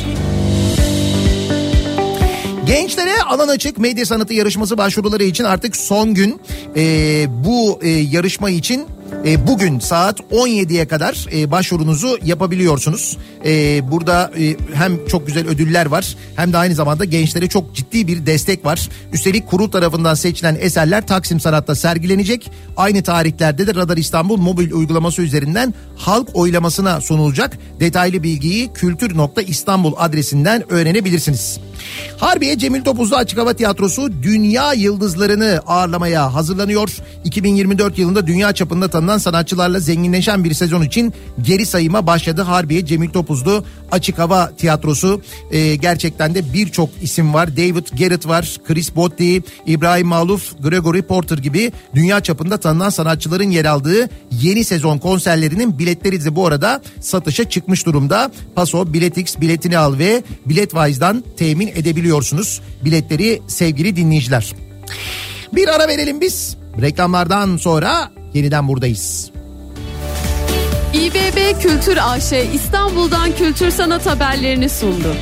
Gençlere 2.67 3.23
alan 3.23 3.49
açık 3.49 3.79
medya 3.79 4.07
sanatı 4.07 4.35
yarışması 4.35 4.79
başvuruları 4.79 5.25
için 5.25 5.45
artık 5.45 5.77
son 5.77 6.15
gün 6.15 6.41
ee, 6.77 7.27
bu 7.29 7.79
e, 7.83 7.89
yarışma 7.89 8.51
için 8.51 8.87
e, 9.27 9.47
bugün 9.47 9.79
saat 9.79 10.21
17'ye 10.21 10.89
kadar 10.89 11.27
e, 11.33 11.51
başvurunuzu 11.51 12.19
yapabiliyorsunuz. 12.25 13.17
E, 13.45 13.81
burada 13.91 14.33
e, 14.39 14.57
hem 14.75 15.07
çok 15.07 15.27
güzel 15.27 15.49
ödüller 15.49 15.87
var 15.87 16.17
hem 16.37 16.53
de 16.53 16.59
aynı 16.59 16.75
zamanda 16.75 17.05
gençlere 17.05 17.49
çok 17.49 17.75
ciddi 17.75 18.07
bir 18.07 18.27
destek 18.27 18.65
var. 18.65 18.89
Üstelik 19.13 19.47
kurul 19.47 19.71
tarafından 19.71 20.15
seçilen 20.15 20.57
eserler 20.61 21.07
Taksim 21.07 21.41
Sanat'ta 21.41 21.75
sergilenecek. 21.75 22.51
Aynı 22.77 23.03
tarihlerde 23.03 23.67
de 23.67 23.75
Radar 23.75 23.97
İstanbul 23.97 24.37
mobil 24.37 24.73
uygulaması 24.73 25.23
üzerinden 25.23 25.75
halk 25.97 26.29
oylamasına 26.35 27.01
sunulacak. 27.01 27.59
Detaylı 27.81 28.23
bilgiyi 28.23 28.73
kültür.istanbul 28.73 29.93
adresinden 29.97 30.73
öğrenebilirsiniz. 30.73 31.61
Harbiye 32.19 32.59
Cemil 32.59 32.85
Topuzlu 32.85 33.17
Açık 33.17 33.39
Hava 33.39 33.53
Tiyatrosu 33.53 34.11
dünya 34.23 34.73
yıldızlarını 34.73 35.61
ağırlamaya 35.67 36.35
hazırlanıyor. 36.35 36.97
2024 37.25 37.99
yılında 37.99 38.27
dünya 38.27 38.53
çapında 38.53 38.89
tanınan 38.89 39.19
sanatçılarla 39.19 39.81
zenginleşen 39.81 40.45
bir 40.45 40.55
sezon 40.55 40.83
için 40.83 41.15
geri 41.43 41.67
sayıma 41.67 42.07
başladı. 42.07 42.43
Harbiye 42.43 42.87
Cemil 42.87 43.11
Topuzlu 43.11 43.65
Açık 43.91 44.19
Hava 44.19 44.51
Tiyatrosu 44.57 45.23
ee, 45.51 45.77
gerçekten 45.77 46.35
de 46.35 46.53
birçok 46.53 46.91
isim 47.03 47.35
var. 47.35 47.57
David 47.57 47.87
Garrett 47.99 48.29
var, 48.29 48.57
Chris 48.67 48.97
Botti, 48.97 49.43
İbrahim 49.67 50.07
Maluf, 50.07 50.63
Gregory 50.63 51.03
Porter 51.03 51.39
gibi 51.39 51.73
dünya 51.95 52.21
çapında 52.21 52.57
tanınan 52.57 52.91
sanatçıların 52.91 53.51
yer 53.51 53.65
aldığı 53.65 54.09
yeni 54.31 54.65
sezon 54.65 54.99
konserlerinin 54.99 55.79
biletleri 55.79 56.25
de 56.25 56.37
bu 56.37 56.47
arada 56.47 56.83
satışa 57.01 57.45
çıkmış 57.49 57.87
durumda. 57.87 58.31
Paso, 58.55 58.93
Biletix 58.93 59.41
biletini 59.41 59.79
al 59.79 59.99
ve 59.99 60.23
Biletwise'dan 60.47 61.25
temin 61.37 61.72
edebiliyorsunuz 61.74 62.61
biletleri 62.85 63.43
sevgili 63.47 63.97
dinleyiciler. 63.97 64.55
Bir 65.53 65.69
ara 65.69 65.89
verelim 65.89 66.20
biz. 66.20 66.57
Reklamlardan 66.81 67.57
sonra 67.57 68.11
yeniden 68.35 68.69
buradayız. 68.69 69.31
İBB 70.94 71.62
Kültür 71.62 71.99
AŞ 72.03 72.32
İstanbul'dan 72.55 73.36
kültür 73.36 73.70
sanat 73.70 74.07
haberlerini 74.07 74.69
sundu. 74.69 75.15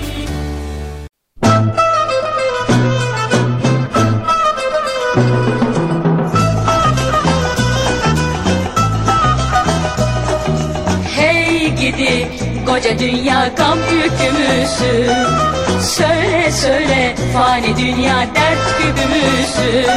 Hey 11.17 11.75
gidi 11.77 12.29
koca 12.67 12.99
dünya 12.99 13.49
gam 13.57 13.79
yükümüzü 13.79 15.11
Söyle 15.83 16.53
söyle 16.53 17.17
fani 17.35 17.77
dünya 17.77 18.27
dert 18.35 18.79
gübümüzü 18.79 19.91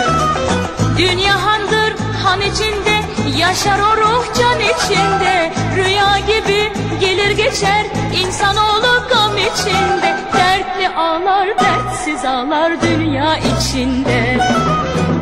Dünya 0.97 1.45
handır 1.45 1.93
han 2.23 2.41
içinde 2.41 3.03
Yaşar 3.37 3.79
o 3.79 3.97
ruh 3.97 4.25
can 4.39 4.59
içinde. 4.59 5.51
Rüya 5.75 6.19
gibi 6.19 6.71
gelir 6.99 7.31
geçer 7.31 7.85
insanoğlu 8.21 9.09
gam 9.09 9.37
içinde. 9.37 10.15
Dertli 10.33 10.89
ağlar 10.97 11.47
dertsiz 11.47 12.25
ağlar 12.25 12.81
dünya 12.81 13.37
içinde. 13.37 14.37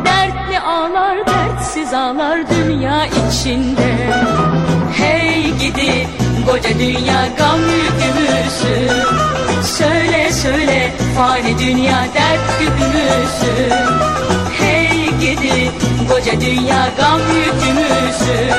Dertli 0.05 0.59
ağlar 0.59 1.27
dertsiz 1.27 1.93
ağlar 1.93 2.39
dünya 2.49 3.05
içinde. 3.05 3.95
Hey 4.97 5.53
gidi 5.59 6.07
koca 6.45 6.79
dünya 6.79 7.27
gam 7.37 7.59
yükümüzü 7.59 8.91
Söyle 9.63 10.10
söyle 10.41 10.91
fani 11.17 11.59
dünya 11.59 12.07
dert 12.13 12.59
gübümüzü 12.59 13.69
Hey 14.59 15.09
gidi 15.19 15.71
koca 16.09 16.41
dünya 16.41 16.89
gam 16.97 17.19
yükümüzü 17.19 18.53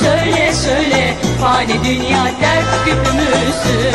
Söyle 0.00 0.52
söyle 0.52 1.16
fani 1.40 1.84
dünya 1.84 2.24
dert 2.24 2.86
gübümüzü 2.86 3.92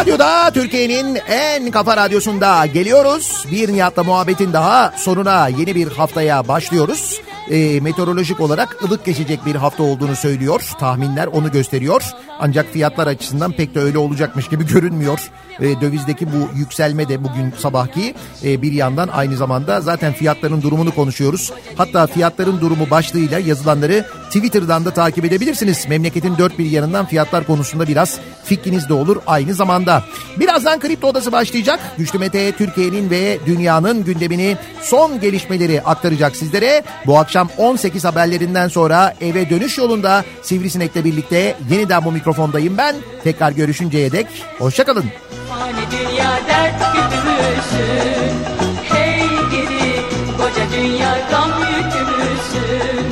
Radyo'da 0.00 0.50
Türkiye'nin 0.50 1.18
en 1.28 1.70
kafa 1.70 1.96
radyosunda 1.96 2.66
geliyoruz. 2.66 3.44
Bir 3.50 3.72
Nihat'la 3.72 4.04
muhabbetin 4.04 4.52
daha 4.52 4.92
sonuna 4.96 5.48
yeni 5.48 5.74
bir 5.74 5.88
haftaya 5.92 6.48
başlıyoruz. 6.48 7.20
E, 7.50 7.80
meteorolojik 7.80 8.40
olarak 8.40 8.84
ılık 8.84 9.04
geçecek 9.04 9.46
bir 9.46 9.54
hafta 9.54 9.82
olduğunu 9.82 10.16
söylüyor. 10.16 10.62
Tahminler 10.80 11.26
onu 11.26 11.50
gösteriyor. 11.50 12.02
Ancak 12.40 12.72
fiyatlar 12.72 13.06
açısından 13.06 13.52
pek 13.52 13.74
de 13.74 13.80
öyle 13.80 13.98
olacakmış 13.98 14.48
gibi 14.48 14.66
görünmüyor. 14.66 15.30
E, 15.62 15.80
dövizdeki 15.80 16.26
bu 16.26 16.58
yükselme 16.58 17.08
de 17.08 17.24
bugün 17.24 17.52
sabahki 17.58 18.14
e, 18.44 18.62
bir 18.62 18.72
yandan 18.72 19.08
aynı 19.08 19.36
zamanda 19.36 19.80
zaten 19.80 20.12
fiyatların 20.12 20.62
durumunu 20.62 20.94
konuşuyoruz. 20.94 21.52
Hatta 21.76 22.06
fiyatların 22.06 22.60
durumu 22.60 22.90
başlığıyla 22.90 23.38
yazılanları 23.38 24.06
Twitter'dan 24.26 24.84
da 24.84 24.90
takip 24.90 25.24
edebilirsiniz. 25.24 25.88
Memleketin 25.88 26.38
dört 26.38 26.58
bir 26.58 26.70
yanından 26.70 27.06
fiyatlar 27.06 27.46
konusunda 27.46 27.88
biraz 27.88 28.18
fikriniz 28.44 28.88
de 28.88 28.94
olur 28.94 29.16
aynı 29.26 29.54
zamanda. 29.54 30.04
Birazdan 30.40 30.80
Kripto 30.80 31.08
Odası 31.08 31.32
başlayacak. 31.32 31.80
Güçlü 31.98 32.18
Mete 32.18 32.52
Türkiye'nin 32.52 33.10
ve 33.10 33.38
dünyanın 33.46 34.04
gündemini 34.04 34.56
son 34.80 35.20
gelişmeleri 35.20 35.82
aktaracak 35.82 36.36
sizlere. 36.36 36.82
Bu 37.06 37.18
akşam 37.18 37.48
18 37.58 38.04
haberlerinden 38.04 38.68
sonra 38.68 39.14
eve 39.20 39.50
dönüş 39.50 39.78
yolunda 39.78 40.24
Sivrisinek'le 40.42 41.04
birlikte 41.04 41.56
yeniden 41.70 42.04
bu 42.04 42.12
mikrofondayım 42.12 42.78
ben. 42.78 42.96
Tekrar 43.24 43.52
görüşünceye 43.52 44.12
dek 44.12 44.26
hoşçakalın. 44.58 45.04
Fani 45.52 45.90
dünya 45.90 46.30
dert 46.48 46.92
güdümüzün 46.94 48.34
Hey 48.82 49.28
gidi 49.50 50.02
koca 50.38 50.72
dünya 50.72 51.18
gam 51.30 51.50
yükümüzün 51.60 53.06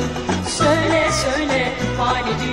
Söyle 0.57 1.09
söyle 1.11 1.71
fani 1.97 2.33
dünya 2.41 2.50